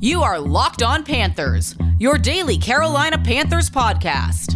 You 0.00 0.22
are 0.22 0.38
Locked 0.38 0.84
On 0.84 1.02
Panthers, 1.02 1.74
your 1.98 2.18
daily 2.18 2.56
Carolina 2.56 3.18
Panthers 3.18 3.68
podcast. 3.68 4.54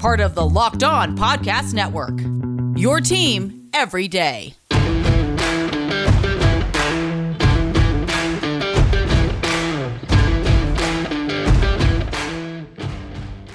Part 0.00 0.18
of 0.18 0.34
the 0.34 0.44
Locked 0.44 0.82
On 0.82 1.16
Podcast 1.16 1.74
Network. 1.74 2.18
Your 2.76 3.00
team 3.00 3.68
every 3.72 4.08
day. 4.08 4.54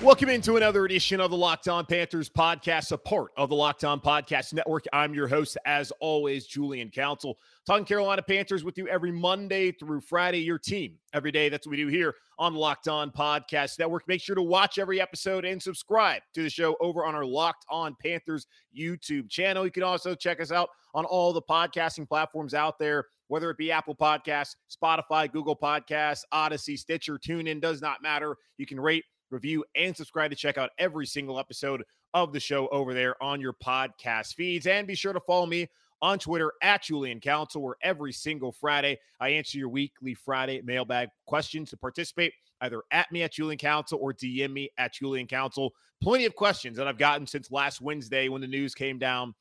Welcome 0.02 0.30
into 0.30 0.56
another 0.56 0.86
edition 0.86 1.20
of 1.20 1.32
the 1.32 1.38
Locked 1.38 1.68
On 1.68 1.84
Panthers 1.84 2.30
podcast, 2.30 2.92
a 2.92 2.98
part 2.98 3.32
of 3.36 3.50
the 3.50 3.56
Locked 3.56 3.84
On 3.84 4.00
Podcast 4.00 4.54
Network. 4.54 4.86
I'm 4.94 5.14
your 5.16 5.28
host, 5.28 5.58
as 5.66 5.92
always, 6.00 6.46
Julian 6.46 6.92
Council, 6.92 7.40
talking 7.66 7.86
Carolina 7.86 8.22
Panthers 8.22 8.64
with 8.64 8.78
you 8.78 8.88
every 8.88 9.12
Monday 9.12 9.72
through 9.72 10.02
Friday, 10.02 10.40
your 10.40 10.60
team 10.60 10.98
every 11.14 11.32
day. 11.32 11.50
That's 11.50 11.66
what 11.66 11.72
we 11.72 11.78
do 11.78 11.88
here 11.88 12.16
on 12.38 12.54
Locked 12.54 12.88
On 12.88 13.12
Podcast 13.12 13.80
Network. 13.80 14.08
Make 14.08 14.22
sure 14.22 14.36
to 14.36 14.42
watch 14.44 14.78
every 14.78 15.02
episode 15.02 15.46
and 15.46 15.62
subscribe 15.62 16.22
to 16.34 16.44
the 16.44 16.50
show 16.50 16.76
over 16.80 17.06
on 17.06 17.16
our 17.16 17.26
Locked 17.26 17.66
On 17.70 17.96
Panthers 18.02 18.48
YouTube 18.78 19.30
channel. 19.30 19.66
You 19.66 19.72
can 19.72 19.84
also 19.84 20.16
check 20.16 20.40
us 20.40 20.52
out 20.52 20.70
on 20.94 21.06
all 21.06 21.34
the 21.34 21.42
podcasting 21.42 22.08
platforms 22.08 22.54
out 22.54 22.80
there 22.80 23.06
whether 23.28 23.50
it 23.50 23.58
be 23.58 23.72
Apple 23.72 23.96
Podcasts, 23.96 24.56
Spotify, 24.72 25.32
Google 25.32 25.56
Podcasts, 25.56 26.22
Audacy, 26.34 26.78
Stitcher, 26.78 27.18
TuneIn, 27.18 27.62
does 27.62 27.82
not 27.82 28.02
matter. 28.02 28.36
You 28.58 28.66
can 28.66 28.80
rate, 28.80 29.04
review, 29.32 29.66
and 29.76 29.96
subscribe 29.96 30.32
to 30.32 30.38
check 30.38 30.58
out 30.58 30.72
every 30.78 31.06
single 31.06 31.40
episode 31.40 31.84
of 32.14 32.32
the 32.32 32.40
show 32.40 32.68
over 32.70 32.94
there 32.94 33.22
on 33.22 33.42
your 33.42 33.54
podcast 33.54 34.36
feeds. 34.36 34.68
And 34.68 34.88
be 34.88 34.96
sure 34.96 35.14
to 35.14 35.20
follow 35.20 35.46
me 35.46 35.68
on 36.06 36.20
Twitter 36.20 36.52
at 36.62 36.84
Julian 36.84 37.20
Council, 37.20 37.64
where 37.64 37.78
every 37.82 38.14
single 38.14 38.52
Friday 38.52 39.00
I 39.20 39.30
answer 39.30 39.58
your 39.58 39.70
weekly 39.70 40.14
Friday 40.14 40.62
mailbag 40.64 41.10
questions 41.26 41.72
to 41.72 41.78
participate. 41.78 42.32
Either 42.62 42.84
at 42.92 43.12
me 43.12 43.24
at 43.24 43.34
Julian 43.34 43.58
Council 43.58 43.98
or 44.00 44.14
DM 44.14 44.54
me 44.54 44.70
at 44.78 44.94
Julian 44.94 45.26
Council. 45.26 45.74
Plenty 46.04 46.26
of 46.26 46.36
questions 46.36 46.78
that 46.78 46.88
I've 46.88 47.00
gotten 47.00 47.26
since 47.26 47.50
last 47.50 47.82
Wednesday 47.82 48.30
when 48.30 48.40
the 48.40 48.48
news 48.48 48.76
came 48.76 49.00
down 49.00 49.34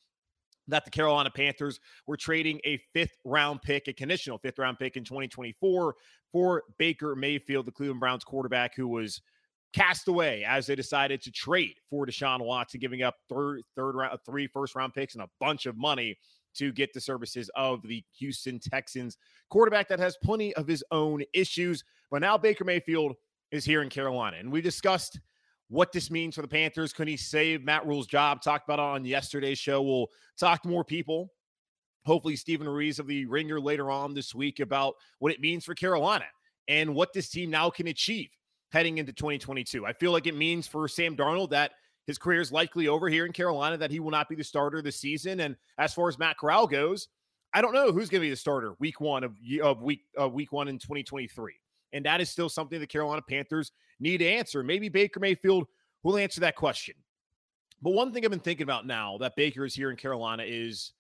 that 0.67 0.87
the 0.87 0.91
Carolina 0.91 1.31
Panthers 1.31 1.81
were 2.07 2.17
trading 2.17 2.61
a 2.65 2.79
fifth 2.95 3.19
round 3.25 3.61
pick, 3.61 3.87
a 3.87 3.93
conditional 3.93 4.39
fifth 4.39 4.59
round 4.59 4.79
pick 4.79 4.97
in 4.97 5.05
2024 5.05 5.95
for 6.33 6.63
Baker 6.79 7.15
Mayfield, 7.15 7.67
the 7.67 7.73
Cleveland 7.73 8.01
Browns 8.01 8.25
quarterback 8.25 8.75
who 8.75 8.89
was 8.89 9.21
cast 9.75 10.09
away 10.09 10.45
as 10.49 10.67
they 10.67 10.75
decided 10.75 11.21
to 11.21 11.31
trade 11.31 11.75
for 11.91 12.07
Deshaun 12.07 12.41
Watson, 12.41 12.81
giving 12.81 13.03
up 13.03 13.17
third, 13.29 13.61
third 13.77 13.97
round, 13.97 14.19
three 14.25 14.47
first 14.47 14.75
round 14.75 14.95
picks 14.95 15.15
and 15.15 15.23
a 15.23 15.29
bunch 15.41 15.67
of 15.67 15.77
money 15.77 16.17
to 16.55 16.73
get 16.73 16.93
the 16.93 17.01
services 17.01 17.51
of 17.57 17.83
the 17.83 18.03
Houston 18.19 18.59
Texans 18.59 19.17
quarterback 19.51 19.89
that 19.89 19.99
has 19.99 20.17
plenty 20.23 20.55
of 20.57 20.67
his 20.67 20.85
own 20.91 21.23
issues. 21.33 21.85
But 22.11 22.21
now 22.21 22.39
Baker 22.39 22.65
Mayfield 22.65 23.15
is 23.51 23.65
here 23.65 23.83
in 23.83 23.89
Carolina. 23.89 24.39
And 24.39 24.51
we 24.51 24.61
discussed 24.61 25.21
what 25.69 25.93
this 25.93 26.11
means 26.11 26.35
for 26.35 26.43
the 26.43 26.49
Panthers. 26.49 26.93
Could 26.93 27.09
he 27.09 27.17
save 27.17 27.65
Matt 27.65 27.87
Rhule's 27.87 28.07
job? 28.07 28.43
Talked 28.43 28.69
about 28.69 28.81
on 28.81 29.05
yesterday's 29.05 29.59
show. 29.59 29.83
We'll 29.83 30.09
talk 30.39 30.63
to 30.63 30.69
more 30.69 30.85
people. 30.85 31.31
Hopefully, 32.05 32.37
Stephen 32.37 32.69
Ruiz 32.69 32.99
of 32.99 33.07
the 33.07 33.25
Ringer 33.27 33.59
later 33.59 33.91
on 33.91 34.13
this 34.13 34.35
week 34.35 34.61
about 34.61 34.95
what 35.21 35.33
it 35.33 35.41
means 35.41 35.65
for 35.65 35.75
Carolina 35.75 36.27
and 36.69 36.95
what 36.95 37.13
this 37.13 37.31
team 37.31 37.51
now 37.51 37.71
can 37.71 37.87
achieve 37.87 38.29
heading 38.73 38.99
into 38.99 39.13
2022. 39.13 39.87
I 39.87 39.93
feel 39.93 40.13
like 40.13 40.27
it 40.27 40.37
means 40.37 40.67
for 40.67 40.87
Sam 40.89 41.17
Darnold 41.17 41.51
that 41.51 41.73
his 42.07 42.19
career 42.19 42.41
is 42.41 42.53
likely 42.53 42.89
over 42.89 43.09
here 43.09 43.27
in 43.27 43.33
Carolina, 43.33 43.77
that 43.77 43.91
he 43.91 44.01
will 44.01 44.11
not 44.11 44.29
be 44.29 44.35
the 44.35 44.45
starter 44.45 44.83
this 44.83 45.01
season. 45.01 45.41
And 45.41 45.57
as 45.79 45.95
far 45.95 46.09
as 46.09 46.19
Matt 46.19 46.39
Corral 46.39 46.67
goes, 46.67 47.09
I 47.53 47.63
don't 47.63 47.73
know 47.73 47.93
who's 47.93 48.09
going 48.09 48.21
to 48.21 48.27
be 48.27 48.31
the 48.31 48.37
starter 48.37 48.75
week 48.79 49.01
one 49.01 49.25
of, 49.25 49.37
of 49.63 49.83
week 49.83 50.03
of 50.17 50.33
week 50.33 50.53
one 50.53 50.69
in 50.69 50.79
2023. 50.79 51.55
And 51.93 52.05
that 52.05 52.21
is 52.21 52.29
still 52.29 52.49
something 52.49 52.81
the 52.81 52.87
Carolina 52.87 53.23
Panthers 53.23 53.73
need 54.01 54.19
to 54.19 54.27
answer. 54.27 54.63
Maybe 54.63 54.89
Baker 54.89 55.21
Mayfield 55.21 55.67
will 56.03 56.17
answer 56.17 56.41
that 56.41 56.57
question. 56.57 56.95
But 57.81 57.93
one 57.93 58.13
thing 58.13 58.25
I've 58.25 58.31
been 58.31 58.41
thinking 58.41 58.65
about 58.65 58.87
now 58.87 59.19
that 59.19 59.37
Baker 59.37 59.65
is 59.65 59.75
here 59.75 59.91
in 59.91 59.97
Carolina 59.97 60.43
is 60.47 60.93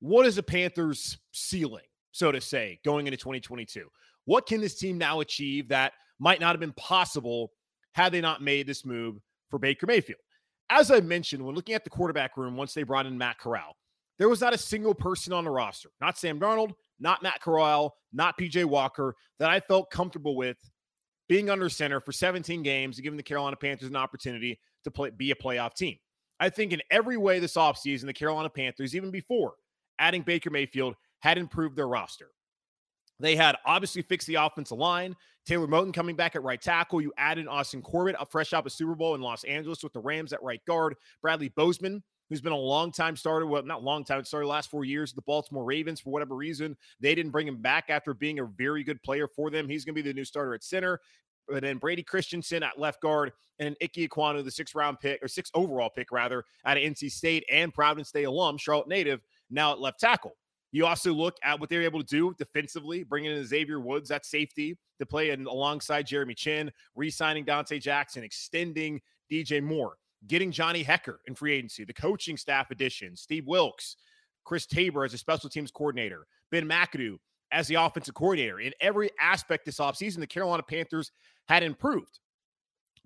what 0.00 0.26
is 0.26 0.36
the 0.36 0.42
Panthers' 0.42 1.18
ceiling, 1.32 1.84
so 2.12 2.32
to 2.32 2.40
say, 2.40 2.80
going 2.84 3.06
into 3.06 3.18
2022? 3.18 3.86
What 4.24 4.46
can 4.46 4.60
this 4.60 4.78
team 4.78 4.96
now 4.96 5.20
achieve 5.20 5.68
that 5.68 5.92
might 6.20 6.40
not 6.40 6.52
have 6.52 6.60
been 6.60 6.72
possible 6.74 7.52
had 7.92 8.12
they 8.12 8.20
not 8.20 8.42
made 8.42 8.66
this 8.66 8.84
move 8.84 9.20
for 9.48 9.58
Baker 9.58 9.86
Mayfield. 9.86 10.20
As 10.70 10.90
I 10.90 11.00
mentioned, 11.00 11.44
when 11.44 11.56
looking 11.56 11.74
at 11.74 11.84
the 11.84 11.90
quarterback 11.90 12.36
room 12.36 12.56
once 12.56 12.72
they 12.74 12.84
brought 12.84 13.06
in 13.06 13.18
Matt 13.18 13.38
Corral, 13.38 13.76
there 14.18 14.28
was 14.28 14.40
not 14.40 14.54
a 14.54 14.58
single 14.58 14.94
person 14.94 15.32
on 15.32 15.44
the 15.44 15.50
roster, 15.50 15.90
not 16.00 16.16
Sam 16.16 16.38
Darnold, 16.38 16.72
not 17.00 17.22
Matt 17.22 17.40
Corral, 17.40 17.96
not 18.12 18.38
PJ 18.38 18.64
Walker, 18.66 19.16
that 19.38 19.50
I 19.50 19.58
felt 19.60 19.90
comfortable 19.90 20.36
with 20.36 20.58
being 21.28 21.50
under 21.50 21.68
center 21.68 22.00
for 22.00 22.12
17 22.12 22.62
games 22.62 22.96
and 22.96 23.02
giving 23.02 23.16
the 23.16 23.22
Carolina 23.22 23.56
Panthers 23.56 23.88
an 23.88 23.96
opportunity 23.96 24.60
to 24.84 24.90
play, 24.90 25.10
be 25.10 25.30
a 25.30 25.34
playoff 25.34 25.74
team. 25.74 25.96
I 26.38 26.48
think 26.48 26.72
in 26.72 26.80
every 26.90 27.16
way 27.16 27.38
this 27.38 27.54
offseason, 27.54 28.06
the 28.06 28.12
Carolina 28.12 28.48
Panthers, 28.48 28.94
even 28.94 29.10
before 29.10 29.54
adding 29.98 30.22
Baker 30.22 30.50
Mayfield, 30.50 30.94
had 31.20 31.38
improved 31.38 31.76
their 31.76 31.88
roster. 31.88 32.28
They 33.20 33.36
had 33.36 33.56
obviously 33.66 34.02
fixed 34.02 34.26
the 34.26 34.36
offensive 34.36 34.78
line. 34.78 35.14
Taylor 35.46 35.66
Moton 35.66 35.92
coming 35.92 36.16
back 36.16 36.36
at 36.36 36.42
right 36.42 36.60
tackle. 36.60 37.00
You 37.00 37.12
added 37.16 37.46
Austin 37.46 37.82
Corbett, 37.82 38.16
a 38.18 38.26
fresh 38.26 38.52
out 38.52 38.66
of 38.66 38.72
Super 38.72 38.94
Bowl 38.94 39.14
in 39.14 39.20
Los 39.20 39.44
Angeles 39.44 39.82
with 39.82 39.92
the 39.92 40.00
Rams 40.00 40.32
at 40.32 40.42
right 40.42 40.64
guard. 40.66 40.96
Bradley 41.22 41.48
Bozeman, 41.50 42.02
who's 42.28 42.40
been 42.40 42.52
a 42.52 42.56
long 42.56 42.92
time 42.92 43.16
starter. 43.16 43.46
Well, 43.46 43.62
not 43.62 43.82
long 43.82 44.04
time, 44.04 44.24
started 44.24 44.46
last 44.46 44.70
four 44.70 44.84
years. 44.84 45.12
The 45.12 45.22
Baltimore 45.22 45.64
Ravens, 45.64 46.00
for 46.00 46.10
whatever 46.10 46.34
reason, 46.34 46.76
they 47.00 47.14
didn't 47.14 47.32
bring 47.32 47.48
him 47.48 47.60
back 47.60 47.86
after 47.88 48.14
being 48.14 48.38
a 48.38 48.44
very 48.44 48.82
good 48.84 49.02
player 49.02 49.28
for 49.28 49.50
them. 49.50 49.68
He's 49.68 49.84
going 49.84 49.94
to 49.94 50.02
be 50.02 50.08
the 50.08 50.14
new 50.14 50.24
starter 50.24 50.54
at 50.54 50.64
center. 50.64 51.00
But 51.48 51.62
then 51.62 51.78
Brady 51.78 52.02
Christensen 52.02 52.62
at 52.62 52.78
left 52.78 53.02
guard 53.02 53.32
and 53.58 53.76
Ike 53.82 53.94
Ekwonu, 53.94 54.44
the 54.44 54.50
six 54.50 54.74
round 54.74 55.00
pick 55.00 55.22
or 55.22 55.28
six 55.28 55.50
overall 55.54 55.90
pick 55.90 56.12
rather, 56.12 56.44
out 56.64 56.76
of 56.76 56.82
NC 56.82 57.10
State 57.10 57.44
and 57.50 57.74
Providence 57.74 58.08
State 58.08 58.24
alum, 58.24 58.56
Charlotte 58.56 58.88
native, 58.88 59.20
now 59.50 59.72
at 59.72 59.80
left 59.80 60.00
tackle. 60.00 60.36
You 60.72 60.86
also 60.86 61.12
look 61.12 61.36
at 61.42 61.58
what 61.58 61.68
they're 61.68 61.82
able 61.82 62.00
to 62.00 62.06
do 62.06 62.34
defensively, 62.38 63.02
bringing 63.02 63.32
in 63.32 63.44
Xavier 63.44 63.80
Woods, 63.80 64.08
that 64.08 64.24
safety, 64.24 64.78
to 64.98 65.06
play 65.06 65.30
in, 65.30 65.46
alongside 65.46 66.06
Jeremy 66.06 66.34
Chinn, 66.34 66.70
re 66.94 67.10
signing 67.10 67.44
Donte 67.44 67.80
Jackson, 67.80 68.22
extending 68.22 69.00
DJ 69.30 69.62
Moore, 69.62 69.96
getting 70.28 70.52
Johnny 70.52 70.84
Hekker 70.84 71.16
in 71.26 71.34
free 71.34 71.54
agency, 71.54 71.84
the 71.84 71.92
coaching 71.92 72.36
staff 72.36 72.70
addition, 72.70 73.16
Steve 73.16 73.46
Wilks, 73.46 73.96
Chris 74.44 74.66
Tabor 74.66 75.04
as 75.04 75.14
a 75.14 75.18
special 75.18 75.50
teams 75.50 75.70
coordinator, 75.70 76.26
Ben 76.50 76.68
McAdoo 76.68 77.16
as 77.52 77.66
the 77.66 77.74
offensive 77.74 78.14
coordinator. 78.14 78.60
In 78.60 78.72
every 78.80 79.10
aspect 79.20 79.64
this 79.64 79.78
offseason, 79.78 80.18
the 80.18 80.26
Carolina 80.26 80.62
Panthers 80.62 81.10
had 81.48 81.62
improved. 81.62 82.20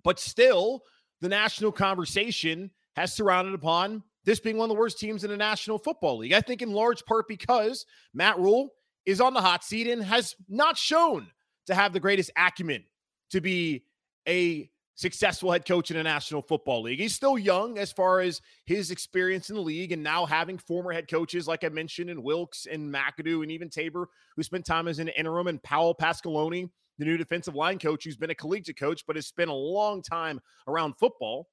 But 0.02 0.20
still, 0.20 0.82
the 1.20 1.28
national 1.28 1.72
conversation 1.72 2.70
has 2.96 3.14
surrounded 3.14 3.54
upon 3.54 4.02
this 4.24 4.40
being 4.40 4.56
one 4.56 4.70
of 4.70 4.74
the 4.74 4.80
worst 4.80 4.98
teams 4.98 5.24
in 5.24 5.30
the 5.30 5.36
National 5.36 5.78
Football 5.78 6.18
League. 6.18 6.32
I 6.32 6.40
think 6.40 6.62
in 6.62 6.72
large 6.72 7.04
part 7.04 7.28
because 7.28 7.86
Matt 8.12 8.38
Rhule 8.38 8.70
is 9.06 9.20
on 9.20 9.34
the 9.34 9.40
hot 9.40 9.64
seat 9.64 9.88
and 9.88 10.02
has 10.02 10.34
not 10.48 10.76
shown 10.76 11.28
to 11.66 11.74
have 11.74 11.92
the 11.92 12.00
greatest 12.00 12.30
acumen 12.36 12.84
to 13.30 13.40
be 13.40 13.84
a 14.28 14.70
successful 14.96 15.50
head 15.50 15.66
coach 15.66 15.90
in 15.90 15.96
the 15.96 16.02
National 16.02 16.40
Football 16.40 16.82
League. 16.82 17.00
He's 17.00 17.14
still 17.14 17.36
young 17.36 17.78
as 17.78 17.92
far 17.92 18.20
as 18.20 18.40
his 18.64 18.90
experience 18.90 19.50
in 19.50 19.56
the 19.56 19.62
league 19.62 19.92
and 19.92 20.02
now 20.02 20.24
having 20.24 20.56
former 20.56 20.92
head 20.92 21.08
coaches, 21.08 21.48
like 21.48 21.64
I 21.64 21.68
mentioned, 21.68 22.10
in 22.10 22.22
Wilks 22.22 22.66
and 22.70 22.92
McAdoo 22.92 23.42
and 23.42 23.50
even 23.50 23.68
Tabor, 23.68 24.08
who 24.36 24.42
spent 24.42 24.64
time 24.64 24.86
as 24.88 25.00
an 25.00 25.08
interim, 25.08 25.48
and 25.48 25.62
Paul 25.62 25.94
Pasqualoni, 25.94 26.70
the 26.98 27.04
new 27.04 27.16
defensive 27.16 27.56
line 27.56 27.78
coach, 27.78 28.04
who's 28.04 28.16
been 28.16 28.30
a 28.30 28.34
collegiate 28.34 28.78
coach, 28.78 29.04
but 29.06 29.16
has 29.16 29.26
spent 29.26 29.50
a 29.50 29.54
long 29.54 30.00
time 30.00 30.40
around 30.68 30.94
football. 30.94 31.48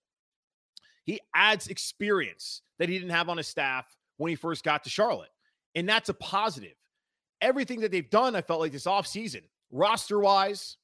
He 1.12 1.20
adds 1.36 1.68
experience 1.68 2.62
that 2.80 2.88
he 2.88 2.98
didn't 2.98 3.12
have 3.12 3.28
on 3.28 3.36
his 3.36 3.46
staff 3.46 3.86
when 4.16 4.30
he 4.30 4.36
first 4.38 4.64
got 4.64 4.86
to 4.86 4.90
Charlotte. 4.90 5.28
And 5.76 5.90
that's 5.90 6.08
a 6.08 6.14
positive. 6.14 6.78
Everything 7.42 7.82
that 7.82 7.92
they've 7.92 8.10
done, 8.10 8.34
I 8.34 8.42
felt 8.42 8.62
like 8.62 8.72
this 8.72 8.86
offseason, 8.86 9.42
roster 9.74 10.22
wise, 10.22 10.78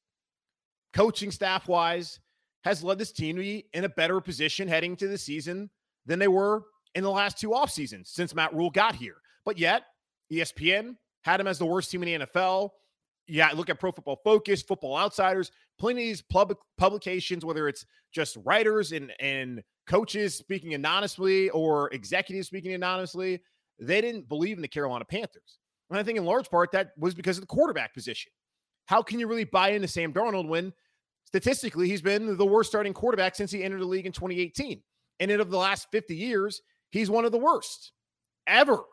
coaching 0.92 1.32
staff 1.32 1.70
wise, 1.70 2.20
has 2.66 2.84
led 2.84 2.98
this 2.98 3.14
team 3.14 3.38
to 3.38 3.42
be 3.42 3.68
in 3.72 3.86
a 3.86 3.90
better 3.90 4.20
position 4.20 4.68
heading 4.68 4.98
to 4.98 5.08
the 5.08 5.18
season 5.18 5.70
than 6.06 6.20
they 6.20 6.28
were 6.28 6.66
in 6.94 7.04
the 7.04 7.10
last 7.10 7.40
two 7.40 7.54
off 7.54 7.72
seasons 7.72 8.10
since 8.10 8.36
Matt 8.36 8.54
Rhule 8.54 8.70
got 8.70 8.96
here. 8.96 9.22
But 9.46 9.58
yet, 9.58 9.84
ESPN 10.30 10.98
had 11.22 11.40
him 11.40 11.48
as 11.48 11.58
the 11.58 11.66
worst 11.66 11.90
team 11.90 12.04
in 12.04 12.20
the 12.20 12.26
NFL. 12.26 12.72
Yeah, 13.28 13.50
look 13.54 13.70
at 13.70 13.80
Pro 13.80 13.92
Football 13.92 14.22
Focus, 14.24 14.62
Football 14.62 14.98
Outsiders, 14.98 15.52
plenty 15.78 16.04
of 16.04 16.08
these 16.08 16.22
public 16.22 16.58
publications, 16.78 17.44
whether 17.44 17.68
it's 17.68 17.86
just 18.14 18.38
writers 18.46 18.94
and 18.94 19.12
and 19.20 19.62
coaches 19.86 20.36
speaking 20.36 20.74
anonymously 20.74 21.50
or 21.50 21.90
executives 21.94 22.48
speaking 22.48 22.74
anonymously, 22.74 23.42
they 23.80 24.02
didn't 24.02 24.28
believe 24.30 24.58
in 24.58 24.62
the 24.62 24.68
Carolina 24.68 25.06
Panthers. 25.06 25.60
And 25.90 26.00
I 26.00 26.04
think 26.04 26.18
in 26.18 26.26
large 26.26 26.50
part 26.50 26.72
that 26.72 26.92
was 26.98 27.14
because 27.14 27.38
of 27.38 27.42
the 27.42 27.48
quarterback 27.48 27.94
position. 27.94 28.32
How 28.86 29.02
can 29.02 29.20
you 29.20 29.28
really 29.28 29.44
buy 29.44 29.70
into 29.70 29.88
Sam 29.88 30.14
Darnold 30.14 30.48
when 30.48 30.74
statistically 31.26 31.90
he's 31.90 32.02
been 32.02 32.38
the 32.38 32.46
worst 32.46 32.70
starting 32.70 32.94
quarterback 32.94 33.36
since 33.36 33.52
he 33.52 33.64
entered 33.64 33.82
the 33.82 33.86
league 33.86 34.06
in 34.06 34.12
2018? 34.12 34.82
And 35.20 35.32
in 35.32 35.40
of 35.40 35.50
the 35.50 35.58
last 35.58 35.88
50 35.92 36.16
years, 36.16 36.62
he's 36.92 37.10
one 37.10 37.26
of 37.26 37.32
the 37.32 37.38
worst 37.38 37.92
ever 38.48 38.84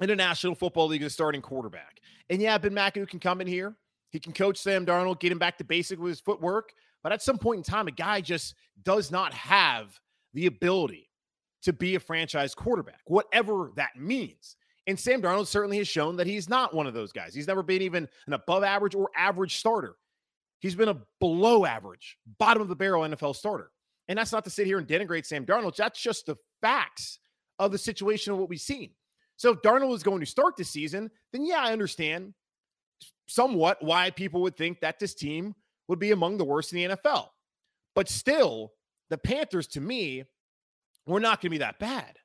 in 0.00 0.16
National 0.16 0.54
Football 0.54 0.88
League 0.88 1.02
as 1.02 1.12
starting 1.12 1.42
quarterback. 1.42 2.00
And 2.30 2.40
yeah, 2.40 2.58
Ben 2.58 2.72
McAdoo 2.72 3.08
can 3.08 3.20
come 3.20 3.40
in 3.40 3.46
here 3.46 3.76
He 4.10 4.20
can 4.20 4.32
coach 4.32 4.58
Sam 4.58 4.86
Darnold, 4.86 5.20
get 5.20 5.32
him 5.32 5.38
back 5.38 5.58
to 5.58 5.64
basic 5.64 5.98
with 5.98 6.10
his 6.10 6.20
footwork. 6.20 6.72
But 7.02 7.12
at 7.12 7.22
some 7.22 7.38
point 7.38 7.58
in 7.58 7.62
time, 7.64 7.88
a 7.88 7.92
guy 7.92 8.20
just 8.20 8.54
does 8.82 9.10
not 9.10 9.32
have 9.32 9.98
the 10.34 10.46
ability 10.46 11.10
to 11.62 11.72
be 11.72 11.94
a 11.94 12.00
franchise 12.00 12.54
quarterback, 12.54 13.00
whatever 13.06 13.72
that 13.76 13.96
means. 13.96 14.56
And 14.86 14.98
Sam 14.98 15.20
Darnold 15.20 15.46
certainly 15.46 15.78
has 15.78 15.88
shown 15.88 16.16
that 16.16 16.26
he's 16.26 16.48
not 16.48 16.74
one 16.74 16.86
of 16.86 16.94
those 16.94 17.12
guys. 17.12 17.34
He's 17.34 17.46
never 17.46 17.62
been 17.62 17.82
even 17.82 18.08
an 18.26 18.32
above 18.32 18.64
average 18.64 18.94
or 18.94 19.10
average 19.16 19.56
starter. 19.56 19.96
He's 20.60 20.74
been 20.74 20.88
a 20.88 20.96
below 21.20 21.66
average, 21.66 22.18
bottom 22.38 22.62
of 22.62 22.68
the 22.68 22.76
barrel 22.76 23.02
NFL 23.02 23.36
starter. 23.36 23.70
And 24.08 24.18
that's 24.18 24.32
not 24.32 24.44
to 24.44 24.50
sit 24.50 24.66
here 24.66 24.78
and 24.78 24.88
denigrate 24.88 25.26
Sam 25.26 25.44
Darnold. 25.44 25.76
That's 25.76 26.00
just 26.00 26.26
the 26.26 26.36
facts 26.62 27.18
of 27.58 27.70
the 27.70 27.78
situation 27.78 28.32
of 28.32 28.38
what 28.38 28.48
we've 28.48 28.60
seen. 28.60 28.90
So 29.38 29.52
if 29.52 29.62
Darnold 29.62 29.94
is 29.94 30.02
going 30.02 30.20
to 30.20 30.26
start 30.26 30.56
this 30.56 30.68
season, 30.68 31.10
then 31.32 31.46
yeah, 31.46 31.60
I 31.60 31.72
understand 31.72 32.34
somewhat 33.28 33.78
why 33.80 34.10
people 34.10 34.42
would 34.42 34.56
think 34.56 34.80
that 34.80 34.98
this 34.98 35.14
team 35.14 35.54
would 35.86 36.00
be 36.00 36.10
among 36.10 36.36
the 36.38 36.44
worst 36.44 36.72
in 36.72 36.90
the 36.90 36.96
NFL. 36.96 37.28
But 37.94 38.08
still, 38.08 38.72
the 39.10 39.16
Panthers, 39.16 39.68
to 39.68 39.80
me, 39.80 40.24
were 41.06 41.20
not 41.20 41.40
going 41.40 41.50
to 41.50 41.54
be 41.54 41.58
that 41.58 41.78
bad. 41.78 42.18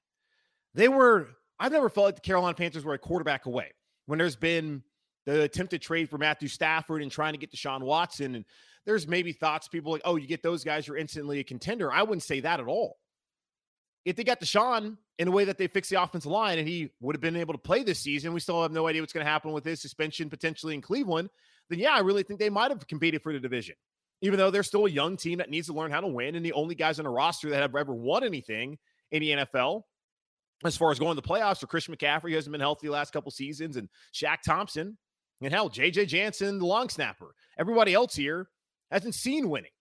They 0.74 0.88
were, 0.88 1.30
I've 1.60 1.72
never 1.72 1.88
felt 1.88 2.06
like 2.06 2.16
the 2.16 2.22
Carolina 2.22 2.56
Panthers 2.56 2.84
were 2.84 2.96
a 2.96 3.00
quarterback 3.00 3.46
away 3.46 3.72
when 4.08 4.18
there's 4.18 4.36
been 4.36 4.82
the 5.28 5.44
attempted 5.44 5.84
trade 5.84 6.10
for 6.10 6.18
Matthew 6.18 6.48
Stafford 6.48 7.04
and 7.04 7.12
trying 7.12 7.34
to 7.34 7.40
get 7.40 7.52
Deshaun 7.52 7.82
Watson. 7.82 8.36
And 8.36 8.46
there's 8.88 9.08
maybe 9.08 9.34
thoughts 9.34 9.68
people 9.68 9.92
like, 9.92 10.02
oh, 10.04 10.16
you 10.16 10.28
get 10.28 10.42
those 10.42 10.64
guys, 10.64 10.88
you're 10.88 10.98
instantly 10.98 11.40
a 11.40 11.44
contender. 11.44 11.92
I 11.92 12.02
wouldn't 12.02 12.24
say 12.24 12.40
that 12.40 12.60
at 12.60 12.68
all. 12.68 12.98
If 14.06 14.16
they 14.16 14.24
got 14.24 14.42
Deshaun 14.42 14.98
in 15.18 15.28
a 15.28 15.32
way 15.32 15.46
that 15.46 15.58
they 15.58 15.68
fix 15.68 15.90
the 15.90 16.02
offensive 16.02 16.32
line 16.32 16.60
and 16.60 16.68
he 16.68 16.90
would 17.00 17.16
have 17.16 17.22
been 17.22 17.38
able 17.38 17.54
to 17.54 17.60
play 17.60 17.84
this 17.84 18.00
season, 18.00 18.34
we 18.34 18.40
still 18.40 18.62
have 18.62 18.72
no 18.72 18.88
idea 18.88 19.02
what's 19.02 19.14
going 19.14 19.26
to 19.26 19.32
happen 19.32 19.52
with 19.54 19.64
his 19.64 19.82
suspension 19.82 20.30
potentially 20.30 20.74
in 20.74 20.82
Cleveland. 20.82 21.30
Then, 21.70 21.80
yeah, 21.80 21.94
I 21.94 22.00
really 22.00 22.24
think 22.24 22.40
they 22.40 22.50
might 22.50 22.72
have 22.72 22.86
competed 22.88 23.22
for 23.22 23.32
the 23.32 23.40
division, 23.40 23.76
even 24.22 24.38
though 24.38 24.52
they're 24.52 24.64
still 24.64 24.86
a 24.86 24.90
young 24.90 25.16
team 25.16 25.38
that 25.38 25.50
needs 25.50 25.68
to 25.68 25.74
learn 25.74 25.92
how 25.92 26.02
to 26.02 26.08
win. 26.08 26.36
And 26.36 26.46
the 26.46 26.54
only 26.54 26.76
guys 26.76 27.00
on 27.00 27.06
the 27.06 27.12
roster 27.12 27.50
that 27.50 27.62
have 27.62 27.76
ever 27.76 27.94
won 27.94 28.24
anything 28.24 28.78
in 29.12 29.22
the 29.22 29.30
NFL 29.30 29.84
as 30.66 30.78
far 30.78 30.92
as 30.92 31.00
going 31.00 31.16
to 31.16 31.22
the 31.22 31.28
playoffs 31.28 31.64
are 31.64 31.68
Christian 31.68 31.96
McCaffrey, 31.96 32.30
who 32.30 32.36
hasn't 32.36 32.52
been 32.52 32.62
healthy 32.62 32.88
the 32.88 32.94
last 32.94 33.14
couple 33.14 33.32
seasons, 33.32 33.78
and 33.78 33.90
Shaq 34.14 34.42
Thompson, 34.46 34.98
and 35.42 35.54
hell, 35.54 35.70
JJ 35.70 36.08
Jansen, 36.08 36.60
the 36.60 36.66
long 36.66 36.90
snapper. 36.90 37.34
Everybody 37.58 37.94
else 37.94 38.16
here 38.16 38.48
hasn't 38.92 39.16
seen 39.16 39.50
winning 39.50 39.72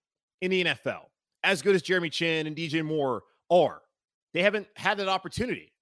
in 0.41 0.51
the 0.51 0.65
NFL 0.65 1.05
as 1.45 1.63
good 1.63 1.75
as 1.75 1.83
Jeremy 1.83 2.11
Chinn 2.11 2.47
and 2.47 2.57
DJ 2.57 2.85
Moore 2.85 3.23
are. 3.51 3.81
They 4.35 4.43
haven't 4.43 4.67
had 4.77 4.99
that 4.99 5.09
opportunity 5.09 5.73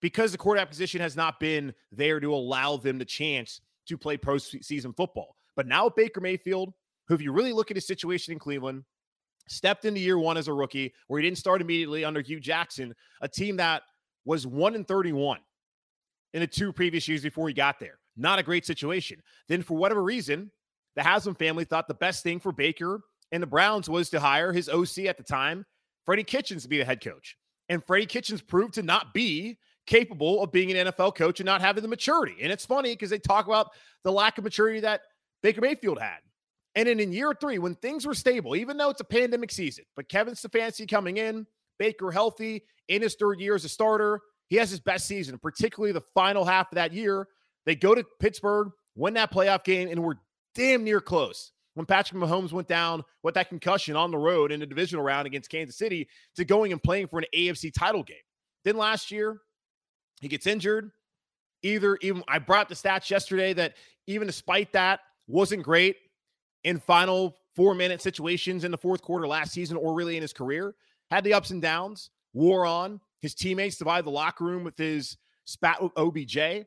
because 0.00 0.32
the 0.32 0.38
quarterback 0.38 0.70
position 0.70 1.00
has 1.00 1.16
not 1.16 1.40
been 1.40 1.74
there 1.92 2.20
to 2.20 2.34
allow 2.34 2.76
them 2.76 2.98
the 2.98 3.04
chance 3.04 3.60
to 3.86 3.98
play 3.98 4.16
postseason 4.16 4.96
football. 4.96 5.36
But 5.56 5.66
now 5.66 5.84
with 5.84 5.96
Baker 5.96 6.20
Mayfield, 6.20 6.72
who, 7.06 7.14
if 7.14 7.22
you 7.22 7.32
really 7.32 7.52
look 7.52 7.70
at 7.70 7.76
his 7.76 7.86
situation 7.86 8.32
in 8.32 8.38
Cleveland, 8.38 8.84
stepped 9.48 9.84
into 9.84 10.00
year 10.00 10.18
one 10.18 10.36
as 10.36 10.48
a 10.48 10.52
rookie, 10.52 10.94
where 11.08 11.20
he 11.20 11.26
didn't 11.26 11.38
start 11.38 11.60
immediately 11.60 12.04
under 12.04 12.20
Hue 12.20 12.40
Jackson, 12.40 12.94
a 13.20 13.28
team 13.28 13.56
that 13.56 13.82
was 14.24 14.46
one 14.46 14.74
in 14.74 14.84
31 14.84 15.38
in 16.34 16.40
the 16.40 16.46
two 16.46 16.72
previous 16.72 17.08
years 17.08 17.22
before 17.22 17.48
he 17.48 17.54
got 17.54 17.80
there. 17.80 17.98
Not 18.16 18.38
a 18.38 18.44
great 18.44 18.64
situation. 18.64 19.20
Then, 19.48 19.62
for 19.62 19.76
whatever 19.76 20.02
reason, 20.02 20.50
the 20.94 21.02
Haslam 21.02 21.34
family 21.34 21.64
thought 21.64 21.88
the 21.88 21.94
best 21.94 22.22
thing 22.22 22.38
for 22.38 22.52
Baker 22.52 23.02
and 23.32 23.42
the 23.42 23.46
Browns 23.46 23.88
was 23.88 24.10
to 24.10 24.20
hire 24.20 24.52
his 24.52 24.68
OC 24.68 25.06
at 25.06 25.16
the 25.16 25.22
time, 25.22 25.64
Freddie 26.04 26.24
Kitchens, 26.24 26.62
to 26.62 26.68
be 26.68 26.78
the 26.78 26.84
head 26.84 27.02
coach. 27.02 27.36
And 27.70 27.82
Freddie 27.86 28.06
Kitchens 28.06 28.42
proved 28.42 28.74
to 28.74 28.82
not 28.82 29.14
be 29.14 29.56
capable 29.86 30.42
of 30.42 30.52
being 30.52 30.70
an 30.72 30.88
NFL 30.88 31.14
coach 31.14 31.40
and 31.40 31.46
not 31.46 31.60
having 31.60 31.82
the 31.82 31.88
maturity. 31.88 32.36
And 32.42 32.52
it's 32.52 32.66
funny 32.66 32.92
because 32.92 33.10
they 33.10 33.18
talk 33.18 33.46
about 33.46 33.70
the 34.02 34.12
lack 34.12 34.36
of 34.38 34.44
maturity 34.44 34.80
that 34.80 35.02
Baker 35.42 35.60
Mayfield 35.60 36.00
had. 36.00 36.18
And 36.74 36.88
then 36.88 37.00
in 37.00 37.12
year 37.12 37.32
three, 37.40 37.58
when 37.58 37.76
things 37.76 38.06
were 38.06 38.14
stable, 38.14 38.56
even 38.56 38.76
though 38.76 38.90
it's 38.90 39.00
a 39.00 39.04
pandemic 39.04 39.52
season, 39.52 39.84
but 39.96 40.08
Kevin 40.08 40.34
Stefanski 40.34 40.88
coming 40.88 41.16
in, 41.16 41.46
Baker 41.78 42.10
healthy 42.10 42.64
in 42.88 43.02
his 43.02 43.14
third 43.14 43.40
year 43.40 43.54
as 43.54 43.64
a 43.64 43.68
starter, 43.68 44.20
he 44.48 44.56
has 44.56 44.70
his 44.70 44.80
best 44.80 45.06
season, 45.06 45.38
particularly 45.38 45.92
the 45.92 46.00
final 46.00 46.44
half 46.44 46.70
of 46.72 46.76
that 46.76 46.92
year. 46.92 47.26
They 47.66 47.76
go 47.76 47.94
to 47.94 48.04
Pittsburgh, 48.18 48.70
win 48.96 49.14
that 49.14 49.32
playoff 49.32 49.64
game, 49.64 49.88
and 49.88 50.02
we're 50.02 50.16
damn 50.56 50.82
near 50.84 51.00
close 51.00 51.52
when 51.74 51.86
Patrick 51.86 52.20
Mahomes 52.20 52.52
went 52.52 52.68
down 52.68 53.02
with 53.22 53.34
that 53.34 53.48
concussion 53.48 53.96
on 53.96 54.10
the 54.10 54.18
road 54.18 54.52
in 54.52 54.60
the 54.60 54.66
divisional 54.66 55.04
round 55.04 55.26
against 55.26 55.50
Kansas 55.50 55.76
City 55.76 56.08
to 56.36 56.44
going 56.44 56.72
and 56.72 56.82
playing 56.82 57.06
for 57.06 57.18
an 57.18 57.26
AFC 57.34 57.72
title 57.72 58.02
game. 58.02 58.16
Then 58.64 58.76
last 58.76 59.10
year, 59.10 59.40
he 60.20 60.28
gets 60.28 60.46
injured. 60.46 60.90
Either 61.62 61.96
even 62.02 62.22
I 62.26 62.38
brought 62.38 62.68
the 62.68 62.74
stats 62.74 63.10
yesterday 63.10 63.52
that 63.54 63.74
even 64.06 64.26
despite 64.26 64.72
that 64.72 65.00
wasn't 65.26 65.62
great 65.62 65.96
in 66.64 66.78
final 66.78 67.36
four 67.54 67.74
minute 67.74 68.00
situations 68.00 68.64
in 68.64 68.70
the 68.70 68.78
fourth 68.78 69.02
quarter 69.02 69.26
last 69.26 69.52
season 69.52 69.76
or 69.76 69.94
really 69.94 70.16
in 70.16 70.22
his 70.22 70.32
career. 70.32 70.74
Had 71.10 71.24
the 71.24 71.34
ups 71.34 71.50
and 71.50 71.60
downs, 71.60 72.10
wore 72.32 72.64
on. 72.64 73.00
His 73.20 73.34
teammates 73.34 73.76
divided 73.76 74.06
the 74.06 74.10
locker 74.10 74.44
room 74.44 74.64
with 74.64 74.78
his 74.78 75.16
spat 75.44 75.82
with 75.82 75.92
OBJ, 75.96 76.66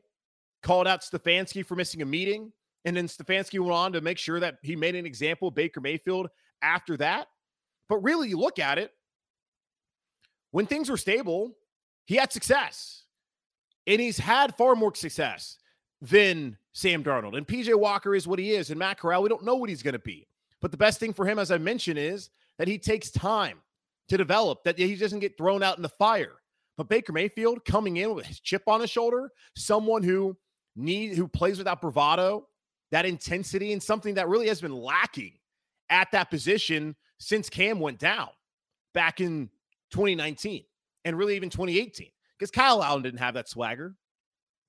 called 0.62 0.86
out 0.86 1.00
Stefanski 1.00 1.64
for 1.64 1.74
missing 1.74 2.02
a 2.02 2.06
meeting. 2.06 2.52
And 2.84 2.96
then 2.96 3.06
Stefanski 3.06 3.58
went 3.58 3.72
on 3.72 3.92
to 3.92 4.00
make 4.00 4.18
sure 4.18 4.40
that 4.40 4.58
he 4.62 4.76
made 4.76 4.94
an 4.94 5.06
example 5.06 5.48
of 5.48 5.54
Baker 5.54 5.80
Mayfield 5.80 6.28
after 6.62 6.96
that. 6.98 7.28
But 7.88 7.98
really, 7.98 8.28
you 8.28 8.38
look 8.38 8.58
at 8.58 8.78
it, 8.78 8.92
when 10.50 10.66
things 10.66 10.90
were 10.90 10.96
stable, 10.96 11.56
he 12.04 12.16
had 12.16 12.32
success. 12.32 13.04
And 13.86 14.00
he's 14.00 14.18
had 14.18 14.56
far 14.56 14.74
more 14.74 14.94
success 14.94 15.58
than 16.00 16.56
Sam 16.72 17.02
Darnold. 17.02 17.36
And 17.36 17.46
PJ 17.46 17.74
Walker 17.78 18.14
is 18.14 18.26
what 18.26 18.38
he 18.38 18.52
is. 18.52 18.70
And 18.70 18.78
Matt 18.78 18.98
Corral, 18.98 19.22
we 19.22 19.28
don't 19.28 19.44
know 19.44 19.56
what 19.56 19.68
he's 19.68 19.82
going 19.82 19.94
to 19.94 19.98
be. 19.98 20.26
But 20.60 20.70
the 20.70 20.76
best 20.76 21.00
thing 21.00 21.12
for 21.12 21.26
him, 21.26 21.38
as 21.38 21.50
I 21.50 21.58
mentioned, 21.58 21.98
is 21.98 22.30
that 22.58 22.68
he 22.68 22.78
takes 22.78 23.10
time 23.10 23.58
to 24.08 24.16
develop, 24.16 24.64
that 24.64 24.78
he 24.78 24.94
doesn't 24.96 25.20
get 25.20 25.36
thrown 25.36 25.62
out 25.62 25.76
in 25.76 25.82
the 25.82 25.88
fire. 25.88 26.36
But 26.76 26.88
Baker 26.88 27.12
Mayfield 27.12 27.64
coming 27.64 27.98
in 27.98 28.14
with 28.14 28.26
his 28.26 28.40
chip 28.40 28.62
on 28.66 28.80
his 28.80 28.90
shoulder, 28.90 29.30
someone 29.54 30.02
who 30.02 30.36
need 30.76 31.16
who 31.16 31.28
plays 31.28 31.58
without 31.58 31.80
bravado, 31.80 32.46
that 32.94 33.04
intensity, 33.04 33.72
and 33.72 33.82
something 33.82 34.14
that 34.14 34.28
really 34.28 34.46
has 34.46 34.60
been 34.60 34.72
lacking 34.72 35.32
at 35.90 36.12
that 36.12 36.30
position 36.30 36.94
since 37.18 37.50
Cam 37.50 37.80
went 37.80 37.98
down 37.98 38.28
back 38.94 39.20
in 39.20 39.50
2019 39.90 40.62
and 41.04 41.18
really 41.18 41.34
even 41.34 41.50
2018. 41.50 42.06
Because 42.38 42.52
Kyle 42.52 42.84
Allen 42.84 43.02
didn't 43.02 43.18
have 43.18 43.34
that 43.34 43.48
swagger. 43.48 43.96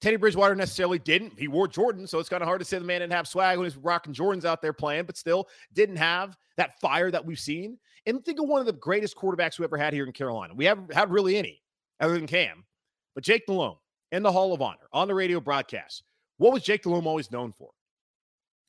Teddy 0.02 0.16
Bridgewater 0.16 0.56
necessarily 0.56 0.98
didn't. 0.98 1.38
He 1.38 1.48
wore 1.48 1.68
Jordan, 1.68 2.08
so 2.08 2.18
it's 2.18 2.28
kind 2.28 2.42
of 2.42 2.48
hard 2.48 2.62
to 2.62 2.66
say 2.66 2.80
the 2.80 2.84
man 2.84 3.02
didn't 3.02 3.14
have 3.14 3.28
swag 3.28 3.60
when 3.60 3.66
he's 3.68 3.78
rocking 3.78 4.12
Jordans 4.12 4.44
out 4.44 4.60
there 4.60 4.74
playing, 4.74 5.06
but 5.06 5.18
still 5.18 5.48
didn't 5.74 5.98
have 5.98 6.36
that 6.58 6.80
fire 6.80 7.12
that 7.12 7.24
we've 7.24 7.40
seen. 7.40 7.78
And 8.08 8.26
think 8.26 8.40
of 8.40 8.48
one 8.48 8.60
of 8.60 8.66
the 8.66 8.74
greatest 8.74 9.16
quarterbacks 9.16 9.60
we 9.60 9.66
ever 9.66 9.78
had 9.78 9.94
here 9.94 10.04
in 10.04 10.12
Carolina. 10.14 10.56
We 10.56 10.66
haven't 10.66 10.92
had 10.92 11.12
really 11.12 11.38
any 11.38 11.62
other 12.00 12.16
than 12.16 12.26
Cam, 12.26 12.66
but 13.14 13.24
Jake 13.24 13.46
Delhomme 13.46 13.78
in 14.12 14.24
the 14.24 14.32
Hall 14.32 14.52
of 14.52 14.64
Honor 14.64 14.88
on 14.92 15.08
the 15.08 15.14
radio 15.14 15.40
broadcast. 15.40 16.02
What 16.38 16.54
was 16.54 16.64
Jake 16.64 16.82
Delhomme 16.82 17.06
always 17.06 17.32
known 17.32 17.52
for? 17.52 17.70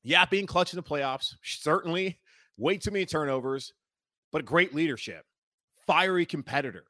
Yeah, 0.07 0.25
being 0.25 0.47
clutch 0.47 0.73
in 0.73 0.77
the 0.77 0.85
playoffs, 0.85 1.35
certainly 1.43 2.21
way 2.57 2.79
too 2.79 2.93
many 2.93 3.05
turnovers, 3.05 3.73
but 4.31 4.45
great 4.45 4.73
leadership, 4.73 5.25
fiery 5.85 6.25
competitor. 6.25 6.85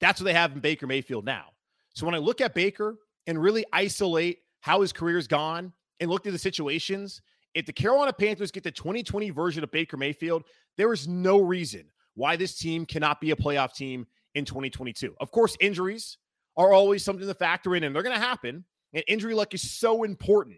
That's 0.00 0.20
what 0.20 0.24
they 0.24 0.32
have 0.32 0.52
in 0.52 0.58
Baker 0.58 0.88
Mayfield 0.88 1.24
now. 1.24 1.50
So 1.94 2.04
when 2.04 2.16
I 2.16 2.18
look 2.18 2.40
at 2.40 2.54
Baker 2.54 2.96
and 3.28 3.40
really 3.40 3.64
isolate 3.72 4.40
how 4.58 4.80
his 4.80 4.92
career's 4.92 5.28
gone 5.28 5.72
and 6.00 6.10
look 6.10 6.26
at 6.26 6.32
the 6.32 6.38
situations, 6.38 7.22
if 7.54 7.64
the 7.64 7.72
Carolina 7.72 8.12
Panthers 8.12 8.50
get 8.50 8.64
the 8.64 8.72
2020 8.72 9.30
version 9.30 9.62
of 9.62 9.70
Baker 9.70 9.96
Mayfield, 9.96 10.42
there 10.76 10.92
is 10.92 11.06
no 11.06 11.40
reason 11.40 11.84
why 12.16 12.34
this 12.34 12.58
team 12.58 12.84
cannot 12.84 13.20
be 13.20 13.30
a 13.30 13.36
playoff 13.36 13.72
team 13.72 14.04
in 14.34 14.44
2022. 14.44 15.14
Of 15.20 15.30
course, 15.30 15.56
injuries 15.60 16.18
are 16.56 16.72
always 16.72 17.04
something 17.04 17.28
to 17.28 17.34
factor 17.34 17.76
in, 17.76 17.84
and 17.84 17.94
they're 17.94 18.02
going 18.02 18.16
to 18.16 18.20
happen. 18.20 18.64
And 18.94 19.04
injury 19.06 19.34
luck 19.34 19.54
is 19.54 19.78
so 19.78 20.02
important 20.02 20.56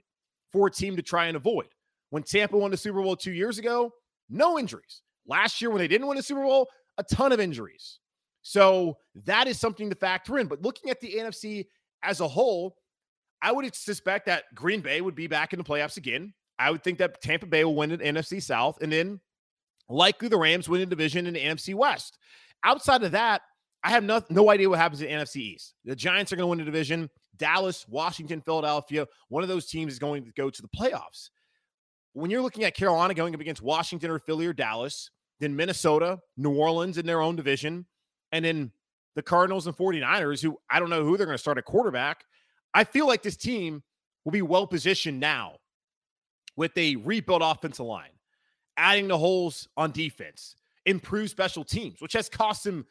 for 0.50 0.66
a 0.66 0.70
team 0.70 0.96
to 0.96 1.02
try 1.02 1.26
and 1.26 1.36
avoid. 1.36 1.68
When 2.10 2.22
Tampa 2.22 2.56
won 2.56 2.70
the 2.70 2.76
Super 2.76 3.02
Bowl 3.02 3.16
two 3.16 3.32
years 3.32 3.58
ago, 3.58 3.92
no 4.28 4.58
injuries. 4.58 5.02
Last 5.26 5.60
year, 5.60 5.70
when 5.70 5.78
they 5.78 5.88
didn't 5.88 6.06
win 6.06 6.16
the 6.16 6.22
Super 6.22 6.42
Bowl, 6.42 6.68
a 6.98 7.04
ton 7.04 7.32
of 7.32 7.40
injuries. 7.40 7.98
So 8.42 8.96
that 9.26 9.46
is 9.46 9.58
something 9.58 9.90
to 9.90 9.96
factor 9.96 10.38
in. 10.38 10.46
But 10.46 10.62
looking 10.62 10.90
at 10.90 11.00
the 11.00 11.14
NFC 11.14 11.66
as 12.02 12.20
a 12.20 12.28
whole, 12.28 12.76
I 13.42 13.52
would 13.52 13.74
suspect 13.74 14.26
that 14.26 14.44
Green 14.54 14.80
Bay 14.80 15.00
would 15.00 15.14
be 15.14 15.26
back 15.26 15.52
in 15.52 15.58
the 15.58 15.64
playoffs 15.64 15.96
again. 15.96 16.34
I 16.58 16.70
would 16.70 16.84
think 16.84 16.98
that 16.98 17.22
Tampa 17.22 17.46
Bay 17.46 17.64
will 17.64 17.74
win 17.74 17.90
the 17.90 17.98
NFC 17.98 18.42
South, 18.42 18.78
and 18.82 18.92
then 18.92 19.20
likely 19.88 20.28
the 20.28 20.36
Rams 20.36 20.68
win 20.68 20.80
the 20.80 20.86
division 20.86 21.26
in 21.26 21.34
the 21.34 21.40
NFC 21.40 21.74
West. 21.74 22.18
Outside 22.64 23.02
of 23.02 23.12
that, 23.12 23.42
I 23.82 23.90
have 23.90 24.04
no, 24.04 24.22
no 24.28 24.50
idea 24.50 24.68
what 24.68 24.78
happens 24.78 25.00
in 25.00 25.08
NFC 25.08 25.36
East. 25.36 25.74
The 25.84 25.96
Giants 25.96 26.32
are 26.32 26.36
going 26.36 26.44
to 26.44 26.50
win 26.50 26.58
the 26.58 26.64
division. 26.64 27.08
Dallas, 27.36 27.88
Washington, 27.88 28.42
Philadelphia, 28.42 29.06
one 29.28 29.42
of 29.42 29.48
those 29.48 29.66
teams 29.66 29.94
is 29.94 29.98
going 29.98 30.24
to 30.24 30.32
go 30.32 30.50
to 30.50 30.62
the 30.62 30.68
playoffs 30.68 31.30
when 32.12 32.30
you're 32.30 32.42
looking 32.42 32.64
at 32.64 32.74
Carolina 32.74 33.14
going 33.14 33.34
up 33.34 33.40
against 33.40 33.62
Washington 33.62 34.10
or 34.10 34.18
Philly 34.18 34.46
or 34.46 34.52
Dallas, 34.52 35.10
then 35.38 35.56
Minnesota, 35.56 36.18
New 36.36 36.54
Orleans 36.54 36.98
in 36.98 37.06
their 37.06 37.20
own 37.20 37.36
division, 37.36 37.86
and 38.32 38.44
then 38.44 38.72
the 39.16 39.22
Cardinals 39.22 39.66
and 39.66 39.76
49ers, 39.76 40.42
who 40.42 40.58
I 40.68 40.78
don't 40.78 40.90
know 40.90 41.04
who 41.04 41.16
they're 41.16 41.26
going 41.26 41.34
to 41.34 41.42
start 41.42 41.58
at 41.58 41.64
quarterback. 41.64 42.24
I 42.74 42.84
feel 42.84 43.06
like 43.06 43.22
this 43.22 43.36
team 43.36 43.82
will 44.24 44.32
be 44.32 44.42
well 44.42 44.66
positioned 44.66 45.18
now 45.18 45.56
with 46.56 46.76
a 46.76 46.96
rebuilt 46.96 47.42
offensive 47.44 47.86
line, 47.86 48.10
adding 48.76 49.08
the 49.08 49.18
holes 49.18 49.66
on 49.76 49.92
defense, 49.92 50.56
improve 50.86 51.30
special 51.30 51.64
teams, 51.64 52.00
which 52.00 52.12
has 52.12 52.28
cost 52.28 52.66
him 52.66 52.86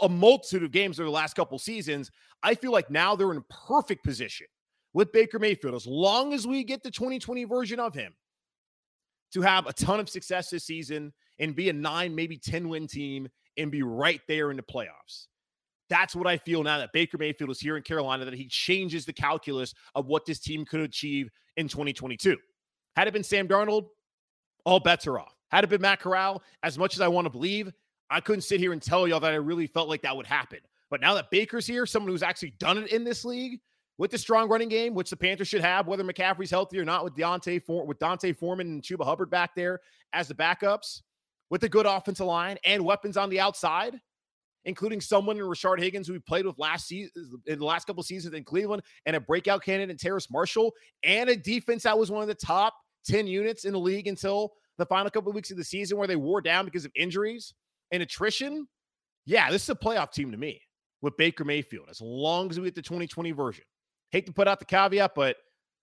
a 0.00 0.08
multitude 0.08 0.62
of 0.62 0.70
games 0.70 0.98
over 0.98 1.06
the 1.06 1.12
last 1.12 1.34
couple 1.34 1.58
seasons. 1.58 2.10
I 2.42 2.54
feel 2.54 2.72
like 2.72 2.90
now 2.90 3.16
they're 3.16 3.32
in 3.32 3.44
perfect 3.66 4.04
position 4.04 4.46
with 4.94 5.12
Baker 5.12 5.38
Mayfield, 5.38 5.74
as 5.74 5.86
long 5.86 6.32
as 6.32 6.46
we 6.46 6.64
get 6.64 6.82
the 6.82 6.90
2020 6.90 7.44
version 7.44 7.78
of 7.78 7.94
him, 7.94 8.14
to 9.32 9.42
have 9.42 9.66
a 9.66 9.72
ton 9.72 10.00
of 10.00 10.08
success 10.08 10.50
this 10.50 10.64
season 10.64 11.12
and 11.38 11.54
be 11.54 11.68
a 11.68 11.72
nine, 11.72 12.14
maybe 12.14 12.36
10 12.36 12.68
win 12.68 12.86
team 12.86 13.28
and 13.56 13.70
be 13.70 13.82
right 13.82 14.20
there 14.28 14.50
in 14.50 14.56
the 14.56 14.62
playoffs. 14.62 15.26
That's 15.90 16.14
what 16.14 16.26
I 16.26 16.36
feel 16.36 16.62
now 16.62 16.78
that 16.78 16.92
Baker 16.92 17.18
Mayfield 17.18 17.50
is 17.50 17.60
here 17.60 17.76
in 17.76 17.82
Carolina, 17.82 18.24
that 18.24 18.34
he 18.34 18.46
changes 18.46 19.04
the 19.04 19.12
calculus 19.12 19.74
of 19.94 20.06
what 20.06 20.26
this 20.26 20.38
team 20.38 20.64
could 20.64 20.80
achieve 20.80 21.30
in 21.56 21.68
2022. 21.68 22.36
Had 22.94 23.08
it 23.08 23.12
been 23.12 23.24
Sam 23.24 23.48
Darnold, 23.48 23.86
all 24.64 24.80
bets 24.80 25.06
are 25.06 25.18
off. 25.18 25.34
Had 25.50 25.64
it 25.64 25.70
been 25.70 25.80
Matt 25.80 26.00
Corral, 26.00 26.42
as 26.62 26.76
much 26.78 26.94
as 26.94 27.00
I 27.00 27.08
want 27.08 27.24
to 27.24 27.30
believe, 27.30 27.72
I 28.10 28.20
couldn't 28.20 28.42
sit 28.42 28.60
here 28.60 28.72
and 28.72 28.82
tell 28.82 29.08
y'all 29.08 29.20
that 29.20 29.32
I 29.32 29.36
really 29.36 29.66
felt 29.66 29.88
like 29.88 30.02
that 30.02 30.16
would 30.16 30.26
happen. 30.26 30.58
But 30.90 31.00
now 31.00 31.14
that 31.14 31.30
Baker's 31.30 31.66
here, 31.66 31.86
someone 31.86 32.12
who's 32.12 32.22
actually 32.22 32.54
done 32.58 32.78
it 32.78 32.92
in 32.92 33.04
this 33.04 33.24
league 33.24 33.60
with 33.98 34.12
the 34.12 34.18
strong 34.18 34.48
running 34.48 34.68
game, 34.68 34.94
which 34.94 35.10
the 35.10 35.16
Panthers 35.16 35.48
should 35.48 35.60
have, 35.60 35.86
whether 35.88 36.04
McCaffrey's 36.04 36.50
healthy 36.50 36.78
or 36.78 36.84
not, 36.84 37.04
with 37.04 37.16
D'Onta 37.16 37.60
For- 37.62 37.84
with 37.84 37.98
D'Onta 37.98 38.34
Foreman 38.34 38.68
and 38.68 38.82
Chuba 38.82 39.04
Hubbard 39.04 39.30
back 39.30 39.54
there 39.54 39.80
as 40.12 40.28
the 40.28 40.34
backups, 40.34 41.02
with 41.50 41.64
a 41.64 41.68
good 41.68 41.86
offensive 41.86 42.26
line 42.26 42.56
and 42.64 42.84
weapons 42.84 43.16
on 43.16 43.28
the 43.28 43.40
outside, 43.40 44.00
including 44.64 45.00
someone 45.00 45.36
in 45.36 45.42
Rashard 45.42 45.80
Higgins 45.80 46.06
who 46.06 46.12
we 46.12 46.20
played 46.20 46.46
with 46.46 46.58
last 46.58 46.86
season 46.86 47.10
in 47.46 47.58
the 47.58 47.64
last 47.64 47.86
couple 47.86 48.02
seasons 48.02 48.34
in 48.34 48.44
Cleveland, 48.44 48.82
and 49.06 49.16
a 49.16 49.20
breakout 49.20 49.62
candidate 49.62 49.90
in 49.90 49.96
Terrace 49.96 50.30
Marshall, 50.30 50.72
and 51.02 51.28
a 51.28 51.36
defense 51.36 51.82
that 51.82 51.98
was 51.98 52.10
one 52.10 52.22
of 52.22 52.28
the 52.28 52.34
top 52.34 52.74
10 53.06 53.26
units 53.26 53.64
in 53.64 53.72
the 53.72 53.78
league 53.78 54.06
until 54.06 54.52
the 54.76 54.86
final 54.86 55.10
couple 55.10 55.30
of 55.30 55.34
weeks 55.34 55.50
of 55.50 55.56
the 55.56 55.64
season 55.64 55.98
where 55.98 56.06
they 56.06 56.16
wore 56.16 56.40
down 56.40 56.64
because 56.64 56.84
of 56.84 56.92
injuries 56.94 57.54
and 57.90 58.02
attrition. 58.02 58.68
Yeah, 59.26 59.50
this 59.50 59.64
is 59.64 59.70
a 59.70 59.74
playoff 59.74 60.12
team 60.12 60.30
to 60.30 60.36
me 60.36 60.60
with 61.02 61.16
Baker 61.16 61.44
Mayfield, 61.44 61.86
as 61.90 62.00
long 62.00 62.50
as 62.50 62.58
we 62.58 62.66
get 62.66 62.74
the 62.74 62.82
2020 62.82 63.32
version. 63.32 63.64
Hate 64.10 64.26
to 64.26 64.32
put 64.32 64.48
out 64.48 64.58
the 64.58 64.64
caveat, 64.64 65.14
but 65.14 65.36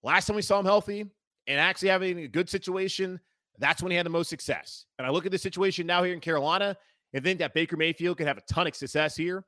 last 0.04 0.28
time 0.28 0.36
we 0.36 0.42
saw 0.42 0.60
him 0.60 0.66
healthy 0.66 1.06
and 1.48 1.60
actually 1.60 1.90
having 1.90 2.20
a 2.20 2.28
good 2.28 2.50
situation, 2.50 3.20
that's 3.60 3.82
when 3.82 3.92
he 3.92 3.98
had 3.98 4.06
the 4.06 4.12
most 4.12 4.30
success. 4.30 4.86
And 4.98 5.06
I 5.06 5.12
look 5.12 5.26
at 5.26 5.32
the 5.32 5.38
situation 5.38 5.86
now 5.86 6.04
here 6.04 6.14
in 6.14 6.20
Carolina 6.20 6.76
and 7.14 7.24
think 7.24 7.40
that 7.40 7.54
Baker 7.54 7.78
Mayfield 7.78 8.18
could 8.18 8.28
have 8.28 8.38
a 8.38 8.42
ton 8.42 8.68
of 8.68 8.76
success 8.76 9.16
here, 9.16 9.46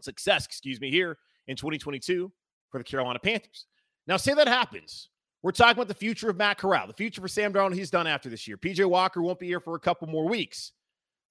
success, 0.00 0.46
excuse 0.46 0.80
me, 0.80 0.90
here 0.90 1.18
in 1.48 1.56
2022 1.56 2.30
for 2.70 2.78
the 2.78 2.84
Carolina 2.84 3.18
Panthers. 3.18 3.66
Now, 4.06 4.16
say 4.16 4.32
that 4.34 4.48
happens. 4.48 5.10
We're 5.42 5.52
talking 5.52 5.74
about 5.74 5.88
the 5.88 5.94
future 5.94 6.30
of 6.30 6.36
Matt 6.36 6.58
Corral, 6.58 6.86
the 6.86 6.92
future 6.92 7.20
for 7.20 7.28
Sam 7.28 7.52
Darnold. 7.52 7.74
He's 7.74 7.90
done 7.90 8.06
after 8.06 8.28
this 8.28 8.48
year. 8.48 8.56
PJ 8.56 8.84
Walker 8.86 9.22
won't 9.22 9.38
be 9.38 9.46
here 9.46 9.60
for 9.60 9.74
a 9.74 9.80
couple 9.80 10.08
more 10.08 10.28
weeks. 10.28 10.72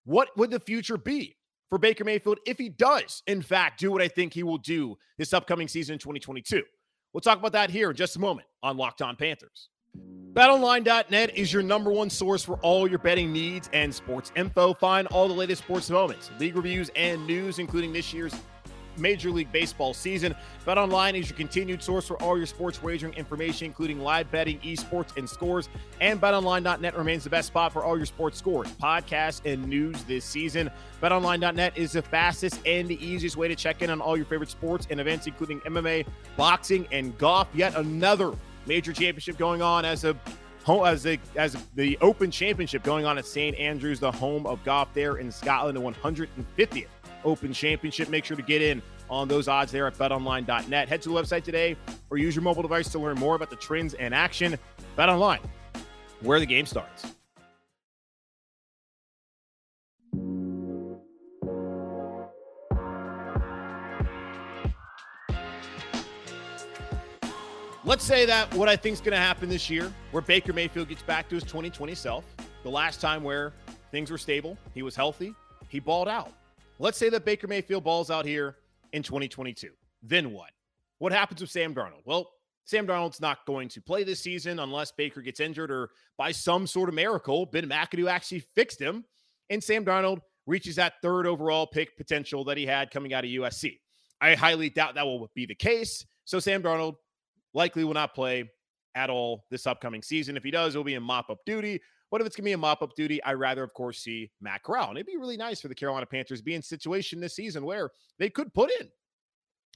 What 0.05 0.29
would 0.37 0.51
the 0.51 0.59
future 0.59 0.97
be 0.97 1.36
for 1.69 1.77
Baker 1.77 2.03
Mayfield 2.03 2.39
if 2.45 2.57
he 2.57 2.69
does, 2.69 3.23
in 3.27 3.41
fact, 3.41 3.79
do 3.79 3.91
what 3.91 4.01
I 4.01 4.07
think 4.07 4.33
he 4.33 4.43
will 4.43 4.57
do 4.57 4.97
this 5.17 5.33
upcoming 5.33 5.67
season 5.67 5.93
in 5.93 5.99
2022? 5.99 6.63
We'll 7.13 7.21
talk 7.21 7.39
about 7.39 7.53
that 7.53 7.69
here 7.69 7.89
in 7.89 7.95
just 7.95 8.15
a 8.15 8.19
moment 8.19 8.47
on 8.63 8.77
Locked 8.77 9.01
On 9.01 9.15
Panthers. 9.15 9.69
BetOnline.net 10.33 11.35
is 11.35 11.51
your 11.51 11.63
number 11.63 11.91
one 11.91 12.11
source 12.11 12.43
for 12.43 12.57
all 12.57 12.87
your 12.87 12.99
betting 12.99 13.33
needs 13.33 13.69
and 13.73 13.93
sports 13.93 14.31
info. 14.35 14.73
Find 14.75 15.07
all 15.07 15.27
the 15.27 15.33
latest 15.33 15.63
sports 15.63 15.89
moments, 15.89 16.29
league 16.39 16.55
reviews, 16.55 16.91
and 16.95 17.25
news, 17.25 17.57
including 17.57 17.91
this 17.91 18.13
year's 18.13 18.35
Major 18.97 19.29
League 19.29 19.51
Baseball 19.51 19.93
season. 19.93 20.35
BetOnline 20.65 21.19
is 21.19 21.29
your 21.29 21.37
continued 21.37 21.81
source 21.81 22.07
for 22.07 22.21
all 22.21 22.37
your 22.37 22.45
sports 22.45 22.81
wagering 22.81 23.13
information, 23.13 23.65
including 23.65 23.99
live 23.99 24.29
betting, 24.31 24.59
esports, 24.59 25.15
and 25.17 25.29
scores. 25.29 25.69
And 26.01 26.19
BetOnline.net 26.19 26.97
remains 26.97 27.23
the 27.23 27.29
best 27.29 27.47
spot 27.47 27.73
for 27.73 27.83
all 27.83 27.97
your 27.97 28.05
sports 28.05 28.37
scores, 28.37 28.69
podcasts, 28.73 29.41
and 29.45 29.67
news 29.67 30.03
this 30.03 30.25
season. 30.25 30.69
BetOnline.net 31.01 31.77
is 31.77 31.93
the 31.93 32.01
fastest 32.01 32.59
and 32.65 32.87
the 32.87 33.03
easiest 33.05 33.37
way 33.37 33.47
to 33.47 33.55
check 33.55 33.81
in 33.81 33.89
on 33.89 34.01
all 34.01 34.17
your 34.17 34.25
favorite 34.25 34.49
sports 34.49 34.87
and 34.89 34.99
events, 34.99 35.27
including 35.27 35.59
MMA, 35.61 36.05
boxing, 36.35 36.87
and 36.91 37.17
golf. 37.17 37.47
Yet 37.53 37.75
another 37.75 38.33
major 38.65 38.93
championship 38.93 39.37
going 39.37 39.61
on 39.61 39.85
as 39.85 40.03
a 40.03 40.15
as 40.67 41.05
a, 41.05 41.17
as 41.35 41.55
the 41.75 41.97
Open 42.01 42.29
Championship 42.29 42.83
going 42.83 43.05
on 43.05 43.17
at 43.17 43.25
St 43.25 43.57
Andrews, 43.57 43.99
the 43.99 44.11
home 44.11 44.45
of 44.45 44.63
golf 44.65 44.93
there 44.93 45.15
in 45.17 45.31
Scotland, 45.31 45.77
the 45.77 45.81
150th 45.81 46.87
Open 47.23 47.53
Championship. 47.53 48.09
Make 48.09 48.25
sure 48.25 48.35
to 48.35 48.43
get 48.43 48.61
in 48.61 48.81
on 49.09 49.27
those 49.27 49.47
odds 49.47 49.71
there 49.71 49.87
at 49.87 49.97
betonline.net. 49.97 50.89
Head 50.89 51.01
to 51.03 51.09
the 51.09 51.15
website 51.15 51.43
today 51.43 51.77
or 52.09 52.17
use 52.17 52.35
your 52.35 52.43
mobile 52.43 52.61
device 52.61 52.89
to 52.89 52.99
learn 52.99 53.17
more 53.17 53.35
about 53.35 53.49
the 53.49 53.55
trends 53.55 53.93
and 53.93 54.13
action. 54.13 54.57
BetOnline, 54.97 55.39
where 56.21 56.39
the 56.39 56.45
game 56.45 56.65
starts. 56.65 57.16
Let's 67.87 68.03
say 68.03 68.25
that 68.25 68.53
what 68.53 68.67
I 68.67 68.75
think 68.75 68.95
is 68.95 68.99
going 68.99 69.13
to 69.13 69.17
happen 69.17 69.47
this 69.47 69.69
year, 69.69 69.93
where 70.11 70.21
Baker 70.21 70.51
Mayfield 70.51 70.89
gets 70.89 71.03
back 71.03 71.29
to 71.29 71.35
his 71.35 71.45
2020 71.45 71.95
self, 71.95 72.25
the 72.63 72.69
last 72.69 72.99
time 72.99 73.23
where 73.23 73.53
things 73.91 74.11
were 74.11 74.17
stable, 74.17 74.57
he 74.73 74.81
was 74.81 74.93
healthy, 74.93 75.33
he 75.69 75.79
balled 75.79 76.09
out. 76.09 76.33
Let's 76.79 76.97
say 76.97 77.07
that 77.07 77.23
Baker 77.23 77.47
Mayfield 77.47 77.85
balls 77.85 78.11
out 78.11 78.25
here 78.25 78.57
in 78.91 79.03
2022. 79.03 79.69
Then 80.03 80.33
what? 80.33 80.49
What 80.97 81.13
happens 81.13 81.39
with 81.39 81.49
Sam 81.49 81.73
Darnold? 81.73 82.01
Well, 82.03 82.29
Sam 82.65 82.85
Darnold's 82.85 83.21
not 83.21 83.45
going 83.45 83.69
to 83.69 83.81
play 83.81 84.03
this 84.03 84.19
season 84.19 84.59
unless 84.59 84.91
Baker 84.91 85.21
gets 85.21 85.39
injured 85.39 85.71
or 85.71 85.91
by 86.17 86.33
some 86.33 86.67
sort 86.67 86.89
of 86.89 86.95
miracle, 86.95 87.45
Ben 87.45 87.69
McAdoo 87.69 88.09
actually 88.09 88.39
fixed 88.53 88.81
him. 88.81 89.05
And 89.49 89.63
Sam 89.63 89.85
Darnold 89.85 90.19
reaches 90.45 90.75
that 90.75 90.95
third 91.01 91.25
overall 91.25 91.65
pick 91.65 91.95
potential 91.95 92.43
that 92.43 92.57
he 92.57 92.65
had 92.65 92.91
coming 92.91 93.13
out 93.13 93.23
of 93.23 93.29
USC. 93.29 93.79
I 94.19 94.35
highly 94.35 94.69
doubt 94.69 94.95
that 94.95 95.05
will 95.05 95.31
be 95.33 95.45
the 95.45 95.55
case. 95.55 96.05
So 96.25 96.41
Sam 96.41 96.61
Darnold 96.61 96.95
likely 97.57 97.83
will 97.83 97.95
not 97.95 98.13
play 98.13 98.49
at 98.95 99.09
all 99.09 99.45
this 99.49 99.67
upcoming 99.67 100.01
season. 100.01 100.37
If 100.37 100.43
he 100.43 100.51
does, 100.51 100.75
it'll 100.75 100.83
be 100.83 100.93
in 100.93 101.03
mop 101.03 101.29
up 101.29 101.39
duty. 101.45 101.81
What 102.09 102.21
if 102.21 102.27
it's 102.27 102.37
going 102.37 102.43
to 102.43 102.49
be 102.49 102.53
a 102.53 102.57
mop 102.57 102.81
up 102.81 102.95
duty? 102.95 103.21
I 103.23 103.33
rather, 103.33 103.63
of 103.63 103.73
course, 103.73 103.99
see 103.99 104.31
Matt 104.39 104.63
Corral. 104.63 104.89
And 104.89 104.97
it'd 104.97 105.07
be 105.07 105.17
really 105.17 105.35
nice 105.35 105.59
for 105.59 105.67
the 105.67 105.75
Carolina 105.75 106.05
Panthers 106.05 106.41
be 106.41 106.53
in 106.53 106.61
situation 106.61 107.19
this 107.19 107.35
season 107.35 107.65
where 107.65 107.89
they 108.17 108.29
could 108.29 108.53
put 108.53 108.71
in 108.79 108.87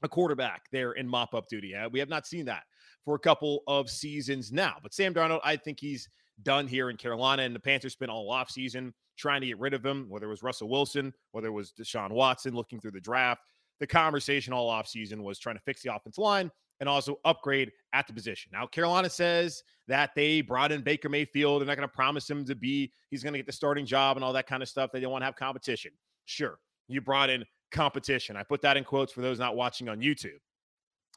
a 0.04 0.08
quarterback 0.08 0.68
there 0.72 0.94
in 0.94 1.08
mop 1.08 1.34
up 1.34 1.48
duty. 1.50 1.76
Uh, 1.76 1.90
we 1.90 2.00
have 2.00 2.08
not 2.08 2.26
seen 2.26 2.46
that 2.46 2.64
for 3.04 3.16
a 3.16 3.20
couple 3.20 3.64
of 3.68 3.90
seasons 3.90 4.52
now. 4.52 4.76
But 4.82 4.94
Sam 4.94 5.14
Darnold, 5.14 5.42
I 5.44 5.58
think 5.58 5.80
he's 5.80 6.08
done 6.44 6.68
here 6.68 6.90
in 6.90 6.98
Carolina, 6.98 7.44
and 7.44 7.54
the 7.54 7.60
Panthers 7.60 7.94
spent 7.94 8.12
all 8.12 8.32
off 8.32 8.50
season 8.50 8.94
trying 9.18 9.42
to 9.42 9.48
get 9.48 9.60
rid 9.60 9.74
of 9.74 9.86
him, 9.86 10.06
whether 10.08 10.28
it 10.28 10.30
was 10.30 10.44
Russell 10.44 10.70
Wilson, 10.70 11.14
whether 11.32 11.48
it 11.48 11.52
was 11.52 11.74
Deshaun 11.74 12.12
Watson 12.12 12.54
looking 12.54 12.80
through 12.80 12.92
the 12.92 13.02
draft. 13.02 13.42
The 13.80 13.88
conversation 13.88 14.54
all 14.54 14.70
off 14.70 14.88
season 14.88 15.24
was 15.24 15.40
trying 15.40 15.58
to 15.58 15.62
fix 15.64 15.82
the 15.82 15.94
offensive 15.94 16.22
line 16.22 16.52
and 16.82 16.90
also 16.90 17.20
upgrade 17.24 17.72
at 17.94 18.08
the 18.08 18.14
position. 18.14 18.52
Now, 18.52 18.66
Carolina 18.66 19.10
says 19.10 19.64
that 19.88 20.12
they 20.16 20.42
brought 20.42 20.72
in 20.74 20.82
Baker 20.82 21.08
Mayfield. 21.08 21.62
They're 21.62 21.68
not 21.68 21.78
going 21.78 21.88
to 21.88 21.96
promise 21.96 22.30
him 22.30 22.44
to 22.46 22.56
be, 22.56 22.92
he's 23.10 23.24
going 23.24 23.34
to 23.34 23.40
get 23.40 23.46
the 23.46 23.54
starting 23.54 23.86
job 23.86 24.18
and 24.18 24.24
all 24.24 24.34
that 24.34 24.48
kind 24.48 24.62
of 24.62 24.68
stuff. 24.68 24.92
They 24.92 25.00
don't 25.00 25.12
want 25.12 25.22
to 25.22 25.28
have 25.28 25.36
competition. 25.36 25.92
Sure, 26.26 26.60
you 26.90 27.00
brought 27.00 27.30
in 27.30 27.46
competition. 27.72 28.36
I 28.36 28.44
put 28.44 28.62
that 28.64 28.76
in 28.76 28.84
quotes 28.84 29.14
for 29.14 29.22
those 29.22 29.40
not 29.40 29.56
watching 29.56 29.88
on 29.88 30.02
YouTube. 30.02 30.40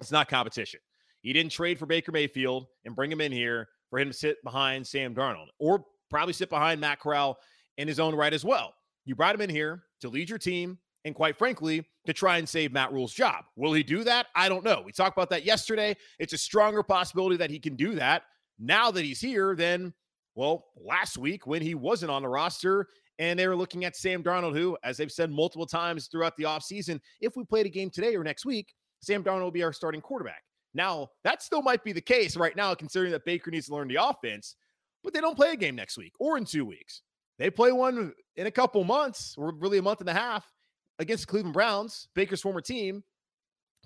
It's 0.01 0.13
not 0.13 0.29
competition. 0.29 0.81
You 1.23 1.33
didn't 1.33 1.53
trade 1.53 1.79
for 1.79 1.87
Baker 1.87 2.13
Mayfield 2.13 2.67
and 2.85 2.95
bring 2.95 3.11
him 3.11 3.21
in 3.21 3.33
here 3.33 3.69
for 3.89 3.99
him 3.99 4.09
to 4.09 4.15
sit 4.15 4.37
behind 4.45 4.87
Sam 4.87 5.15
Darnold 5.15 5.47
or 5.59 5.85
probably 6.11 6.35
sit 6.35 6.51
behind 6.51 6.81
Matt 6.81 7.01
Corral 7.01 7.39
in 7.79 7.89
his 7.89 7.99
own 7.99 8.15
right 8.15 8.33
as 8.33 8.45
well. 8.45 8.75
You 9.07 9.15
brought 9.15 9.35
him 9.35 9.41
in 9.41 9.51
here 9.51 9.85
to 10.03 10.09
lead 10.09 10.29
your 10.29 10.39
team 10.39 10.79
and 11.05 11.15
quite 11.15 11.37
frankly, 11.37 11.85
to 12.07 12.13
try 12.13 12.39
and 12.39 12.49
save 12.49 12.73
Matt 12.73 12.93
Rhule's 12.93 13.13
job. 13.13 13.45
Will 13.57 13.73
he 13.73 13.83
do 13.83 14.05
that? 14.05 14.27
I 14.35 14.49
don't 14.49 14.65
know. 14.65 14.83
We 14.85 14.93
talked 14.93 15.17
about 15.17 15.31
that 15.31 15.45
yesterday. 15.45 15.97
It's 16.19 16.33
a 16.33 16.39
stronger 16.39 16.83
possibility 16.83 17.37
that 17.37 17.51
he 17.51 17.59
can 17.59 17.77
do 17.77 17.95
that. 17.95 18.23
Now 18.59 18.91
that 18.91 19.05
he's 19.05 19.21
here, 19.21 19.55
then, 19.55 19.93
well, 20.35 20.67
last 20.77 21.19
week 21.19 21.47
when 21.47 21.63
he 21.63 21.75
wasn't 21.75 22.11
on 22.11 22.23
the 22.23 22.29
roster 22.29 22.89
and 23.19 23.39
they 23.39 23.47
were 23.47 23.57
looking 23.57 23.85
at 23.85 23.97
Sam 23.97 24.23
Darnold, 24.23 24.57
who, 24.57 24.77
as 24.83 24.97
they've 24.97 25.13
said 25.13 25.31
multiple 25.31 25.67
times 25.67 26.09
throughout 26.09 26.37
the 26.37 26.45
offseason, 26.45 27.01
if 27.21 27.37
we 27.37 27.45
played 27.45 27.67
a 27.67 27.71
game 27.71 27.91
today 27.91 28.17
or 28.17 28.25
next 28.25 28.45
week, 28.45 28.75
Sam 29.01 29.23
Darnold 29.23 29.43
will 29.43 29.51
be 29.51 29.63
our 29.63 29.73
starting 29.73 30.01
quarterback. 30.01 30.43
Now, 30.73 31.09
that 31.23 31.43
still 31.43 31.63
might 31.63 31.85
be 31.85 31.93
the 31.93 32.01
case 32.01 32.37
right 32.37 32.57
now, 32.57 32.75
considering 32.75 33.13
that 33.13 33.25
Baker 33.25 33.51
needs 33.51 33.67
to 33.67 33.75
learn 33.75 33.89
the 33.89 34.03
offense, 34.03 34.57
but 35.05 35.13
they 35.13 35.21
don't 35.21 35.37
play 35.37 35.53
a 35.53 35.57
game 35.57 35.77
next 35.77 35.97
week 35.97 36.15
or 36.19 36.37
in 36.37 36.45
two 36.45 36.65
weeks. 36.65 37.03
They 37.39 37.51
play 37.51 37.73
one 37.73 38.13
in 38.37 38.47
a 38.47 38.51
couple 38.51 38.83
months, 38.85 39.35
or 39.37 39.53
really 39.55 39.79
a 39.79 39.83
month 39.83 40.01
and 40.01 40.09
a 40.09 40.15
half 40.15 40.54
against 40.99 41.27
the 41.27 41.31
Cleveland 41.31 41.55
Browns, 41.55 42.09
Baker's 42.15 42.41
former 42.41 42.61
team. 42.61 43.03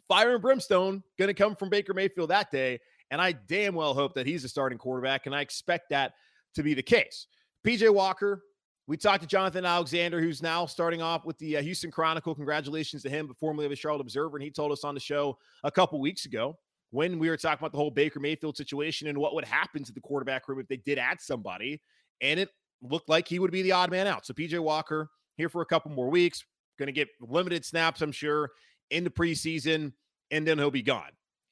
Fire 0.09 0.33
and 0.33 0.43
brimstone 0.43 1.03
going 1.19 1.29
to 1.29 1.35
come 1.35 1.55
from 1.55 1.69
Baker 1.69 1.93
Mayfield 1.93 2.31
that 2.31 2.51
day. 2.51 2.81
And 3.11 3.21
I 3.21 3.33
damn 3.33 3.75
well 3.75 3.95
hope 3.95 4.15
that 4.15 4.27
he's 4.27 4.45
a 4.45 4.49
starting 4.49 4.79
quarterback. 4.79 5.27
And 5.27 5.35
I 5.35 5.41
expect 5.41 5.91
that 5.91 6.15
to 6.55 6.63
be 6.63 6.75
the 6.75 6.83
case. 6.83 7.27
PJ 7.67 7.93
Walker, 7.93 8.43
we 8.87 8.97
talked 8.97 9.23
to 9.23 9.29
Jonathan 9.29 9.67
Alexander, 9.67 10.21
who's 10.21 10.43
now 10.43 10.65
starting 10.65 11.03
off 11.03 11.27
with 11.27 11.37
the 11.39 11.59
uh, 11.59 11.63
Houston 11.63 11.91
Chronicle. 11.91 12.35
Congratulations 12.35 13.03
to 13.03 13.11
him, 13.11 13.27
but 13.27 13.37
formerly 13.37 13.67
of 13.67 13.71
the 13.71 13.77
Charlotte 13.77 14.01
Observer. 14.01 14.37
And 14.37 14.45
he 14.45 14.51
told 14.51 14.73
us 14.73 14.85
on 14.85 14.95
the 14.95 15.01
show 15.01 15.37
a 15.65 15.71
couple 15.71 16.01
weeks 16.01 16.25
ago 16.25 16.57
when 16.91 17.19
we 17.19 17.29
were 17.29 17.37
talking 17.37 17.59
about 17.61 17.73
the 17.73 17.79
whole 17.79 17.91
Baker 17.91 18.19
Mayfield 18.19 18.57
situation 18.57 19.09
and 19.09 19.19
what 19.19 19.35
would 19.35 19.45
happen 19.45 19.85
to 19.85 19.93
the 19.93 20.01
quarterback 20.01 20.49
room 20.49 20.59
if 20.59 20.69
they 20.69 20.79
did 20.79 20.99
add 20.99 21.21
somebody. 21.21 21.83
And 22.23 22.41
it 22.41 22.49
looked 22.81 23.09
like 23.09 23.29
he 23.29 23.39
would 23.39 23.51
be 23.51 23.63
the 23.63 23.73
odd 23.73 23.91
man 23.91 24.07
out. 24.07 24.25
So 24.25 24.33
PJ 24.33 24.59
Walker 24.59 25.11
here 25.37 25.49
for 25.49 25.63
a 25.63 25.67
couple 25.67 25.91
more 25.91 26.09
weeks, 26.09 26.45
going 26.79 26.87
to 26.87 26.93
get 26.93 27.09
limited 27.21 27.65
snaps, 27.65 28.01
I'm 28.01 28.13
sure, 28.13 28.51
in 28.91 29.05
the 29.05 29.11
preseason, 29.11 29.93
and 30.31 30.47
then 30.47 30.59
he'll 30.59 30.71
be 30.71 30.83
gone. 30.83 31.11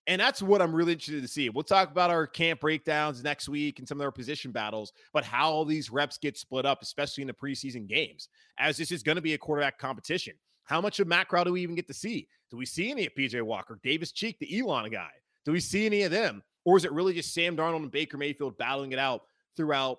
And 0.08 0.20
that's 0.20 0.40
what 0.40 0.62
I'm 0.62 0.74
really 0.74 0.92
interested 0.92 1.20
to 1.20 1.28
see. 1.28 1.48
We'll 1.48 1.64
talk 1.64 1.90
about 1.90 2.10
our 2.10 2.28
camp 2.28 2.60
breakdowns 2.60 3.24
next 3.24 3.48
week 3.48 3.80
and 3.80 3.88
some 3.88 4.00
of 4.00 4.04
our 4.04 4.12
position 4.12 4.52
battles, 4.52 4.92
but 5.12 5.24
how 5.24 5.50
all 5.50 5.64
these 5.64 5.90
reps 5.90 6.16
get 6.16 6.38
split 6.38 6.64
up, 6.64 6.80
especially 6.80 7.22
in 7.22 7.26
the 7.26 7.32
preseason 7.34 7.88
games, 7.88 8.28
as 8.58 8.76
this 8.76 8.92
is 8.92 9.02
going 9.02 9.16
to 9.16 9.22
be 9.22 9.34
a 9.34 9.38
quarterback 9.38 9.78
competition. 9.78 10.34
How 10.62 10.80
much 10.80 11.00
of 11.00 11.08
Matt 11.08 11.28
Corral 11.28 11.44
do 11.44 11.52
we 11.52 11.62
even 11.62 11.74
get 11.74 11.88
to 11.88 11.94
see? 11.94 12.28
Do 12.50 12.56
we 12.56 12.66
see 12.66 12.90
any 12.90 13.06
of 13.06 13.14
PJ 13.14 13.42
Walker, 13.42 13.80
Davis 13.82 14.12
Cheek, 14.12 14.38
the 14.38 14.60
Elon 14.60 14.90
guy? 14.90 15.10
Do 15.44 15.52
we 15.52 15.60
see 15.60 15.86
any 15.86 16.02
of 16.02 16.12
them? 16.12 16.42
Or 16.64 16.76
is 16.76 16.84
it 16.84 16.92
really 16.92 17.14
just 17.14 17.34
Sam 17.34 17.56
Darnold 17.56 17.82
and 17.82 17.90
Baker 17.90 18.16
Mayfield 18.16 18.58
battling 18.58 18.92
it 18.92 18.98
out 18.98 19.22
throughout 19.56 19.98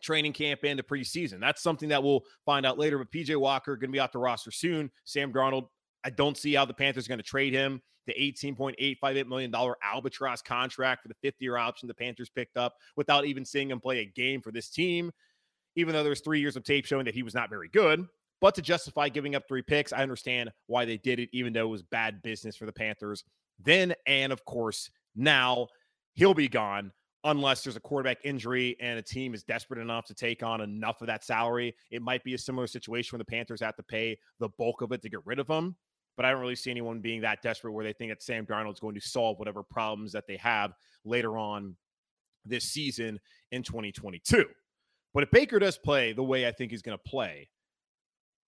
training 0.00 0.32
camp 0.32 0.60
and 0.64 0.78
the 0.78 0.82
preseason? 0.82 1.40
That's 1.40 1.62
something 1.62 1.88
that 1.88 2.02
we'll 2.02 2.22
find 2.44 2.66
out 2.66 2.78
later. 2.78 2.98
But 2.98 3.10
PJ 3.10 3.36
Walker 3.36 3.76
going 3.76 3.90
to 3.90 3.96
be 3.96 4.00
off 4.00 4.12
the 4.12 4.18
roster 4.18 4.50
soon. 4.50 4.90
Sam 5.04 5.32
Darnold, 5.32 5.68
I 6.04 6.10
don't 6.10 6.36
see 6.36 6.54
how 6.54 6.64
the 6.64 6.74
Panthers 6.74 7.06
are 7.06 7.08
going 7.08 7.18
to 7.18 7.24
trade 7.24 7.52
him. 7.52 7.80
The 8.06 8.14
$18.858 8.14 9.26
million 9.26 9.54
albatross 9.54 10.40
contract 10.40 11.02
for 11.02 11.08
the 11.08 11.16
fifth 11.22 11.36
year 11.40 11.58
option 11.58 11.88
the 11.88 11.94
Panthers 11.94 12.30
picked 12.30 12.56
up 12.56 12.74
without 12.96 13.26
even 13.26 13.44
seeing 13.44 13.70
him 13.70 13.80
play 13.80 13.98
a 13.98 14.06
game 14.06 14.40
for 14.40 14.50
this 14.50 14.70
team, 14.70 15.12
even 15.76 15.92
though 15.92 16.02
there's 16.02 16.22
three 16.22 16.40
years 16.40 16.56
of 16.56 16.64
tape 16.64 16.86
showing 16.86 17.04
that 17.04 17.14
he 17.14 17.22
was 17.22 17.34
not 17.34 17.50
very 17.50 17.68
good. 17.68 18.06
But 18.40 18.54
to 18.54 18.62
justify 18.62 19.08
giving 19.08 19.34
up 19.34 19.46
three 19.46 19.62
picks, 19.62 19.92
I 19.92 19.98
understand 19.98 20.50
why 20.68 20.84
they 20.84 20.96
did 20.96 21.18
it, 21.18 21.28
even 21.32 21.52
though 21.52 21.66
it 21.66 21.70
was 21.70 21.82
bad 21.82 22.22
business 22.22 22.56
for 22.56 22.66
the 22.66 22.72
Panthers 22.72 23.24
then. 23.62 23.94
And 24.06 24.32
of 24.32 24.44
course, 24.44 24.90
now 25.16 25.68
he'll 26.14 26.34
be 26.34 26.48
gone 26.48 26.92
unless 27.24 27.62
there's 27.62 27.76
a 27.76 27.80
quarterback 27.80 28.18
injury 28.24 28.76
and 28.80 28.98
a 28.98 29.02
team 29.02 29.34
is 29.34 29.42
desperate 29.42 29.80
enough 29.80 30.04
to 30.06 30.14
take 30.14 30.42
on 30.42 30.60
enough 30.60 31.00
of 31.00 31.08
that 31.08 31.24
salary. 31.24 31.74
It 31.90 32.02
might 32.02 32.22
be 32.22 32.34
a 32.34 32.38
similar 32.38 32.66
situation 32.66 33.16
when 33.16 33.18
the 33.18 33.24
Panthers 33.24 33.60
have 33.60 33.76
to 33.76 33.82
pay 33.82 34.18
the 34.38 34.48
bulk 34.50 34.82
of 34.82 34.92
it 34.92 35.02
to 35.02 35.08
get 35.08 35.20
rid 35.24 35.38
of 35.38 35.48
him. 35.48 35.76
But 36.16 36.24
I 36.24 36.30
don't 36.30 36.40
really 36.40 36.56
see 36.56 36.70
anyone 36.70 37.00
being 37.00 37.20
that 37.22 37.42
desperate 37.42 37.72
where 37.72 37.84
they 37.84 37.92
think 37.92 38.10
that 38.10 38.22
Sam 38.22 38.44
Darnold's 38.46 38.80
going 38.80 38.94
to 38.94 39.00
solve 39.00 39.38
whatever 39.38 39.62
problems 39.62 40.12
that 40.12 40.26
they 40.26 40.36
have 40.36 40.72
later 41.04 41.38
on 41.38 41.76
this 42.44 42.64
season 42.64 43.20
in 43.52 43.62
2022. 43.62 44.44
But 45.14 45.22
if 45.22 45.30
Baker 45.30 45.58
does 45.58 45.78
play 45.78 46.12
the 46.12 46.22
way 46.22 46.46
I 46.46 46.52
think 46.52 46.70
he's 46.70 46.82
going 46.82 46.98
to 46.98 47.10
play, 47.10 47.48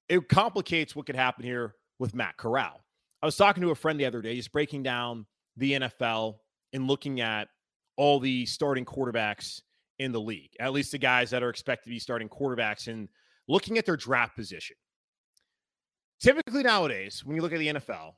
it 0.08 0.28
complicates 0.28 0.94
what 0.96 1.06
could 1.06 1.16
happen 1.16 1.44
here 1.44 1.74
with 1.98 2.14
Matt 2.14 2.36
Corral. 2.36 2.80
I 3.22 3.26
was 3.26 3.36
talking 3.36 3.62
to 3.62 3.70
a 3.70 3.74
friend 3.74 4.00
the 4.00 4.06
other 4.06 4.22
day, 4.22 4.34
just 4.34 4.52
breaking 4.52 4.82
down 4.82 5.26
the 5.56 5.72
NFL 5.72 6.36
and 6.72 6.88
looking 6.88 7.20
at 7.20 7.48
all 8.00 8.18
the 8.18 8.46
starting 8.46 8.86
quarterbacks 8.86 9.60
in 9.98 10.10
the 10.10 10.20
league, 10.20 10.48
at 10.58 10.72
least 10.72 10.90
the 10.90 10.96
guys 10.96 11.28
that 11.28 11.42
are 11.42 11.50
expected 11.50 11.84
to 11.84 11.90
be 11.90 11.98
starting 11.98 12.30
quarterbacks, 12.30 12.88
and 12.88 13.10
looking 13.46 13.76
at 13.76 13.84
their 13.84 13.98
draft 13.98 14.34
position. 14.34 14.74
Typically, 16.18 16.62
nowadays, 16.62 17.22
when 17.22 17.36
you 17.36 17.42
look 17.42 17.52
at 17.52 17.58
the 17.58 17.68
NFL, 17.68 18.12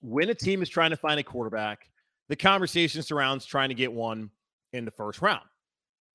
when 0.00 0.30
a 0.30 0.34
team 0.34 0.62
is 0.62 0.68
trying 0.68 0.90
to 0.90 0.96
find 0.96 1.20
a 1.20 1.22
quarterback, 1.22 1.88
the 2.28 2.34
conversation 2.34 3.00
surrounds 3.00 3.46
trying 3.46 3.68
to 3.68 3.74
get 3.76 3.92
one 3.92 4.30
in 4.72 4.84
the 4.84 4.90
first 4.90 5.22
round. 5.22 5.46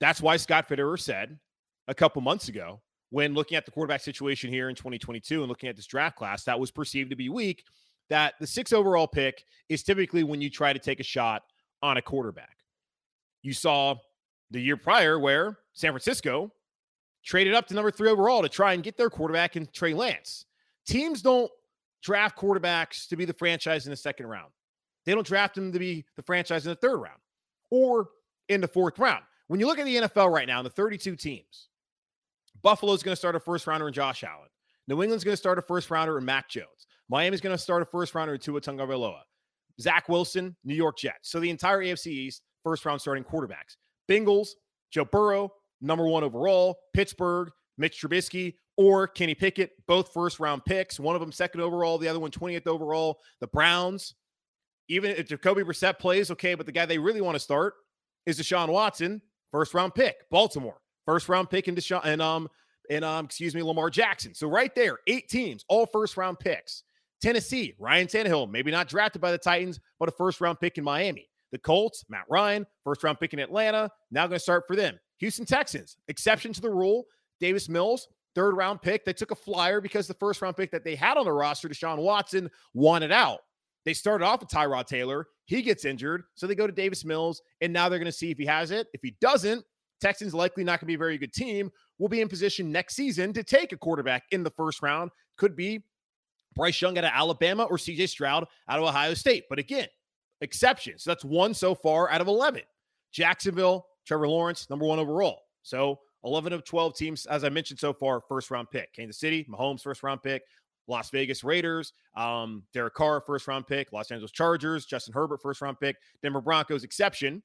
That's 0.02 0.22
why 0.22 0.36
Scott 0.36 0.68
Fitterer 0.68 1.00
said 1.00 1.40
a 1.88 1.96
couple 1.96 2.22
months 2.22 2.50
ago 2.50 2.82
when 3.12 3.34
looking 3.34 3.56
at 3.56 3.64
the 3.64 3.72
quarterback 3.72 4.02
situation 4.02 4.50
here 4.50 4.68
in 4.68 4.76
2022 4.76 5.40
and 5.40 5.48
looking 5.48 5.70
at 5.70 5.78
this 5.78 5.88
draft 5.88 6.18
class 6.18 6.44
that 6.44 6.60
was 6.60 6.70
perceived 6.70 7.12
to 7.12 7.16
be 7.16 7.30
weak, 7.30 7.64
that 8.10 8.34
the 8.42 8.48
six 8.48 8.74
overall 8.74 9.08
pick 9.08 9.46
is 9.70 9.84
typically 9.84 10.26
when 10.26 10.42
you 10.42 10.50
try 10.50 10.74
to 10.74 10.80
take 10.80 11.00
a 11.00 11.04
shot 11.04 11.44
on 11.82 11.96
a 11.96 12.02
quarterback. 12.02 12.58
You 13.44 13.54
saw 13.54 13.96
the 14.52 14.60
year 14.60 14.78
prior 14.78 15.20
where 15.20 15.60
San 15.74 15.92
Francisco 15.92 16.52
traded 17.24 17.54
up 17.54 17.68
to 17.68 17.74
number 17.74 17.92
three 17.92 18.10
overall 18.10 18.42
to 18.42 18.50
try 18.50 18.74
and 18.74 18.84
get 18.84 18.98
their 18.98 19.10
quarterback 19.10 19.56
in 19.56 19.68
Trey 19.74 19.94
Lance. 19.94 20.46
Teams 20.86 21.22
don't 21.22 21.52
draft 22.02 22.38
quarterbacks 22.38 23.08
to 23.08 23.16
be 23.16 23.26
the 23.26 23.34
franchise 23.34 23.86
in 23.86 23.92
the 23.92 23.96
second 23.98 24.28
round. 24.28 24.52
They 25.06 25.14
don't 25.14 25.26
draft 25.26 25.56
them 25.56 25.72
to 25.72 25.80
be 25.80 26.06
the 26.16 26.24
franchise 26.24 26.66
in 26.66 26.72
the 26.72 26.76
third 26.76 26.98
round 26.98 27.20
or 27.70 28.10
in 28.50 28.62
the 28.62 28.68
fourth 28.68 29.00
round. 29.00 29.24
When 29.48 29.60
you 29.60 29.68
look 29.68 29.80
at 29.80 29.86
the 29.86 29.96
NFL 29.96 30.32
right 30.32 30.48
now, 30.48 30.62
the 30.62 30.70
32 30.70 31.16
teams, 31.16 31.70
Buffalo's 32.62 33.04
going 33.04 33.14
to 33.14 33.18
start 33.18 33.36
a 33.36 33.40
first 33.40 33.68
rounder 33.68 33.88
in 33.88 33.94
Josh 33.94 34.24
Allen. 34.24 34.50
New 34.88 35.02
England's 35.02 35.24
going 35.24 35.34
to 35.34 35.38
start 35.38 35.58
a 35.58 35.62
first 35.62 35.90
rounder 35.90 36.18
in 36.18 36.26
Mac 36.26 36.50
Jones. 36.50 36.88
Miami's 37.10 37.42
going 37.42 37.56
to 37.56 37.62
start 37.62 37.82
a 37.82 37.86
first 37.86 38.16
rounder 38.16 38.34
in 38.34 38.40
Tua 38.40 38.62
Tagovailoa. 38.62 39.22
Zach 39.80 40.08
Wilson, 40.08 40.56
New 40.64 40.76
York 40.76 40.98
Jets. 40.98 41.30
So 41.30 41.40
the 41.40 41.50
entire 41.50 41.80
AFC 41.80 42.08
East, 42.08 42.42
first 42.64 42.86
round 42.86 43.02
starting 43.02 43.24
quarterbacks. 43.24 43.78
Bengals, 44.10 44.50
Joe 44.92 45.06
Burrow, 45.06 45.54
number 45.82 46.08
one 46.08 46.24
overall. 46.24 46.78
Pittsburgh, 46.94 47.50
Mitch 47.78 48.02
Trubisky, 48.02 48.56
or 48.78 49.08
Kenny 49.08 49.36
Pickett, 49.36 49.72
both 49.88 50.14
first 50.14 50.40
round 50.40 50.66
picks. 50.66 51.00
One 51.00 51.16
of 51.16 51.22
them 51.22 51.32
second 51.32 51.62
overall, 51.62 51.98
the 51.98 52.08
other 52.08 52.20
one 52.20 52.32
20th 52.32 52.68
overall. 52.68 53.20
The 53.40 53.48
Browns, 53.48 54.16
even 54.90 55.12
if 55.12 55.28
Jacoby 55.28 55.64
Brissett 55.64 56.00
plays, 56.00 56.32
okay, 56.32 56.56
but 56.56 56.66
the 56.66 56.72
guy 56.72 56.86
they 56.86 56.98
really 56.98 57.22
want 57.22 57.36
to 57.36 57.40
start 57.40 57.76
is 58.26 58.40
Deshaun 58.40 58.70
Watson, 58.70 59.22
first 59.52 59.74
round 59.74 59.94
pick. 59.94 60.16
Baltimore, 60.32 60.80
first 61.06 61.30
round 61.30 61.50
pick 61.50 61.68
in 61.68 61.76
Deshaun 61.76 62.02
and 62.04 62.22
um 62.22 62.50
and 62.90 63.06
um 63.06 63.26
excuse 63.26 63.54
me 63.54 63.62
Lamar 63.62 63.90
Jackson. 63.90 64.34
So 64.34 64.48
right 64.48 64.74
there, 64.76 65.00
eight 65.08 65.30
teams, 65.30 65.64
all 65.68 65.86
first 65.86 66.18
round 66.18 66.40
picks. 66.40 66.84
Tennessee, 67.22 67.74
Ryan 67.80 68.08
Tannehill, 68.08 68.52
maybe 68.52 68.70
not 68.70 68.90
drafted 68.90 69.22
by 69.22 69.32
the 69.32 69.38
Titans, 69.38 69.80
but 69.98 70.10
a 70.10 70.12
first 70.12 70.42
round 70.42 70.60
pick 70.60 70.78
in 70.78 70.84
Miami. 70.84 71.30
The 71.54 71.60
Colts, 71.60 72.04
Matt 72.10 72.26
Ryan, 72.30 72.66
first 72.84 73.04
round 73.04 73.20
pick 73.20 73.32
in 73.32 73.40
Atlanta, 73.40 73.90
now 74.12 74.26
going 74.26 74.38
to 74.38 74.40
start 74.40 74.64
for 74.68 74.76
them. 74.76 75.00
Houston 75.20 75.46
Texans, 75.46 75.96
exception 76.08 76.52
to 76.52 76.60
the 76.60 76.70
rule. 76.70 77.06
Davis 77.40 77.70
Mills, 77.70 78.08
third 78.34 78.58
round 78.58 78.82
pick. 78.82 79.06
They 79.06 79.14
took 79.14 79.30
a 79.30 79.36
flyer 79.36 79.80
because 79.80 80.08
the 80.08 80.16
first 80.16 80.42
round 80.42 80.58
pick 80.58 80.72
that 80.72 80.84
they 80.84 80.96
had 80.96 81.16
on 81.16 81.26
the 81.26 81.32
roster, 81.32 81.70
Deshaun 81.70 82.00
Watson, 82.00 82.50
wanted 82.74 83.12
out. 83.12 83.40
They 83.86 83.94
started 83.94 84.26
off 84.26 84.40
with 84.40 84.50
Tyrod 84.50 84.88
Taylor. 84.88 85.28
He 85.46 85.62
gets 85.62 85.86
injured. 85.86 86.24
So 86.34 86.48
they 86.48 86.56
go 86.56 86.66
to 86.66 86.74
Davis 86.74 87.06
Mills, 87.06 87.42
and 87.62 87.72
now 87.72 87.88
they're 87.88 88.00
going 88.00 88.06
to 88.06 88.12
see 88.12 88.32
if 88.32 88.38
he 88.38 88.46
has 88.46 88.72
it. 88.72 88.88
If 88.94 89.02
he 89.04 89.16
doesn't, 89.22 89.64
Texans 90.02 90.34
likely 90.34 90.64
not 90.64 90.80
going 90.80 90.86
to 90.86 90.86
be 90.88 90.96
a 90.96 90.98
very 90.98 91.20
good 91.20 91.34
team. 91.34 91.70
Will 92.00 92.10
be 92.10 92.22
in 92.22 92.28
position 92.28 92.72
next 92.72 92.96
season 92.96 93.32
to 93.34 93.44
take 93.44 93.72
a 93.74 93.78
quarterback 93.78 94.24
in 94.32 94.42
the 94.44 94.50
first 94.50 94.82
round. 94.82 95.12
Could 95.38 95.56
be 95.56 95.84
Bryce 96.56 96.82
Young 96.82 96.98
out 96.98 97.04
of 97.04 97.12
Alabama 97.14 97.64
or 97.64 97.78
CJ 97.78 98.10
Stroud 98.10 98.48
out 98.68 98.80
of 98.80 98.86
Ohio 98.86 99.14
State. 99.14 99.44
But 99.50 99.60
again, 99.60 99.88
exceptions. 100.44 101.04
So 101.04 101.10
that's 101.10 101.26
one 101.26 101.54
so 101.54 101.74
far 101.74 102.10
out 102.12 102.22
of 102.22 102.28
11. 102.28 102.62
Jacksonville, 103.12 103.88
Trevor 104.06 104.28
Lawrence, 104.28 104.70
number 104.70 104.86
one 104.86 105.00
overall. 105.00 105.40
So 105.64 106.00
11 106.24 106.54
of 106.54 106.64
12 106.64 106.96
teams, 106.96 107.26
as 107.26 107.44
I 107.44 107.50
mentioned 107.50 107.80
so 107.80 107.94
far, 107.94 108.22
first 108.28 108.52
round 108.52 108.70
pick. 108.70 108.94
Kansas 108.94 109.20
City, 109.20 109.46
Mahomes, 109.50 109.82
first 109.82 110.04
round 110.04 110.22
pick. 110.22 110.44
Las 110.88 111.10
Vegas 111.12 111.46
Raiders, 111.46 111.94
um, 112.18 112.64
Derek 112.74 112.94
Carr, 112.94 113.22
first 113.26 113.48
round 113.48 113.66
pick. 113.66 113.94
Los 113.94 114.12
Angeles 114.12 114.32
Chargers, 114.32 114.86
Justin 114.86 115.14
Herbert, 115.14 115.42
first 115.42 115.62
round 115.62 115.80
pick. 115.80 115.96
Denver 116.22 116.42
Broncos, 116.42 116.84
exception. 116.84 117.42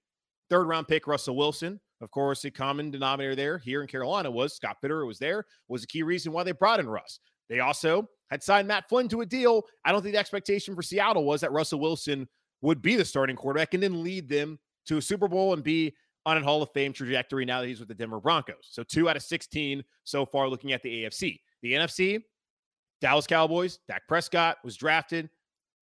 Third 0.50 0.64
round 0.64 0.88
pick, 0.88 1.06
Russell 1.06 1.37
Wilson. 1.37 1.78
Of 2.00 2.11
course, 2.11 2.44
a 2.44 2.50
common 2.50 2.90
denominator 2.90 3.37
there 3.37 3.58
here 3.58 3.82
in 3.82 3.88
Carolina 3.88 4.30
was 4.30 4.54
Scott 4.54 4.78
Fitterer 4.82 5.06
was 5.06 5.18
there, 5.18 5.44
was 5.68 5.84
a 5.84 5.87
key 5.87 6.02
reason 6.02 6.32
why 6.32 6.42
they 6.42 6.52
brought 6.52 6.80
in 6.80 6.88
Russ. 6.88 7.20
They 7.48 7.61
also 7.61 8.08
had 8.30 8.42
signed 8.42 8.68
Matt 8.68 8.88
Flynn 8.88 9.08
to 9.08 9.20
a 9.20 9.26
deal. 9.26 9.62
I 9.84 9.92
don't 9.92 10.02
think 10.02 10.14
the 10.14 10.20
expectation 10.20 10.74
for 10.74 10.82
Seattle 10.82 11.24
was 11.24 11.40
that 11.40 11.52
Russell 11.52 11.80
Wilson 11.80 12.28
would 12.61 12.83
be 12.83 12.97
the 12.97 13.05
starting 13.05 13.37
quarterback 13.37 13.75
and 13.75 13.83
then 13.83 14.03
lead 14.03 14.29
them 14.29 14.59
to 14.87 14.97
a 14.97 15.03
Super 15.03 15.29
Bowl 15.29 15.53
and 15.53 15.62
be 15.62 15.94
on 16.27 16.37
a 16.37 16.42
Hall 16.42 16.62
of 16.62 16.71
Fame 16.73 16.92
trajectory 16.92 17.44
now 17.44 17.61
that 17.61 17.68
he's 17.68 17.79
with 17.79 17.88
the 17.88 17.94
Denver 17.94 18.21
Broncos. 18.21 18.68
So 18.71 18.83
two 18.83 19.09
out 19.09 19.16
of 19.16 19.23
16 19.23 19.83
so 20.05 20.27
far 20.27 20.49
looking 20.49 20.73
at 20.73 20.83
the 20.83 21.05
AFC. 21.05 21.40
The 21.62 21.73
NFC, 21.73 22.23
Dallas 23.01 23.27
Cowboys, 23.27 23.79
Dak 23.88 24.03
Prescott 24.09 24.59
was 24.64 24.77
drafted. 24.77 25.31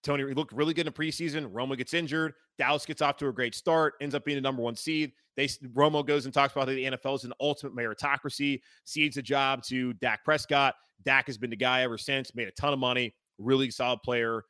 Tony 0.05 0.23
looked 0.35 0.53
really 0.53 0.73
good 0.73 0.87
in 0.87 0.93
the 0.93 0.99
preseason. 0.99 1.51
Romo 1.53 1.77
gets 1.77 1.95
injured. 1.95 2.35
Dallas 2.59 2.87
gets 2.87 3.03
off 3.03 3.17
to 3.19 3.29
a 3.29 3.33
great 3.33 3.55
start, 3.55 3.95
ends 4.01 4.15
up 4.15 4.25
being 4.25 4.37
the 4.37 4.43
number 4.43 4.63
one 4.63 4.77
seed. 4.77 5.13
They 5.37 5.47
Romo 5.47 6.07
goes 6.07 6.25
and 6.25 6.33
talks 6.33 6.53
about 6.53 6.69
the 6.69 6.85
NFL 6.85 7.17
is 7.17 7.25
an 7.25 7.33
ultimate 7.41 7.77
meritocracy, 7.77 8.61
cedes 8.85 9.17
a 9.17 9.23
job 9.23 9.63
to 9.65 9.93
Dak 9.95 10.25
Prescott. 10.25 10.75
Dak 11.05 11.27
has 11.27 11.37
been 11.37 11.51
the 11.51 11.57
guy 11.57 11.83
ever 11.83 11.99
since, 11.99 12.35
made 12.35 12.49
a 12.49 12.53
ton 12.53 12.73
of 12.73 12.79
money, 12.79 13.15
really 13.39 13.71
solid 13.71 14.01
player. 14.03 14.45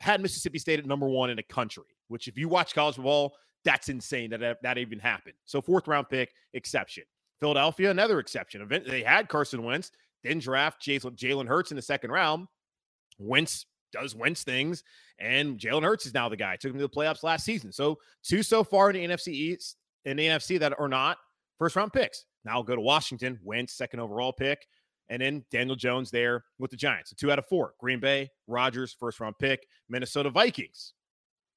Had 0.00 0.20
Mississippi 0.20 0.58
State 0.58 0.78
at 0.78 0.86
number 0.86 1.08
one 1.08 1.30
in 1.30 1.36
the 1.36 1.42
country, 1.42 1.84
which 2.08 2.28
if 2.28 2.36
you 2.36 2.48
watch 2.48 2.74
college 2.74 2.96
football, 2.96 3.34
that's 3.64 3.88
insane 3.88 4.30
that 4.30 4.58
that 4.62 4.78
even 4.78 4.98
happened. 4.98 5.34
So 5.44 5.60
fourth 5.60 5.88
round 5.88 6.08
pick 6.08 6.32
exception. 6.54 7.04
Philadelphia, 7.40 7.90
another 7.90 8.18
exception. 8.18 8.66
They 8.86 9.02
had 9.02 9.28
Carson 9.28 9.62
Wentz, 9.62 9.90
then 10.22 10.38
draft 10.38 10.82
Jalen 10.82 11.46
Hurts 11.46 11.70
in 11.70 11.76
the 11.76 11.82
second 11.82 12.10
round. 12.10 12.46
Wentz 13.18 13.66
does 13.92 14.14
Wentz 14.14 14.42
things, 14.42 14.82
and 15.18 15.58
Jalen 15.58 15.82
Hurts 15.82 16.06
is 16.06 16.14
now 16.14 16.28
the 16.28 16.36
guy. 16.36 16.56
Took 16.56 16.72
him 16.72 16.78
to 16.78 16.86
the 16.86 16.88
playoffs 16.88 17.22
last 17.22 17.44
season. 17.44 17.72
So 17.72 17.98
two 18.22 18.42
so 18.42 18.64
far 18.64 18.90
in 18.90 18.96
the 18.96 19.14
NFC 19.14 19.28
East 19.28 19.76
in 20.04 20.16
the 20.16 20.26
NFC 20.26 20.58
that 20.60 20.78
are 20.78 20.88
not 20.88 21.18
first 21.58 21.76
round 21.76 21.92
picks. 21.92 22.24
Now 22.44 22.62
go 22.62 22.74
to 22.74 22.80
Washington, 22.80 23.38
Wentz, 23.42 23.74
second 23.74 24.00
overall 24.00 24.32
pick, 24.32 24.66
and 25.08 25.22
then 25.22 25.44
Daniel 25.50 25.76
Jones 25.76 26.10
there 26.10 26.44
with 26.58 26.70
the 26.70 26.76
Giants. 26.76 27.10
So 27.10 27.16
two 27.18 27.30
out 27.30 27.38
of 27.38 27.46
four. 27.46 27.74
Green 27.78 28.00
Bay, 28.00 28.30
Rodgers, 28.46 28.96
first 28.98 29.20
round 29.20 29.38
pick. 29.38 29.66
Minnesota 29.88 30.30
Vikings. 30.30 30.92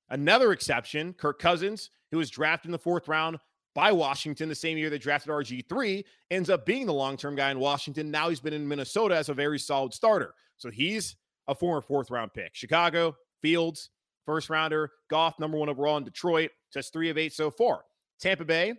Another 0.10 0.52
exception, 0.52 1.14
Kirk 1.14 1.40
Cousins, 1.40 1.92
who 2.12 2.18
was 2.18 2.30
drafted 2.30 2.70
in 2.70 2.72
the 2.72 2.80
fourth 2.80 3.08
round 3.08 3.38
by 3.76 3.92
Washington 3.92 4.50
the 4.50 4.56
same 4.56 4.78
year 4.78 4.90
they 4.90 4.98
drafted 4.98 5.32
RG3, 5.32 6.04
ends 6.32 6.50
up 6.50 6.66
being 6.66 6.86
the 6.86 6.94
long 6.94 7.16
term 7.16 7.36
guy 7.36 7.52
in 7.52 7.60
Washington. 7.60 8.10
Now 8.10 8.30
he's 8.30 8.40
been 8.40 8.54
in 8.54 8.68
Minnesota 8.68 9.16
as 9.16 9.30
a 9.30 9.34
very 9.34 9.60
solid 9.60 9.94
starter. 9.94 10.34
So 10.58 10.70
he's 10.70 11.16
a 11.48 11.56
former 11.56 11.82
fourth 11.82 12.12
round 12.12 12.34
pick. 12.34 12.56
Chicago, 12.56 13.16
Fields, 13.42 13.92
first 14.26 14.50
rounder, 14.50 14.92
Goff, 15.10 15.40
number 15.40 15.58
one 15.58 15.70
overall 15.70 15.98
in 15.98 16.04
Detroit. 16.04 16.52
Just 16.74 16.92
three 16.92 17.10
of 17.10 17.18
eight 17.18 17.34
so 17.34 17.50
far. 17.50 17.82
Tampa 18.20 18.46
Bay, 18.46 18.74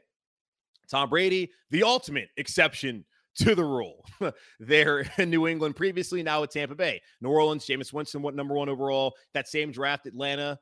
Tom 0.90 1.08
Brady, 1.08 1.50
the 1.70 1.82
ultimate 1.82 2.28
exception 2.36 3.04
to 3.40 3.54
the 3.54 3.64
rule. 3.64 4.04
there 4.60 5.10
in 5.18 5.30
New 5.30 5.46
England 5.46 5.76
previously, 5.76 6.22
now 6.22 6.42
at 6.42 6.50
Tampa 6.50 6.74
Bay. 6.74 7.00
New 7.20 7.30
Orleans, 7.30 7.66
Jameis 7.66 7.92
Winston, 7.92 8.22
what 8.22 8.34
number 8.34 8.54
one 8.54 8.68
overall. 8.68 9.14
That 9.34 9.48
same 9.48 9.72
draft, 9.72 10.06
Atlanta, 10.06 10.58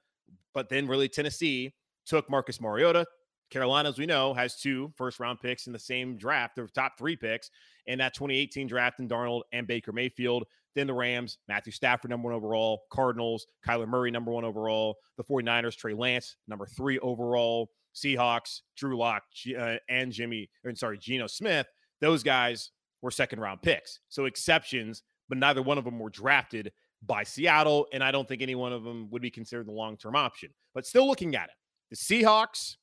but 0.55 0.69
then 0.69 0.87
really 0.87 1.09
Tennessee 1.09 1.75
took 2.07 2.31
Marcus 2.31 2.61
Mariota. 2.61 3.07
Carolina, 3.51 3.89
as 3.89 3.99
we 3.99 4.07
know, 4.07 4.35
has 4.35 4.57
two 4.57 4.93
first 4.97 5.21
round 5.21 5.41
picks 5.41 5.67
in 5.67 5.73
the 5.73 5.79
same 5.79 6.17
draft, 6.17 6.55
their 6.55 6.67
top 6.67 6.99
three 6.99 7.17
picks 7.17 7.51
in 7.87 7.99
that 7.99 8.15
2018 8.15 8.67
draft 8.67 9.01
in 9.01 9.09
Darnold 9.09 9.43
and 9.53 9.67
Baker 9.67 9.93
Mayfield. 9.93 10.45
Then 10.75 10.87
the 10.87 10.95
Rams, 10.95 11.39
Matthew 11.49 11.73
Stafford, 11.73 12.11
number 12.11 12.29
one 12.29 12.37
overall. 12.37 12.83
Cardinals, 12.93 13.47
Kyler 13.67 13.89
Murray, 13.89 14.11
number 14.11 14.31
one 14.31 14.45
overall. 14.45 14.97
The 15.17 15.25
49ers, 15.25 15.77
Trey 15.77 15.95
Lance, 15.95 16.37
number 16.47 16.67
three 16.67 16.99
overall. 16.99 17.71
Seahawks, 17.95 18.61
Drew 18.77 18.97
Lock, 18.97 19.25
uh, 19.59 19.77
and 19.89 20.13
Jimmy, 20.13 20.51
or 20.65 20.75
sorry, 20.77 20.99
Geno 20.99 21.27
Smith, 21.27 21.67
those 22.01 22.23
guys 22.23 22.71
were 23.03 23.11
second 23.11 23.41
round 23.41 23.63
picks. 23.63 24.01
So 24.09 24.25
exceptions, 24.25 25.03
but 25.29 25.39
neither 25.39 25.63
one 25.63 25.79
of 25.79 25.85
them 25.85 25.99
were 25.99 26.11
drafted 26.11 26.73
by 27.07 27.23
Seattle. 27.23 27.87
And 27.93 28.03
I 28.03 28.11
don't 28.11 28.27
think 28.27 28.43
any 28.43 28.55
one 28.55 28.73
of 28.73 28.85
them 28.85 29.09
would 29.11 29.23
be 29.23 29.31
considered 29.31 29.67
the 29.67 29.73
long 29.73 29.97
term 29.97 30.17
option. 30.17 30.51
But 30.75 30.87
still 30.87 31.07
looking 31.07 31.35
at 31.35 31.49
it, 31.49 31.55
the 31.91 31.97
Seahawks, 31.97 32.77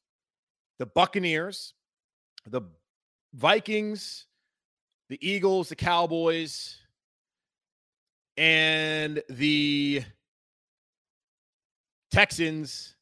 the 0.80 0.86
Buccaneers, 0.86 1.73
the 2.47 2.62
Vikings, 3.34 4.25
the 5.10 5.19
Eagles, 5.28 5.69
the 5.69 5.75
Cowboys, 5.75 6.78
and 8.38 9.21
the 9.30 10.04
Texans 12.12 12.95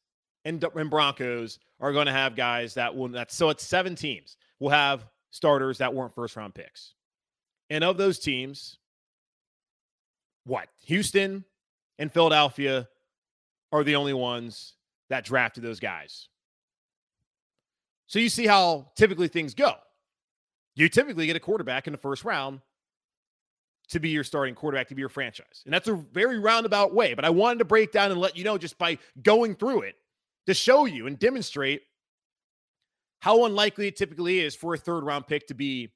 and, 0.44 0.62
and 0.62 0.90
Broncos 0.90 1.58
are 1.80 1.92
going 1.92 2.06
to 2.06 2.12
have 2.12 2.36
guys 2.36 2.74
that 2.74 2.94
will 2.94 3.08
that 3.08 3.32
so 3.32 3.48
it's 3.48 3.64
seven 3.64 3.94
teams 3.94 4.36
We'll 4.60 4.70
have 4.70 5.06
starters 5.34 5.78
that 5.78 5.92
weren't 5.92 6.14
first 6.14 6.36
round 6.36 6.54
picks. 6.54 6.94
And 7.68 7.82
of 7.82 7.96
those 7.96 8.20
teams, 8.20 8.78
what? 10.44 10.68
Houston 10.84 11.44
and 11.98 12.12
Philadelphia 12.12 12.88
are 13.72 13.82
the 13.82 13.96
only 13.96 14.12
ones 14.12 14.74
that 15.10 15.24
drafted 15.24 15.64
those 15.64 15.80
guys. 15.80 16.28
So 18.06 18.20
you 18.20 18.28
see 18.28 18.46
how 18.46 18.92
typically 18.94 19.26
things 19.26 19.54
go. 19.54 19.72
You 20.76 20.88
typically 20.88 21.26
get 21.26 21.34
a 21.34 21.40
quarterback 21.40 21.88
in 21.88 21.92
the 21.92 21.98
first 21.98 22.24
round 22.24 22.60
to 23.88 23.98
be 23.98 24.10
your 24.10 24.22
starting 24.22 24.54
quarterback, 24.54 24.86
to 24.88 24.94
be 24.94 25.00
your 25.00 25.08
franchise. 25.08 25.62
And 25.64 25.74
that's 25.74 25.88
a 25.88 25.94
very 25.94 26.38
roundabout 26.38 26.94
way. 26.94 27.14
But 27.14 27.24
I 27.24 27.30
wanted 27.30 27.58
to 27.58 27.64
break 27.64 27.90
down 27.90 28.12
and 28.12 28.20
let 28.20 28.36
you 28.36 28.44
know 28.44 28.56
just 28.56 28.78
by 28.78 28.98
going 29.20 29.56
through 29.56 29.80
it 29.80 29.96
to 30.46 30.54
show 30.54 30.84
you 30.84 31.08
and 31.08 31.18
demonstrate 31.18 31.82
how 33.24 33.46
unlikely 33.46 33.88
it 33.88 33.96
typically 33.96 34.40
is 34.40 34.54
for 34.54 34.74
a 34.74 34.76
third 34.76 35.02
round 35.02 35.26
pick 35.26 35.46
to 35.46 35.54
be 35.54 35.88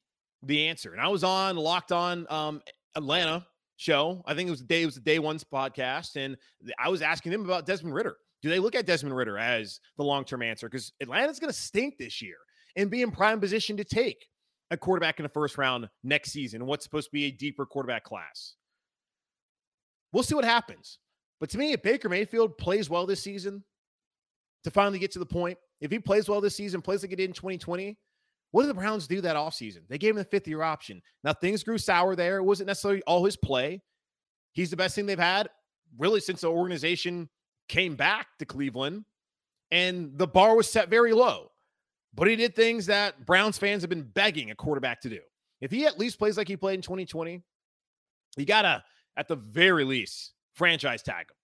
the 0.42 0.66
answer. 0.66 0.92
And 0.92 1.00
I 1.00 1.08
was 1.08 1.22
on 1.22 1.56
Locked 1.56 1.92
On 1.92 2.26
um, 2.30 2.62
Atlanta 2.94 3.46
show. 3.76 4.22
I 4.24 4.32
think 4.32 4.48
it 4.48 4.50
was 4.50 4.60
the 4.60 4.66
day 4.66 4.80
it 4.80 4.86
was 4.86 4.94
the 4.94 5.02
day 5.02 5.18
one's 5.18 5.44
podcast, 5.44 6.16
and 6.16 6.38
I 6.78 6.88
was 6.88 7.02
asking 7.02 7.32
them 7.32 7.44
about 7.44 7.66
Desmond 7.66 7.94
Ridder. 7.94 8.16
Do 8.40 8.48
they 8.48 8.58
look 8.58 8.74
at 8.74 8.86
Desmond 8.86 9.14
Ridder 9.14 9.36
as 9.36 9.78
the 9.98 10.04
long 10.04 10.24
term 10.24 10.40
answer? 10.40 10.70
Because 10.70 10.90
Atlanta's 11.02 11.38
going 11.38 11.52
to 11.52 11.58
stink 11.58 11.98
this 11.98 12.22
year 12.22 12.36
and 12.76 12.90
be 12.90 13.02
in 13.02 13.10
prime 13.10 13.40
position 13.40 13.76
to 13.76 13.84
take 13.84 14.26
a 14.70 14.78
quarterback 14.78 15.18
in 15.18 15.24
the 15.24 15.28
first 15.28 15.58
round 15.58 15.90
next 16.02 16.32
season. 16.32 16.64
What's 16.64 16.84
supposed 16.84 17.08
to 17.08 17.12
be 17.12 17.26
a 17.26 17.30
deeper 17.30 17.66
quarterback 17.66 18.04
class? 18.04 18.54
We'll 20.14 20.22
see 20.22 20.34
what 20.34 20.46
happens. 20.46 20.98
But 21.40 21.50
to 21.50 21.58
me, 21.58 21.72
if 21.72 21.82
Baker 21.82 22.08
Mayfield 22.08 22.56
plays 22.56 22.88
well 22.88 23.04
this 23.04 23.22
season, 23.22 23.64
to 24.64 24.70
finally 24.70 24.98
get 24.98 25.10
to 25.12 25.18
the 25.18 25.26
point. 25.26 25.58
If 25.80 25.90
he 25.90 25.98
plays 25.98 26.28
well 26.28 26.40
this 26.40 26.56
season, 26.56 26.82
plays 26.82 27.02
like 27.02 27.10
he 27.10 27.16
did 27.16 27.30
in 27.30 27.34
2020, 27.34 27.96
what 28.50 28.62
did 28.62 28.70
the 28.70 28.74
Browns 28.74 29.06
do 29.06 29.20
that 29.20 29.36
offseason? 29.36 29.80
They 29.88 29.98
gave 29.98 30.10
him 30.10 30.16
the 30.16 30.24
fifth 30.24 30.48
year 30.48 30.62
option. 30.62 31.02
Now 31.22 31.32
things 31.32 31.62
grew 31.62 31.78
sour 31.78 32.16
there. 32.16 32.38
It 32.38 32.44
wasn't 32.44 32.68
necessarily 32.68 33.02
all 33.02 33.24
his 33.24 33.36
play. 33.36 33.82
He's 34.52 34.70
the 34.70 34.76
best 34.76 34.94
thing 34.94 35.06
they've 35.06 35.18
had 35.18 35.48
really 35.98 36.20
since 36.20 36.40
the 36.40 36.48
organization 36.48 37.28
came 37.68 37.94
back 37.94 38.26
to 38.38 38.44
Cleveland. 38.44 39.04
And 39.70 40.16
the 40.16 40.26
bar 40.26 40.56
was 40.56 40.68
set 40.68 40.88
very 40.88 41.12
low. 41.12 41.50
But 42.14 42.26
he 42.26 42.36
did 42.36 42.56
things 42.56 42.86
that 42.86 43.26
Browns 43.26 43.58
fans 43.58 43.82
have 43.82 43.90
been 43.90 44.02
begging 44.02 44.50
a 44.50 44.54
quarterback 44.54 45.00
to 45.02 45.10
do. 45.10 45.20
If 45.60 45.70
he 45.70 45.86
at 45.86 45.98
least 45.98 46.18
plays 46.18 46.36
like 46.38 46.48
he 46.48 46.56
played 46.56 46.76
in 46.76 46.82
2020, 46.82 47.42
you 48.36 48.44
gotta, 48.46 48.82
at 49.16 49.28
the 49.28 49.36
very 49.36 49.84
least, 49.84 50.32
franchise 50.54 51.02
tag 51.02 51.26
him. 51.26 51.36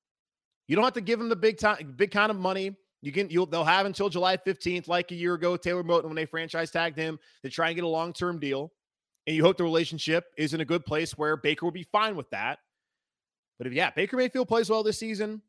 You 0.66 0.76
don't 0.76 0.84
have 0.84 0.94
to 0.94 1.00
give 1.02 1.20
him 1.20 1.28
the 1.28 1.36
big 1.36 1.58
time, 1.58 1.94
big 1.96 2.10
kind 2.10 2.30
of 2.30 2.38
money. 2.38 2.74
You 3.04 3.12
can 3.12 3.28
you'll 3.28 3.44
they'll 3.44 3.64
have 3.64 3.84
until 3.84 4.08
July 4.08 4.38
15th, 4.38 4.88
like 4.88 5.10
a 5.10 5.14
year 5.14 5.34
ago, 5.34 5.58
Taylor 5.58 5.84
Moton 5.84 6.04
when 6.04 6.14
they 6.14 6.24
franchise 6.24 6.70
tagged 6.70 6.96
him 6.96 7.18
to 7.42 7.50
try 7.50 7.66
and 7.68 7.76
get 7.76 7.84
a 7.84 7.88
long-term 7.88 8.38
deal. 8.38 8.72
And 9.26 9.36
you 9.36 9.42
hope 9.42 9.58
the 9.58 9.62
relationship 9.62 10.24
is 10.38 10.54
in 10.54 10.62
a 10.62 10.64
good 10.64 10.86
place 10.86 11.12
where 11.12 11.36
Baker 11.36 11.66
will 11.66 11.70
be 11.70 11.82
fine 11.82 12.16
with 12.16 12.30
that. 12.30 12.60
But 13.58 13.66
if 13.66 13.74
yeah, 13.74 13.90
Baker 13.90 14.16
Mayfield 14.16 14.48
plays 14.48 14.70
well 14.70 14.82
this 14.82 14.98
season, 14.98 15.42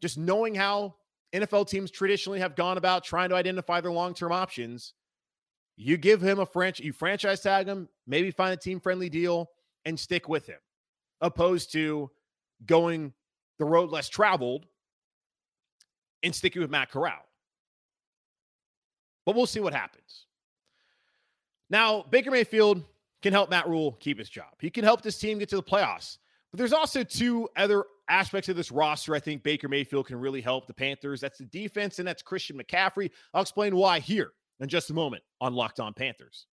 just 0.00 0.16
knowing 0.16 0.54
how 0.54 0.94
NFL 1.34 1.68
teams 1.68 1.90
traditionally 1.90 2.40
have 2.40 2.56
gone 2.56 2.78
about 2.78 3.04
trying 3.04 3.28
to 3.28 3.34
identify 3.34 3.82
their 3.82 3.92
long-term 3.92 4.32
options, 4.32 4.94
you 5.76 5.98
give 5.98 6.22
him 6.22 6.38
a 6.38 6.46
franchise, 6.46 6.82
you 6.82 6.94
franchise 6.94 7.42
tag 7.42 7.66
him, 7.66 7.90
maybe 8.06 8.30
find 8.30 8.54
a 8.54 8.56
team-friendly 8.56 9.10
deal 9.10 9.50
and 9.84 10.00
stick 10.00 10.30
with 10.30 10.46
him, 10.46 10.60
opposed 11.20 11.72
to 11.72 12.10
going 12.64 13.12
the 13.58 13.66
road 13.66 13.90
less 13.90 14.08
traveled 14.08 14.64
and 16.22 16.34
sticking 16.34 16.62
with 16.62 16.70
Matt 16.70 16.90
Corral. 16.90 17.22
But 19.24 19.36
we'll 19.36 19.46
see 19.46 19.60
what 19.60 19.72
happens. 19.72 20.26
Now, 21.70 22.04
Baker 22.10 22.30
Mayfield 22.30 22.82
can 23.22 23.32
help 23.32 23.50
Matt 23.50 23.68
Rhule 23.68 23.92
keep 23.92 24.18
his 24.18 24.28
job. 24.28 24.52
He 24.60 24.68
can 24.68 24.84
help 24.84 25.02
this 25.02 25.18
team 25.18 25.38
get 25.38 25.48
to 25.50 25.56
the 25.56 25.62
playoffs. 25.62 26.18
But 26.50 26.58
there's 26.58 26.72
also 26.72 27.02
two 27.02 27.48
other 27.56 27.84
aspects 28.08 28.48
of 28.48 28.56
this 28.56 28.70
roster 28.70 29.14
I 29.14 29.20
think 29.20 29.42
Baker 29.42 29.68
Mayfield 29.68 30.06
can 30.06 30.20
really 30.20 30.42
help 30.42 30.66
the 30.66 30.74
Panthers. 30.74 31.20
That's 31.20 31.38
the 31.38 31.46
defense 31.46 31.98
and 31.98 32.06
that's 32.06 32.22
Christian 32.22 32.58
McCaffrey. 32.58 33.10
I'll 33.32 33.42
explain 33.42 33.74
why 33.74 34.00
here 34.00 34.32
in 34.60 34.68
just 34.68 34.90
a 34.90 34.94
moment 34.94 35.22
on 35.40 35.54
Locked 35.54 35.80
On 35.80 35.94
Panthers. 35.94 36.46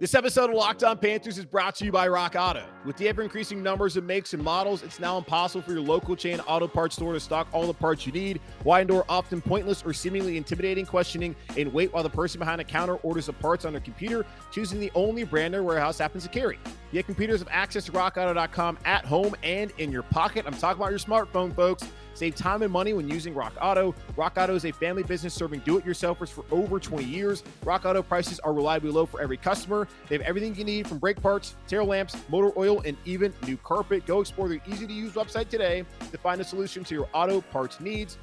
This 0.00 0.14
episode 0.14 0.48
of 0.48 0.56
Locked 0.56 0.82
On 0.82 0.96
Panthers 0.96 1.36
is 1.36 1.44
brought 1.44 1.74
to 1.74 1.84
you 1.84 1.92
by 1.92 2.08
Rock 2.08 2.34
Auto. 2.34 2.64
With 2.86 2.96
the 2.96 3.06
ever 3.06 3.20
increasing 3.20 3.62
numbers 3.62 3.98
of 3.98 4.04
makes 4.04 4.32
and 4.32 4.42
models, 4.42 4.82
it's 4.82 4.98
now 4.98 5.18
impossible 5.18 5.60
for 5.60 5.72
your 5.72 5.82
local 5.82 6.16
chain 6.16 6.40
auto 6.46 6.66
parts 6.66 6.96
store 6.96 7.12
to 7.12 7.20
stock 7.20 7.48
all 7.52 7.66
the 7.66 7.74
parts 7.74 8.06
you 8.06 8.12
need. 8.12 8.40
Why 8.62 8.80
endure 8.80 9.04
often 9.10 9.42
pointless 9.42 9.84
or 9.84 9.92
seemingly 9.92 10.38
intimidating 10.38 10.86
questioning 10.86 11.36
and 11.58 11.70
wait 11.70 11.92
while 11.92 12.02
the 12.02 12.08
person 12.08 12.38
behind 12.38 12.60
the 12.60 12.64
counter 12.64 12.94
orders 13.02 13.26
the 13.26 13.34
parts 13.34 13.66
on 13.66 13.74
their 13.74 13.82
computer, 13.82 14.24
choosing 14.50 14.80
the 14.80 14.90
only 14.94 15.22
brand 15.22 15.52
their 15.52 15.62
warehouse 15.62 15.98
happens 15.98 16.22
to 16.22 16.30
carry? 16.30 16.58
Yet 16.92 17.06
computers 17.06 17.40
have 17.40 17.48
access 17.50 17.84
to 17.84 17.92
rockauto.com 17.92 18.78
at 18.84 19.04
home 19.04 19.36
and 19.42 19.72
in 19.78 19.92
your 19.92 20.02
pocket. 20.02 20.44
I'm 20.46 20.54
talking 20.54 20.82
about 20.82 20.90
your 20.90 20.98
smartphone, 20.98 21.54
folks. 21.54 21.84
Save 22.14 22.34
time 22.34 22.62
and 22.62 22.72
money 22.72 22.92
when 22.92 23.08
using 23.08 23.34
Rock 23.34 23.52
Auto. 23.62 23.94
Rock 24.16 24.34
Auto 24.36 24.54
is 24.54 24.64
a 24.64 24.72
family 24.72 25.02
business 25.02 25.32
serving 25.32 25.60
do 25.60 25.78
it 25.78 25.86
yourselfers 25.86 26.28
for 26.28 26.44
over 26.50 26.80
20 26.80 27.04
years. 27.04 27.44
Rock 27.64 27.84
Auto 27.84 28.02
prices 28.02 28.40
are 28.40 28.52
reliably 28.52 28.90
low 28.90 29.06
for 29.06 29.20
every 29.20 29.36
customer. 29.36 29.86
They 30.08 30.16
have 30.16 30.26
everything 30.26 30.54
you 30.54 30.64
need 30.64 30.88
from 30.88 30.98
brake 30.98 31.22
parts, 31.22 31.54
tail 31.68 31.86
lamps, 31.86 32.16
motor 32.28 32.50
oil, 32.58 32.82
and 32.84 32.96
even 33.04 33.32
new 33.46 33.56
carpet. 33.58 34.04
Go 34.04 34.20
explore 34.20 34.48
their 34.48 34.60
easy 34.66 34.86
to 34.86 34.92
use 34.92 35.12
website 35.12 35.48
today 35.48 35.84
to 36.10 36.18
find 36.18 36.40
a 36.40 36.44
solution 36.44 36.84
to 36.84 36.94
your 36.94 37.08
auto 37.14 37.40
parts 37.40 37.80
needs. 37.80 38.18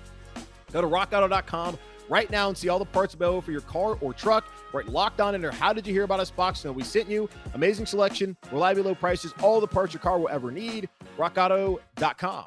Go 0.72 0.82
to 0.82 0.88
rockauto.com 0.88 1.80
right 2.10 2.30
now 2.30 2.50
and 2.50 2.58
see 2.58 2.70
all 2.70 2.80
the 2.80 2.86
parts 2.86 3.14
available 3.14 3.42
for 3.42 3.52
your 3.52 3.62
car 3.62 3.98
or 4.02 4.14
truck. 4.14 4.46
Right 4.78 4.88
locked 4.88 5.20
on 5.20 5.42
there. 5.42 5.52
How 5.52 5.74
did 5.74 5.88
you 5.88 5.94
hear 5.94 6.04
about 6.04 6.20
us 6.20 6.30
box? 6.30 6.60
So 6.60 6.72
we 6.72 6.84
sent 6.84 7.10
you 7.10 7.28
amazing 7.56 7.88
selection, 7.88 8.38
reliably 8.52 8.84
low 8.84 8.94
prices, 8.94 9.34
all 9.42 9.60
the 9.60 9.66
parts 9.66 9.92
your 9.92 10.02
car 10.02 10.20
will 10.20 10.30
ever 10.30 10.52
need. 10.52 10.88
RockAuto.com. 11.18 12.46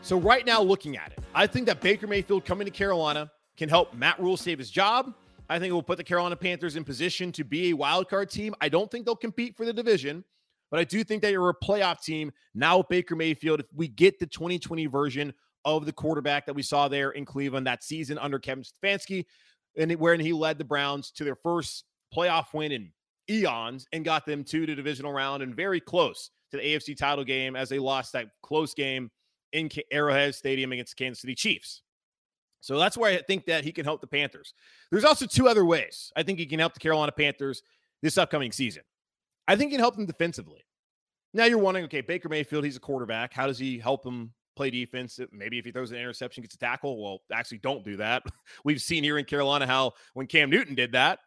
So 0.00 0.16
right 0.18 0.46
now, 0.46 0.62
looking 0.62 0.96
at 0.96 1.12
it, 1.12 1.18
I 1.34 1.46
think 1.46 1.66
that 1.66 1.82
Baker 1.82 2.06
Mayfield 2.06 2.46
coming 2.46 2.64
to 2.64 2.70
Carolina 2.70 3.30
can 3.58 3.68
help 3.68 3.92
Matt 3.92 4.18
Rhule 4.18 4.38
save 4.38 4.58
his 4.58 4.70
job. 4.70 5.12
I 5.50 5.58
think 5.58 5.72
it 5.72 5.74
will 5.74 5.82
put 5.82 5.98
the 5.98 6.04
Carolina 6.04 6.36
Panthers 6.36 6.76
in 6.76 6.84
position 6.84 7.32
to 7.32 7.44
be 7.44 7.68
a 7.68 7.72
wild 7.74 8.08
card 8.08 8.30
team. 8.30 8.54
I 8.62 8.70
don't 8.70 8.90
think 8.90 9.04
they'll 9.04 9.14
compete 9.14 9.54
for 9.54 9.66
the 9.66 9.74
division, 9.74 10.24
but 10.70 10.80
I 10.80 10.84
do 10.84 11.02
think 11.04 11.22
that 11.22 11.32
you're 11.32 11.48
a 11.48 11.54
playoff 11.54 12.02
team 12.02 12.32
now 12.54 12.78
with 12.78 12.88
Baker 12.88 13.16
Mayfield. 13.16 13.60
If 13.60 13.66
we 13.74 13.88
get 13.88 14.18
the 14.18 14.26
2020 14.26 14.86
version 14.86 15.32
of 15.64 15.86
the 15.86 15.92
quarterback 15.92 16.46
that 16.46 16.54
we 16.54 16.62
saw 16.62 16.88
there 16.88 17.10
in 17.10 17.24
Cleveland 17.24 17.66
that 17.66 17.82
season 17.82 18.18
under 18.18 18.38
Kevin 18.38 18.64
Stefanski, 18.64 19.24
and 19.76 19.92
wherein 19.92 20.20
he 20.20 20.32
led 20.32 20.58
the 20.58 20.64
Browns 20.64 21.10
to 21.12 21.24
their 21.24 21.36
first 21.36 21.84
playoff 22.14 22.52
win 22.52 22.72
in 22.72 22.90
eons 23.30 23.86
and 23.92 24.04
got 24.04 24.24
them 24.24 24.44
to 24.44 24.66
the 24.66 24.74
divisional 24.74 25.12
round 25.12 25.42
and 25.42 25.54
very 25.54 25.80
close 25.80 26.30
to 26.50 26.56
the 26.56 26.62
AFC 26.62 26.96
title 26.96 27.24
game 27.24 27.56
as 27.56 27.68
they 27.68 27.78
lost 27.78 28.12
that 28.12 28.28
close 28.42 28.74
game 28.74 29.10
in 29.52 29.70
Arrowhead 29.90 30.34
Stadium 30.34 30.72
against 30.72 30.96
the 30.96 31.04
Kansas 31.04 31.20
City 31.20 31.34
Chiefs. 31.34 31.82
So 32.60 32.78
that's 32.78 32.96
where 32.96 33.12
I 33.12 33.22
think 33.22 33.46
that 33.46 33.64
he 33.64 33.72
can 33.72 33.84
help 33.84 34.00
the 34.00 34.06
Panthers. 34.06 34.52
There's 34.90 35.04
also 35.04 35.26
two 35.26 35.48
other 35.48 35.64
ways 35.64 36.12
I 36.16 36.22
think 36.22 36.38
he 36.38 36.46
can 36.46 36.58
help 36.58 36.74
the 36.74 36.80
Carolina 36.80 37.12
Panthers 37.12 37.62
this 38.02 38.18
upcoming 38.18 38.52
season. 38.52 38.82
I 39.48 39.56
think 39.56 39.70
he 39.70 39.76
can 39.76 39.80
help 39.80 39.96
them 39.96 40.06
defensively. 40.06 40.64
Now 41.34 41.46
you're 41.46 41.58
wondering, 41.58 41.86
okay, 41.86 42.02
Baker 42.02 42.28
Mayfield, 42.28 42.64
he's 42.64 42.76
a 42.76 42.80
quarterback. 42.80 43.32
How 43.32 43.46
does 43.46 43.58
he 43.58 43.78
help 43.78 44.04
him 44.04 44.32
play 44.56 44.70
defense? 44.70 45.18
Maybe 45.32 45.58
if 45.58 45.64
he 45.64 45.72
throws 45.72 45.90
an 45.90 45.96
interception, 45.98 46.42
gets 46.42 46.54
a 46.54 46.58
tackle. 46.58 47.02
Well, 47.02 47.20
actually, 47.32 47.58
don't 47.58 47.84
do 47.84 47.96
that. 47.96 48.22
We've 48.64 48.80
seen 48.80 49.02
here 49.02 49.18
in 49.18 49.24
Carolina 49.24 49.66
how 49.66 49.94
when 50.14 50.26
Cam 50.26 50.50
Newton 50.50 50.74
did 50.74 50.92
that, 50.92 51.18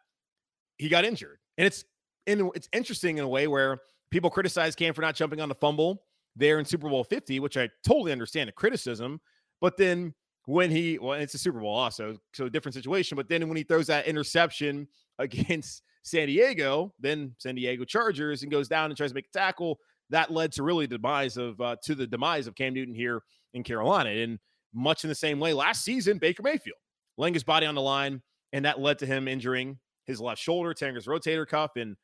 he 0.78 0.88
got 0.88 1.04
injured. 1.04 1.38
And 1.58 1.66
it's 1.66 1.84
in, 2.26 2.50
it's 2.54 2.68
interesting 2.72 3.18
in 3.18 3.24
a 3.24 3.28
way 3.28 3.48
where 3.48 3.78
people 4.10 4.30
criticize 4.30 4.74
Cam 4.74 4.94
for 4.94 5.02
not 5.02 5.16
jumping 5.16 5.40
on 5.40 5.48
the 5.48 5.54
fumble 5.54 6.04
there 6.36 6.58
in 6.58 6.64
Super 6.64 6.88
Bowl 6.88 7.04
50, 7.04 7.40
which 7.40 7.56
I 7.56 7.68
totally 7.86 8.12
understand 8.12 8.48
the 8.48 8.52
criticism. 8.52 9.20
But 9.60 9.76
then 9.76 10.14
when 10.46 10.70
he 10.70 10.98
well, 10.98 11.18
it's 11.20 11.34
a 11.34 11.38
Super 11.38 11.60
Bowl 11.60 11.74
also, 11.74 12.16
so 12.32 12.46
a 12.46 12.50
different 12.50 12.74
situation. 12.74 13.16
But 13.16 13.28
then 13.28 13.46
when 13.48 13.56
he 13.56 13.62
throws 13.62 13.86
that 13.86 14.06
interception 14.06 14.88
against 15.18 15.82
San 16.02 16.26
Diego, 16.26 16.92
then 16.98 17.34
San 17.38 17.54
Diego 17.54 17.84
Chargers, 17.84 18.42
and 18.42 18.50
goes 18.50 18.68
down 18.68 18.86
and 18.86 18.96
tries 18.96 19.10
to 19.10 19.14
make 19.14 19.28
a 19.28 19.38
tackle, 19.38 19.78
that 20.10 20.30
led 20.30 20.52
to 20.52 20.62
really 20.62 20.86
the 20.86 20.98
demise 20.98 21.36
of 21.36 21.60
uh, 21.60 21.76
to 21.84 21.94
the 21.94 22.06
demise 22.06 22.46
of 22.46 22.54
Cam 22.54 22.74
Newton 22.74 22.94
here 22.94 23.22
in 23.54 23.62
Carolina. 23.62 24.10
And 24.10 24.38
much 24.74 25.04
in 25.04 25.08
the 25.08 25.14
same 25.14 25.38
way, 25.38 25.52
last 25.52 25.84
season 25.84 26.18
Baker 26.18 26.42
Mayfield 26.42 26.78
laying 27.18 27.34
his 27.34 27.44
body 27.44 27.66
on 27.66 27.74
the 27.74 27.82
line, 27.82 28.22
and 28.52 28.64
that 28.64 28.80
led 28.80 28.98
to 29.00 29.06
him 29.06 29.28
injuring 29.28 29.78
his 30.06 30.20
left 30.20 30.40
shoulder, 30.40 30.74
tearing 30.74 30.94
his 30.94 31.06
rotator 31.06 31.46
cuff, 31.46 31.72
and 31.76 31.96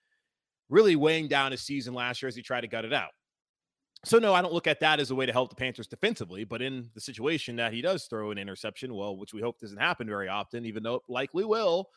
really 0.68 0.96
weighing 0.96 1.28
down 1.28 1.50
his 1.50 1.62
season 1.62 1.94
last 1.94 2.22
year 2.22 2.28
as 2.28 2.36
he 2.36 2.42
tried 2.42 2.60
to 2.60 2.68
gut 2.68 2.84
it 2.84 2.92
out. 2.92 3.10
So 4.04 4.18
no, 4.18 4.32
I 4.32 4.42
don't 4.42 4.52
look 4.52 4.66
at 4.66 4.80
that 4.80 5.00
as 5.00 5.10
a 5.10 5.14
way 5.14 5.26
to 5.26 5.32
help 5.32 5.50
the 5.50 5.56
Panthers 5.56 5.88
defensively, 5.88 6.44
but 6.44 6.62
in 6.62 6.88
the 6.94 7.00
situation 7.00 7.56
that 7.56 7.72
he 7.72 7.80
does 7.80 8.04
throw 8.04 8.30
an 8.30 8.38
interception, 8.38 8.94
well, 8.94 9.16
which 9.16 9.34
we 9.34 9.40
hope 9.40 9.58
doesn't 9.58 9.78
happen 9.78 10.06
very 10.06 10.28
often, 10.28 10.64
even 10.64 10.82
though 10.82 10.96
it 10.96 11.02
likely 11.08 11.44
will, 11.44 11.88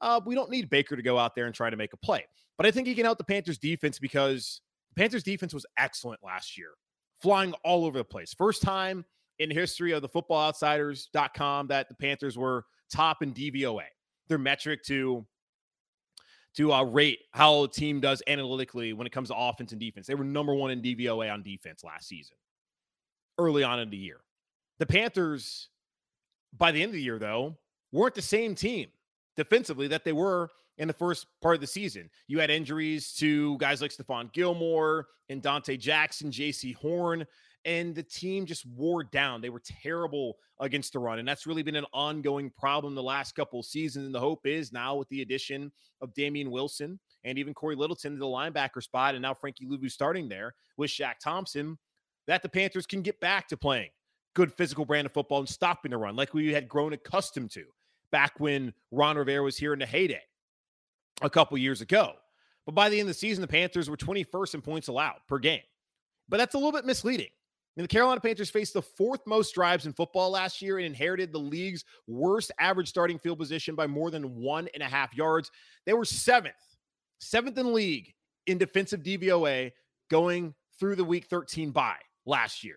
uh, 0.00 0.20
we 0.24 0.34
don't 0.34 0.50
need 0.50 0.70
Baker 0.70 0.96
to 0.96 1.02
go 1.02 1.18
out 1.18 1.34
there 1.34 1.46
and 1.46 1.54
try 1.54 1.68
to 1.68 1.76
make 1.76 1.92
a 1.92 1.96
play. 1.96 2.24
But 2.56 2.66
I 2.66 2.70
think 2.70 2.86
he 2.86 2.94
can 2.94 3.04
help 3.04 3.18
the 3.18 3.24
Panthers 3.24 3.58
defense 3.58 3.98
because 3.98 4.60
the 4.94 5.00
Panthers 5.00 5.24
defense 5.24 5.52
was 5.52 5.66
excellent 5.76 6.20
last 6.22 6.56
year, 6.56 6.70
flying 7.20 7.52
all 7.64 7.84
over 7.84 7.98
the 7.98 8.04
place. 8.04 8.32
First 8.32 8.62
time 8.62 9.04
in 9.40 9.50
history 9.50 9.92
of 9.92 10.02
the 10.02 10.08
Football 10.08 10.52
footballoutsiders.com 10.52 11.66
that 11.68 11.88
the 11.88 11.94
Panthers 11.94 12.38
were 12.38 12.64
top 12.92 13.22
in 13.22 13.32
DVOA, 13.32 13.84
their 14.28 14.38
metric 14.38 14.84
to 14.84 15.26
to 16.56 16.72
uh, 16.72 16.82
rate 16.82 17.20
how 17.32 17.64
a 17.64 17.68
team 17.68 18.00
does 18.00 18.22
analytically 18.26 18.92
when 18.92 19.06
it 19.06 19.12
comes 19.12 19.28
to 19.28 19.36
offense 19.36 19.72
and 19.72 19.80
defense. 19.80 20.06
They 20.06 20.14
were 20.14 20.24
number 20.24 20.54
one 20.54 20.70
in 20.70 20.82
DVOA 20.82 21.32
on 21.32 21.42
defense 21.42 21.84
last 21.84 22.08
season, 22.08 22.36
early 23.38 23.62
on 23.62 23.80
in 23.80 23.90
the 23.90 23.96
year. 23.96 24.20
The 24.78 24.86
Panthers, 24.86 25.68
by 26.56 26.72
the 26.72 26.82
end 26.82 26.90
of 26.90 26.94
the 26.94 27.02
year, 27.02 27.18
though, 27.18 27.56
weren't 27.92 28.14
the 28.14 28.22
same 28.22 28.54
team 28.54 28.88
defensively 29.36 29.88
that 29.88 30.04
they 30.04 30.12
were 30.12 30.50
in 30.78 30.88
the 30.88 30.94
first 30.94 31.26
part 31.42 31.54
of 31.54 31.60
the 31.60 31.66
season. 31.66 32.08
You 32.26 32.40
had 32.40 32.50
injuries 32.50 33.12
to 33.14 33.58
guys 33.58 33.82
like 33.82 33.92
Stephon 33.92 34.32
Gilmore 34.32 35.06
and 35.28 35.42
Donte 35.42 35.78
Jackson, 35.78 36.30
Jaycee 36.30 36.74
Horn 36.74 37.26
and 37.64 37.94
the 37.94 38.02
team 38.02 38.46
just 38.46 38.66
wore 38.66 39.04
down. 39.04 39.40
They 39.40 39.50
were 39.50 39.62
terrible 39.64 40.36
against 40.60 40.92
the 40.92 40.98
run, 40.98 41.18
and 41.18 41.28
that's 41.28 41.46
really 41.46 41.62
been 41.62 41.76
an 41.76 41.86
ongoing 41.92 42.50
problem 42.50 42.94
the 42.94 43.02
last 43.02 43.34
couple 43.34 43.62
seasons. 43.62 44.06
And 44.06 44.14
the 44.14 44.20
hope 44.20 44.46
is 44.46 44.72
now 44.72 44.96
with 44.96 45.08
the 45.08 45.22
addition 45.22 45.70
of 46.00 46.14
Damien 46.14 46.50
Wilson 46.50 46.98
and 47.24 47.38
even 47.38 47.54
Cory 47.54 47.76
Littleton 47.76 48.12
to 48.12 48.18
the 48.18 48.24
linebacker 48.24 48.82
spot, 48.82 49.14
and 49.14 49.22
now 49.22 49.34
Frankie 49.34 49.66
Luvu 49.66 49.90
starting 49.90 50.28
there 50.28 50.54
with 50.76 50.90
Shaq 50.90 51.14
Thompson, 51.22 51.78
that 52.26 52.42
the 52.42 52.48
Panthers 52.48 52.86
can 52.86 53.02
get 53.02 53.20
back 53.20 53.48
to 53.48 53.56
playing 53.56 53.90
good 54.34 54.52
physical 54.52 54.84
brand 54.84 55.06
of 55.06 55.12
football 55.12 55.40
and 55.40 55.48
stopping 55.48 55.90
the 55.90 55.98
run 55.98 56.16
like 56.16 56.32
we 56.32 56.52
had 56.52 56.68
grown 56.68 56.92
accustomed 56.92 57.50
to 57.50 57.64
back 58.12 58.38
when 58.38 58.72
Ron 58.90 59.16
Rivera 59.16 59.42
was 59.42 59.56
here 59.56 59.72
in 59.72 59.78
the 59.78 59.86
heyday 59.86 60.22
a 61.22 61.30
couple 61.30 61.58
years 61.58 61.80
ago. 61.80 62.12
But 62.66 62.74
by 62.74 62.88
the 62.88 63.00
end 63.00 63.08
of 63.08 63.14
the 63.14 63.18
season, 63.18 63.42
the 63.42 63.48
Panthers 63.48 63.90
were 63.90 63.96
21st 63.96 64.54
in 64.54 64.62
points 64.62 64.88
allowed 64.88 65.16
per 65.26 65.38
game. 65.38 65.62
But 66.28 66.36
that's 66.36 66.54
a 66.54 66.58
little 66.58 66.72
bit 66.72 66.84
misleading 66.84 67.30
and 67.80 67.88
the 67.88 67.88
Carolina 67.88 68.20
Panthers 68.20 68.50
faced 68.50 68.74
the 68.74 68.82
fourth 68.82 69.26
most 69.26 69.54
drives 69.54 69.86
in 69.86 69.94
football 69.94 70.32
last 70.32 70.60
year 70.60 70.76
and 70.76 70.84
inherited 70.84 71.32
the 71.32 71.38
league's 71.38 71.82
worst 72.06 72.52
average 72.60 72.90
starting 72.90 73.18
field 73.18 73.38
position 73.38 73.74
by 73.74 73.86
more 73.86 74.10
than 74.10 74.36
one 74.36 74.68
and 74.74 74.82
a 74.82 74.86
half 74.86 75.16
yards. 75.16 75.50
They 75.86 75.94
were 75.94 76.04
seventh, 76.04 76.52
seventh 77.20 77.56
in 77.56 77.72
league 77.72 78.12
in 78.46 78.58
defensive 78.58 79.02
DVOA 79.02 79.72
going 80.10 80.54
through 80.78 80.96
the 80.96 81.06
week 81.06 81.24
13 81.24 81.70
bye 81.70 81.96
last 82.26 82.64
year. 82.64 82.76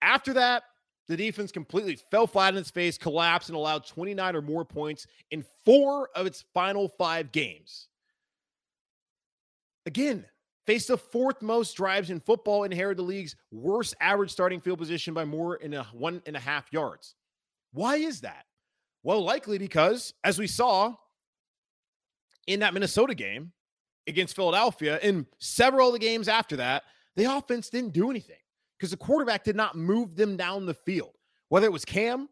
After 0.00 0.32
that, 0.34 0.62
the 1.08 1.16
defense 1.16 1.50
completely 1.50 1.96
fell 1.96 2.28
flat 2.28 2.54
in 2.54 2.60
its 2.60 2.70
face, 2.70 2.98
collapsed, 2.98 3.48
and 3.48 3.56
allowed 3.56 3.84
29 3.84 4.36
or 4.36 4.42
more 4.42 4.64
points 4.64 5.08
in 5.32 5.44
four 5.64 6.08
of 6.14 6.24
its 6.24 6.44
final 6.54 6.88
five 6.88 7.32
games. 7.32 7.88
Again, 9.86 10.24
faced 10.68 10.88
the 10.88 10.98
fourth 10.98 11.40
most 11.40 11.78
drives 11.78 12.10
in 12.10 12.20
football, 12.20 12.64
inherited 12.64 12.98
the 12.98 13.02
league's 13.02 13.34
worst 13.50 13.94
average 14.02 14.30
starting 14.30 14.60
field 14.60 14.78
position 14.78 15.14
by 15.14 15.24
more 15.24 15.58
than 15.62 15.72
a 15.72 15.82
one 15.94 16.20
and 16.26 16.36
a 16.36 16.38
half 16.38 16.70
yards. 16.70 17.14
Why 17.72 17.96
is 17.96 18.20
that? 18.20 18.44
Well, 19.02 19.22
likely 19.22 19.56
because, 19.56 20.12
as 20.24 20.38
we 20.38 20.46
saw 20.46 20.94
in 22.46 22.60
that 22.60 22.74
Minnesota 22.74 23.14
game 23.14 23.52
against 24.06 24.36
Philadelphia, 24.36 24.98
and 25.02 25.24
several 25.38 25.88
of 25.88 25.94
the 25.94 25.98
games 25.98 26.28
after 26.28 26.56
that, 26.56 26.82
the 27.16 27.24
offense 27.24 27.70
didn't 27.70 27.94
do 27.94 28.10
anything 28.10 28.36
because 28.78 28.90
the 28.90 28.98
quarterback 28.98 29.44
did 29.44 29.56
not 29.56 29.74
move 29.74 30.16
them 30.16 30.36
down 30.36 30.66
the 30.66 30.74
field. 30.74 31.14
Whether 31.48 31.64
it 31.64 31.72
was 31.72 31.86
Cam, 31.86 32.28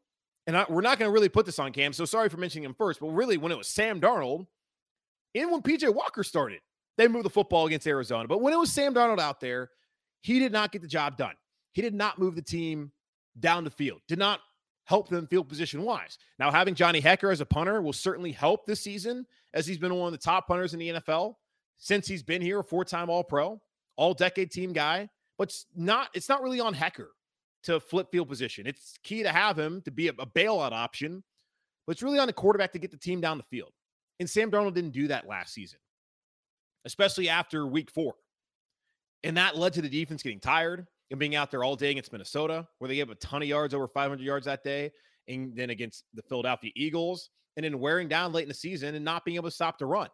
and 0.47 0.59
I, 0.59 0.67
we're 0.69 0.83
not 0.83 0.99
going 0.99 1.09
to 1.09 1.13
really 1.13 1.31
put 1.31 1.47
this 1.47 1.59
on 1.59 1.73
Cam, 1.73 1.95
so 1.95 2.05
sorry 2.05 2.29
for 2.29 2.37
mentioning 2.37 2.65
him 2.65 2.75
first, 2.75 3.01
but 3.01 3.09
really 3.09 3.39
when 3.39 3.51
it 3.51 3.57
was 3.57 3.69
Sam 3.69 3.99
Darnold, 3.99 4.47
and 5.35 5.51
when 5.51 5.63
PJ 5.63 5.95
Walker 5.95 6.23
started, 6.23 6.61
they 6.97 7.09
moved 7.09 7.25
the 7.25 7.31
football 7.31 7.67
against 7.67 7.87
Arizona. 7.87 8.29
But 8.29 8.41
when 8.41 8.53
it 8.53 8.59
was 8.59 8.73
Sam 8.73 8.95
Darnold 8.95 9.21
out 9.21 9.41
there, 9.41 9.71
he 10.21 10.39
did 10.39 10.53
not 10.53 10.73
get 10.73 10.83
the 10.83 10.89
job 10.89 11.17
done. 11.17 11.35
He 11.73 11.83
did 11.83 11.95
not 11.95 12.19
move 12.19 12.35
the 12.37 12.43
team 12.43 12.93
down 13.39 13.65
the 13.65 13.71
field, 13.71 14.01
did 14.09 14.19
not 14.19 14.41
help 14.85 15.09
them 15.09 15.27
field 15.27 15.49
position 15.49 15.83
wise. 15.83 16.17
Now, 16.39 16.51
having 16.51 16.75
Johnny 16.75 17.03
Hekker 17.03 17.31
as 17.31 17.41
a 17.41 17.47
punter 17.47 17.83
will 17.83 17.93
certainly 17.93 18.33
help 18.33 18.67
this 18.67 18.81
season 18.81 19.27
as 19.53 19.67
he's 19.67 19.79
been 19.79 19.95
one 19.95 20.07
of 20.07 20.13
the 20.13 20.25
top 20.25 20.47
punters 20.47 20.73
in 20.73 20.81
the 20.81 20.89
NFL 20.89 21.35
since 21.79 22.07
he's 22.07 22.23
been 22.23 22.41
here, 22.41 22.61
a 22.61 22.65
four 22.65 22.85
time 22.85 23.11
All 23.11 23.25
Pro, 23.25 23.61
all 23.97 24.15
decade 24.15 24.51
team 24.51 24.73
guy. 24.73 25.09
But 25.39 25.49
it's 25.49 25.67
not, 25.75 26.09
it's 26.15 26.29
not 26.29 26.43
really 26.43 26.61
on 26.61 26.75
Hekker 26.75 27.09
to 27.65 27.79
flip 27.79 28.11
field 28.11 28.29
position. 28.29 28.67
It's 28.67 28.95
key 29.03 29.23
to 29.23 29.31
have 29.31 29.59
him 29.59 29.83
to 29.83 29.91
be 29.91 30.09
a, 30.09 30.13
a 30.19 30.27
bailout 30.27 30.73
option, 30.73 31.23
but 31.87 31.93
it's 31.93 32.03
really 32.03 32.19
on 32.19 32.27
the 32.27 32.33
quarterback 32.33 32.73
to 32.73 32.79
get 32.79 32.91
the 32.91 32.97
team 32.97 33.21
down 33.21 33.37
the 33.37 33.45
field. 33.45 33.73
And 34.19 34.31
Sam 34.31 34.51
Darnold 34.51 34.75
didn't 34.75 34.93
do 34.93 35.09
that 35.09 35.29
last 35.29 35.53
season 35.53 35.79
especially 36.87 37.29
after 37.29 37.67
week 37.67 37.91
four. 37.91 38.15
And 39.25 39.37
that 39.37 39.57
led 39.57 39.75
to 39.75 39.83
the 39.83 39.89
defense 39.89 40.23
getting 40.23 40.41
tired 40.41 40.87
and 41.11 41.21
being 41.21 41.35
out 41.35 41.51
there 41.51 41.63
all 41.63 41.77
day 41.77 41.91
against 41.91 42.13
Minnesota, 42.13 42.67
where 42.79 42.89
they 42.89 42.97
gave 42.97 43.11
a 43.11 43.15
ton 43.17 43.43
of 43.43 43.49
yards, 43.49 43.75
over 43.75 43.89
500 43.89 44.23
yards 44.23 44.47
that 44.47 44.65
day, 44.65 44.91
and 45.29 45.55
then 45.55 45.71
against 45.71 46.05
the 46.15 46.23
Philadelphia 46.23 46.71
Eagles, 46.75 47.31
and 47.57 47.65
then 47.65 47.79
wearing 47.79 48.09
down 48.09 48.33
late 48.33 48.43
in 48.43 48.49
the 48.49 48.55
season 48.55 48.95
and 48.95 49.05
not 49.05 49.25
being 49.25 49.37
able 49.37 49.49
to 49.49 49.55
stop 49.55 49.79
the 49.79 49.87
run. 49.87 50.09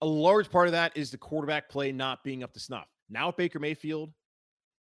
A 0.00 0.06
large 0.06 0.50
part 0.50 0.68
of 0.68 0.72
that 0.72 0.96
is 0.96 1.10
the 1.10 1.18
quarterback 1.18 1.68
play 1.68 1.92
not 1.92 2.22
being 2.24 2.42
up 2.42 2.52
to 2.54 2.60
snuff. 2.60 2.86
Now, 3.10 3.30
Baker 3.30 3.58
Mayfield, 3.58 4.12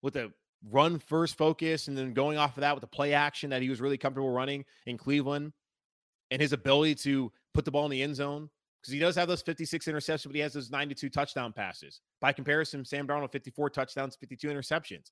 with 0.02 0.16
a 0.16 0.32
run 0.70 0.98
first 0.98 1.36
focus 1.36 1.88
and 1.88 1.96
then 1.96 2.12
going 2.12 2.38
off 2.38 2.56
of 2.56 2.62
that 2.62 2.74
with 2.74 2.80
the 2.80 2.86
play 2.86 3.12
action 3.12 3.50
that 3.50 3.62
he 3.62 3.68
was 3.68 3.80
really 3.80 3.98
comfortable 3.98 4.30
running 4.30 4.64
in 4.86 4.96
Cleveland 4.96 5.52
and 6.30 6.40
his 6.40 6.52
ability 6.52 6.94
to 6.94 7.30
put 7.52 7.64
the 7.64 7.70
ball 7.70 7.84
in 7.84 7.90
the 7.90 8.02
end 8.02 8.16
zone 8.16 8.48
because 8.84 8.92
he 8.92 8.98
does 8.98 9.16
have 9.16 9.28
those 9.28 9.40
56 9.40 9.86
interceptions, 9.86 10.26
but 10.26 10.34
he 10.34 10.42
has 10.42 10.52
those 10.52 10.70
92 10.70 11.08
touchdown 11.08 11.54
passes. 11.54 12.02
By 12.20 12.34
comparison, 12.34 12.84
Sam 12.84 13.06
Darnold, 13.06 13.32
54 13.32 13.70
touchdowns, 13.70 14.14
52 14.16 14.46
interceptions. 14.48 15.10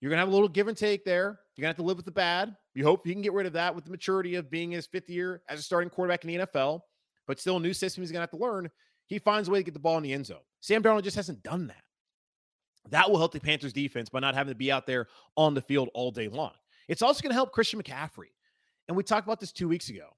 You're 0.00 0.10
going 0.10 0.18
to 0.18 0.20
have 0.20 0.28
a 0.28 0.32
little 0.32 0.46
give 0.46 0.68
and 0.68 0.76
take 0.76 1.04
there. 1.04 1.40
You're 1.56 1.62
going 1.62 1.74
to 1.74 1.76
have 1.76 1.76
to 1.78 1.82
live 1.82 1.96
with 1.96 2.04
the 2.04 2.12
bad. 2.12 2.54
You 2.74 2.84
hope 2.84 3.08
you 3.08 3.12
can 3.12 3.22
get 3.22 3.32
rid 3.32 3.46
of 3.46 3.54
that 3.54 3.74
with 3.74 3.84
the 3.84 3.90
maturity 3.90 4.36
of 4.36 4.52
being 4.52 4.70
his 4.70 4.86
fifth 4.86 5.10
year 5.10 5.42
as 5.48 5.58
a 5.58 5.62
starting 5.62 5.90
quarterback 5.90 6.24
in 6.24 6.28
the 6.28 6.46
NFL, 6.46 6.82
but 7.26 7.40
still 7.40 7.56
a 7.56 7.60
new 7.60 7.72
system 7.72 8.02
he's 8.02 8.12
to 8.12 8.20
have 8.20 8.30
to 8.30 8.36
learn. 8.36 8.70
He 9.06 9.18
finds 9.18 9.48
a 9.48 9.50
way 9.50 9.58
to 9.58 9.64
get 9.64 9.74
the 9.74 9.80
ball 9.80 9.96
in 9.96 10.04
the 10.04 10.12
end 10.12 10.26
zone. 10.26 10.38
Sam 10.60 10.80
Darnold 10.80 11.02
just 11.02 11.16
hasn't 11.16 11.42
done 11.42 11.66
that. 11.66 11.82
That 12.90 13.10
will 13.10 13.18
help 13.18 13.32
the 13.32 13.40
Panthers 13.40 13.72
defense 13.72 14.10
by 14.10 14.20
not 14.20 14.36
having 14.36 14.52
to 14.52 14.56
be 14.56 14.70
out 14.70 14.86
there 14.86 15.08
on 15.36 15.54
the 15.54 15.60
field 15.60 15.88
all 15.92 16.12
day 16.12 16.28
long. 16.28 16.52
It's 16.86 17.02
also 17.02 17.20
going 17.20 17.30
to 17.30 17.34
help 17.34 17.50
Christian 17.50 17.82
McCaffrey. 17.82 18.30
And 18.86 18.96
we 18.96 19.02
talked 19.02 19.26
about 19.26 19.40
this 19.40 19.50
two 19.50 19.68
weeks 19.68 19.88
ago. 19.88 20.10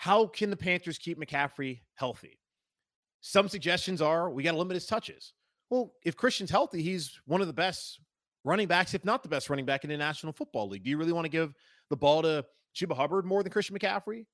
How 0.00 0.24
can 0.24 0.48
the 0.48 0.56
Panthers 0.56 0.96
keep 0.96 1.20
McCaffrey 1.20 1.80
healthy? 1.92 2.38
Some 3.20 3.50
suggestions 3.50 4.00
are 4.00 4.30
we 4.30 4.42
got 4.42 4.52
to 4.52 4.56
limit 4.56 4.74
his 4.74 4.86
touches. 4.86 5.34
Well, 5.68 5.92
if 6.06 6.16
Christian's 6.16 6.50
healthy, 6.50 6.80
he's 6.80 7.20
one 7.26 7.42
of 7.42 7.48
the 7.48 7.52
best 7.52 8.00
running 8.42 8.66
backs, 8.66 8.94
if 8.94 9.04
not 9.04 9.22
the 9.22 9.28
best 9.28 9.50
running 9.50 9.66
back 9.66 9.84
in 9.84 9.90
the 9.90 9.98
National 9.98 10.32
Football 10.32 10.70
League. 10.70 10.84
Do 10.84 10.90
you 10.90 10.96
really 10.96 11.12
want 11.12 11.26
to 11.26 11.28
give 11.28 11.52
the 11.90 11.98
ball 11.98 12.22
to 12.22 12.46
Chuba 12.74 12.96
Hubbard 12.96 13.26
more 13.26 13.42
than 13.42 13.52
Christian 13.52 13.78
McCaffrey? 13.78 14.24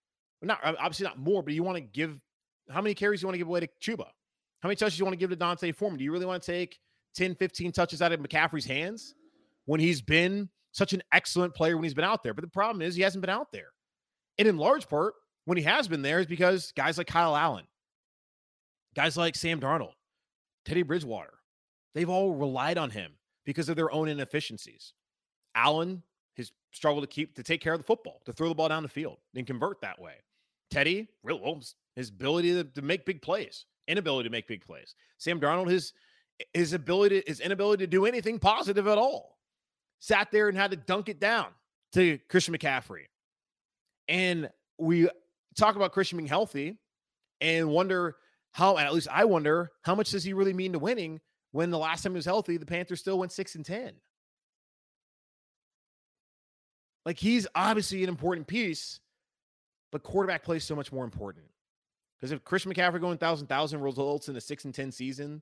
Not 0.40 0.60
obviously 0.62 1.02
not 1.02 1.18
more, 1.18 1.42
but 1.42 1.52
you 1.52 1.64
want 1.64 1.78
to 1.78 1.82
give 1.82 2.22
how 2.70 2.80
many 2.80 2.94
carries 2.94 3.20
you 3.20 3.26
want 3.26 3.34
to 3.34 3.38
give 3.38 3.48
away 3.48 3.58
to 3.58 3.68
Chuba? 3.82 4.06
How 4.60 4.68
many 4.68 4.76
touches 4.76 5.00
you 5.00 5.04
want 5.04 5.14
to 5.14 5.18
give 5.18 5.30
to 5.30 5.36
D'Onta 5.36 5.74
Foreman? 5.74 5.98
Do 5.98 6.04
you 6.04 6.12
really 6.12 6.26
want 6.26 6.40
to 6.44 6.52
take 6.52 6.78
10, 7.16 7.34
15 7.34 7.72
touches 7.72 8.00
out 8.00 8.12
of 8.12 8.20
McCaffrey's 8.20 8.66
hands 8.66 9.16
when 9.64 9.80
he's 9.80 10.00
been 10.00 10.48
such 10.70 10.92
an 10.92 11.02
excellent 11.10 11.56
player 11.56 11.76
when 11.76 11.82
he's 11.82 11.92
been 11.92 12.04
out 12.04 12.22
there? 12.22 12.34
But 12.34 12.42
the 12.42 12.50
problem 12.50 12.82
is 12.82 12.94
he 12.94 13.02
hasn't 13.02 13.20
been 13.20 13.30
out 13.30 13.50
there. 13.50 13.70
And 14.38 14.46
in 14.46 14.58
large 14.58 14.88
part, 14.88 15.14
when 15.46 15.56
he 15.56 15.64
has 15.64 15.88
been 15.88 16.02
there 16.02 16.20
is 16.20 16.26
because 16.26 16.72
guys 16.76 16.98
like 16.98 17.06
Kyle 17.06 17.34
Allen, 17.34 17.64
guys 18.94 19.16
like 19.16 19.34
Sam 19.34 19.60
Darnold, 19.60 19.94
Teddy 20.64 20.82
Bridgewater, 20.82 21.32
they've 21.94 22.10
all 22.10 22.34
relied 22.34 22.76
on 22.76 22.90
him 22.90 23.12
because 23.46 23.68
of 23.68 23.76
their 23.76 23.90
own 23.90 24.08
inefficiencies. 24.08 24.92
Allen 25.54 26.02
has 26.36 26.52
struggled 26.72 27.04
to 27.04 27.08
keep 27.08 27.34
to 27.36 27.42
take 27.42 27.62
care 27.62 27.72
of 27.72 27.80
the 27.80 27.86
football, 27.86 28.20
to 28.26 28.32
throw 28.32 28.48
the 28.48 28.54
ball 28.54 28.68
down 28.68 28.82
the 28.82 28.88
field 28.88 29.18
and 29.34 29.46
convert 29.46 29.80
that 29.80 30.00
way. 30.00 30.16
Teddy, 30.70 31.08
real 31.22 31.40
well, 31.40 31.62
his 31.94 32.10
ability 32.10 32.52
to, 32.52 32.64
to 32.64 32.82
make 32.82 33.06
big 33.06 33.22
plays, 33.22 33.66
inability 33.88 34.28
to 34.28 34.32
make 34.32 34.48
big 34.48 34.64
plays. 34.64 34.96
Sam 35.16 35.40
Darnold, 35.40 35.70
his 35.70 35.92
his 36.52 36.72
ability, 36.72 37.22
his 37.26 37.40
inability 37.40 37.84
to 37.84 37.90
do 37.90 38.04
anything 38.04 38.38
positive 38.38 38.86
at 38.88 38.98
all. 38.98 39.38
Sat 40.00 40.30
there 40.30 40.48
and 40.48 40.58
had 40.58 40.72
to 40.72 40.76
dunk 40.76 41.08
it 41.08 41.20
down 41.20 41.46
to 41.92 42.18
Christian 42.28 42.54
McCaffrey. 42.54 43.04
And 44.08 44.50
we 44.78 45.08
talk 45.56 45.76
about 45.76 45.92
Christian 45.92 46.18
being 46.18 46.28
healthy 46.28 46.78
and 47.40 47.68
wonder 47.68 48.16
how, 48.52 48.78
at 48.78 48.92
least 48.94 49.08
I 49.10 49.24
wonder, 49.24 49.72
how 49.82 49.94
much 49.94 50.10
does 50.10 50.24
he 50.24 50.32
really 50.32 50.52
mean 50.52 50.72
to 50.72 50.78
winning 50.78 51.20
when 51.52 51.70
the 51.70 51.78
last 51.78 52.02
time 52.02 52.12
he 52.12 52.16
was 52.16 52.24
healthy, 52.24 52.56
the 52.56 52.66
Panthers 52.66 53.00
still 53.00 53.18
went 53.18 53.32
six 53.32 53.54
and 53.54 53.64
10? 53.64 53.92
Like 57.06 57.18
he's 57.18 57.46
obviously 57.54 58.02
an 58.02 58.08
important 58.08 58.48
piece, 58.48 58.98
but 59.92 60.02
quarterback 60.02 60.42
play 60.42 60.56
is 60.56 60.64
so 60.64 60.74
much 60.74 60.92
more 60.92 61.04
important. 61.04 61.46
Because 62.18 62.32
if 62.32 62.42
Christian 62.44 62.74
McCaffrey 62.74 63.00
going 63.00 63.16
thousand 63.16 63.46
thousand 63.46 63.80
results 63.80 64.28
in 64.28 64.36
a 64.36 64.40
six 64.40 64.64
and 64.64 64.74
ten 64.74 64.90
season, 64.90 65.40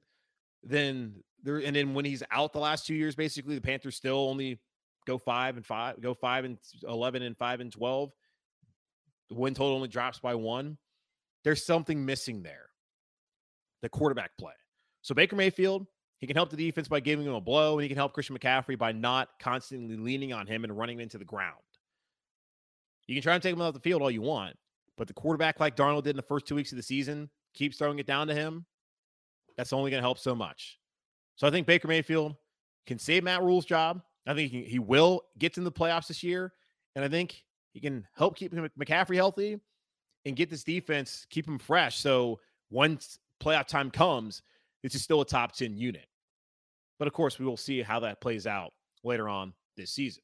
then 0.62 1.14
there 1.42 1.58
and 1.58 1.74
then 1.74 1.94
when 1.94 2.04
he's 2.04 2.22
out 2.30 2.52
the 2.52 2.58
last 2.58 2.86
two 2.86 2.94
years, 2.94 3.14
basically 3.14 3.54
the 3.54 3.62
Panthers 3.62 3.96
still 3.96 4.28
only 4.28 4.58
go 5.06 5.16
five 5.16 5.56
and 5.56 5.64
five, 5.64 6.00
go 6.02 6.12
five 6.12 6.44
and 6.44 6.58
eleven 6.86 7.22
and 7.22 7.36
five 7.36 7.60
and 7.60 7.72
twelve. 7.72 8.12
The 9.28 9.34
win 9.34 9.54
total 9.54 9.76
only 9.76 9.88
drops 9.88 10.18
by 10.18 10.34
one. 10.34 10.78
There's 11.44 11.64
something 11.64 12.04
missing 12.04 12.42
there. 12.42 12.66
The 13.82 13.88
quarterback 13.88 14.36
play. 14.38 14.52
So 15.02 15.14
Baker 15.14 15.36
Mayfield, 15.36 15.86
he 16.18 16.26
can 16.26 16.36
help 16.36 16.50
the 16.50 16.56
defense 16.56 16.88
by 16.88 17.00
giving 17.00 17.26
him 17.26 17.34
a 17.34 17.40
blow, 17.40 17.74
and 17.74 17.82
he 17.82 17.88
can 17.88 17.96
help 17.96 18.14
Christian 18.14 18.36
McCaffrey 18.36 18.78
by 18.78 18.92
not 18.92 19.28
constantly 19.38 19.96
leaning 19.96 20.32
on 20.32 20.46
him 20.46 20.64
and 20.64 20.76
running 20.76 20.96
him 20.96 21.02
into 21.02 21.18
the 21.18 21.24
ground. 21.24 21.56
You 23.06 23.14
can 23.14 23.22
try 23.22 23.34
and 23.34 23.42
take 23.42 23.52
him 23.52 23.60
off 23.60 23.74
the 23.74 23.80
field 23.80 24.00
all 24.00 24.10
you 24.10 24.22
want, 24.22 24.56
but 24.96 25.06
the 25.06 25.14
quarterback, 25.14 25.60
like 25.60 25.76
Darnold 25.76 26.04
did 26.04 26.10
in 26.10 26.16
the 26.16 26.22
first 26.22 26.46
two 26.46 26.54
weeks 26.54 26.72
of 26.72 26.76
the 26.76 26.82
season, 26.82 27.28
keeps 27.52 27.76
throwing 27.76 27.98
it 27.98 28.06
down 28.06 28.26
to 28.28 28.34
him. 28.34 28.64
That's 29.56 29.72
only 29.72 29.90
going 29.90 30.00
to 30.00 30.06
help 30.06 30.18
so 30.18 30.34
much. 30.34 30.78
So 31.36 31.46
I 31.46 31.50
think 31.50 31.66
Baker 31.66 31.88
Mayfield 31.88 32.34
can 32.86 32.98
save 32.98 33.24
Matt 33.24 33.42
Rhule's 33.42 33.66
job. 33.66 34.00
I 34.26 34.34
think 34.34 34.50
he, 34.50 34.62
he 34.64 34.78
will 34.78 35.22
get 35.38 35.52
to 35.54 35.60
the 35.60 35.70
playoffs 35.70 36.06
this 36.06 36.22
year. 36.22 36.52
And 36.96 37.04
I 37.04 37.08
think 37.08 37.44
he 37.74 37.80
can 37.80 38.06
help 38.16 38.36
keep 38.36 38.52
McCaffrey 38.52 39.16
healthy 39.16 39.60
and 40.24 40.36
get 40.36 40.48
this 40.48 40.64
defense, 40.64 41.26
keep 41.28 41.46
him 41.46 41.58
fresh. 41.58 41.98
So 41.98 42.40
once 42.70 43.18
playoff 43.42 43.66
time 43.66 43.90
comes, 43.90 44.42
this 44.82 44.94
is 44.94 45.02
still 45.02 45.20
a 45.20 45.26
top 45.26 45.52
10 45.52 45.76
unit. 45.76 46.06
But 46.98 47.08
of 47.08 47.14
course, 47.14 47.38
we 47.38 47.44
will 47.44 47.56
see 47.56 47.82
how 47.82 48.00
that 48.00 48.20
plays 48.20 48.46
out 48.46 48.72
later 49.02 49.28
on 49.28 49.52
this 49.76 49.90
season. 49.90 50.22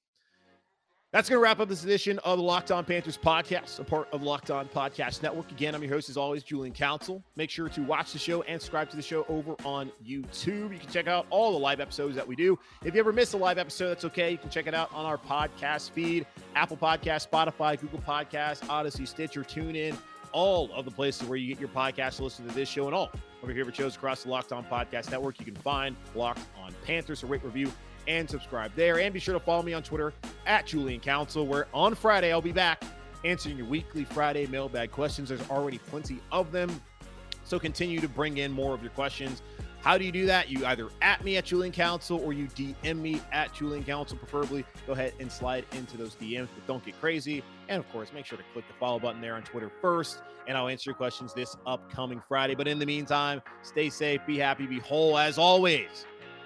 That's 1.12 1.28
going 1.28 1.38
to 1.38 1.42
wrap 1.42 1.58
up 1.58 1.68
this 1.68 1.82
edition 1.82 2.20
of 2.20 2.38
the 2.38 2.44
Locked 2.44 2.70
On 2.70 2.84
Panthers 2.84 3.18
podcast, 3.18 3.80
a 3.80 3.84
part 3.84 4.06
of 4.12 4.22
Locked 4.22 4.52
On 4.52 4.68
Podcast 4.68 5.24
Network. 5.24 5.50
Again, 5.50 5.74
I'm 5.74 5.82
your 5.82 5.92
host, 5.92 6.08
as 6.08 6.16
always, 6.16 6.44
Julian 6.44 6.72
Council. 6.72 7.20
Make 7.34 7.50
sure 7.50 7.68
to 7.68 7.82
watch 7.82 8.12
the 8.12 8.18
show 8.20 8.42
and 8.42 8.60
subscribe 8.60 8.90
to 8.90 8.96
the 8.96 9.02
show 9.02 9.26
over 9.28 9.56
on 9.64 9.90
YouTube. 10.06 10.72
You 10.72 10.78
can 10.78 10.88
check 10.88 11.08
out 11.08 11.26
all 11.30 11.50
the 11.50 11.58
live 11.58 11.80
episodes 11.80 12.14
that 12.14 12.28
we 12.28 12.36
do. 12.36 12.56
If 12.84 12.94
you 12.94 13.00
ever 13.00 13.12
miss 13.12 13.32
a 13.32 13.36
live 13.38 13.58
episode, 13.58 13.88
that's 13.88 14.04
okay. 14.04 14.30
You 14.30 14.38
can 14.38 14.50
check 14.50 14.68
it 14.68 14.74
out 14.74 14.94
on 14.94 15.04
our 15.04 15.18
podcast 15.18 15.90
feed 15.90 16.26
Apple 16.54 16.76
Podcast, 16.76 17.28
Spotify, 17.28 17.80
Google 17.80 17.98
Podcast, 18.06 18.60
Audacy, 18.66 19.08
Stitcher, 19.08 19.42
TuneIn, 19.42 19.96
all 20.30 20.70
of 20.74 20.84
the 20.84 20.92
places 20.92 21.28
where 21.28 21.36
you 21.36 21.48
get 21.48 21.58
your 21.58 21.70
podcast 21.70 22.18
to 22.18 22.22
listen 22.22 22.46
to 22.46 22.54
this 22.54 22.68
show 22.68 22.86
and 22.86 22.94
all 22.94 23.10
of 23.42 23.48
your 23.48 23.56
favorite 23.56 23.74
shows 23.74 23.96
across 23.96 24.22
the 24.22 24.30
Locked 24.30 24.52
On 24.52 24.64
Podcast 24.64 25.10
Network. 25.10 25.40
You 25.40 25.46
can 25.46 25.56
find 25.56 25.96
Locked 26.14 26.46
On 26.62 26.72
Panthers, 26.84 27.18
so 27.18 27.26
rate, 27.26 27.42
review, 27.42 27.72
and 28.06 28.28
subscribe 28.28 28.72
there. 28.74 29.00
And 29.00 29.12
be 29.12 29.20
sure 29.20 29.34
to 29.34 29.40
follow 29.40 29.62
me 29.62 29.72
on 29.72 29.82
Twitter 29.82 30.12
at 30.46 30.66
Julian 30.66 31.00
Council, 31.00 31.46
where 31.46 31.66
on 31.72 31.94
Friday 31.94 32.32
I'll 32.32 32.40
be 32.40 32.52
back 32.52 32.82
answering 33.24 33.56
your 33.56 33.66
weekly 33.66 34.04
Friday 34.04 34.46
mailbag 34.46 34.90
questions. 34.90 35.28
There's 35.28 35.48
already 35.50 35.78
plenty 35.78 36.20
of 36.32 36.52
them. 36.52 36.80
So 37.44 37.58
continue 37.58 38.00
to 38.00 38.08
bring 38.08 38.38
in 38.38 38.52
more 38.52 38.74
of 38.74 38.82
your 38.82 38.92
questions. 38.92 39.42
How 39.82 39.96
do 39.96 40.04
you 40.04 40.12
do 40.12 40.26
that? 40.26 40.50
You 40.50 40.64
either 40.66 40.88
at 41.00 41.24
me 41.24 41.38
at 41.38 41.46
Julian 41.46 41.72
Council 41.72 42.20
or 42.22 42.34
you 42.34 42.46
DM 42.48 42.98
me 42.98 43.20
at 43.32 43.54
Julian 43.54 43.82
Council, 43.82 44.18
preferably. 44.18 44.64
Go 44.86 44.92
ahead 44.92 45.14
and 45.20 45.32
slide 45.32 45.64
into 45.72 45.96
those 45.96 46.14
DMs, 46.16 46.48
but 46.54 46.66
don't 46.66 46.84
get 46.84 47.00
crazy. 47.00 47.42
And 47.68 47.78
of 47.78 47.90
course, 47.90 48.12
make 48.12 48.26
sure 48.26 48.36
to 48.36 48.44
click 48.52 48.66
the 48.68 48.74
follow 48.74 48.98
button 48.98 49.22
there 49.22 49.34
on 49.34 49.42
Twitter 49.42 49.70
first, 49.80 50.20
and 50.46 50.56
I'll 50.56 50.68
answer 50.68 50.90
your 50.90 50.96
questions 50.96 51.32
this 51.32 51.56
upcoming 51.66 52.22
Friday. 52.28 52.54
But 52.54 52.68
in 52.68 52.78
the 52.78 52.84
meantime, 52.84 53.40
stay 53.62 53.88
safe, 53.88 54.20
be 54.26 54.38
happy, 54.38 54.66
be 54.66 54.80
whole 54.80 55.16
as 55.16 55.38
always. 55.38 56.04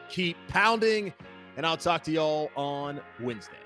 Keep 0.08 0.36
pounding 0.46 1.12
and 1.56 1.66
I'll 1.66 1.76
talk 1.76 2.02
to 2.04 2.10
y'all 2.10 2.50
on 2.56 3.00
Wednesday. 3.20 3.63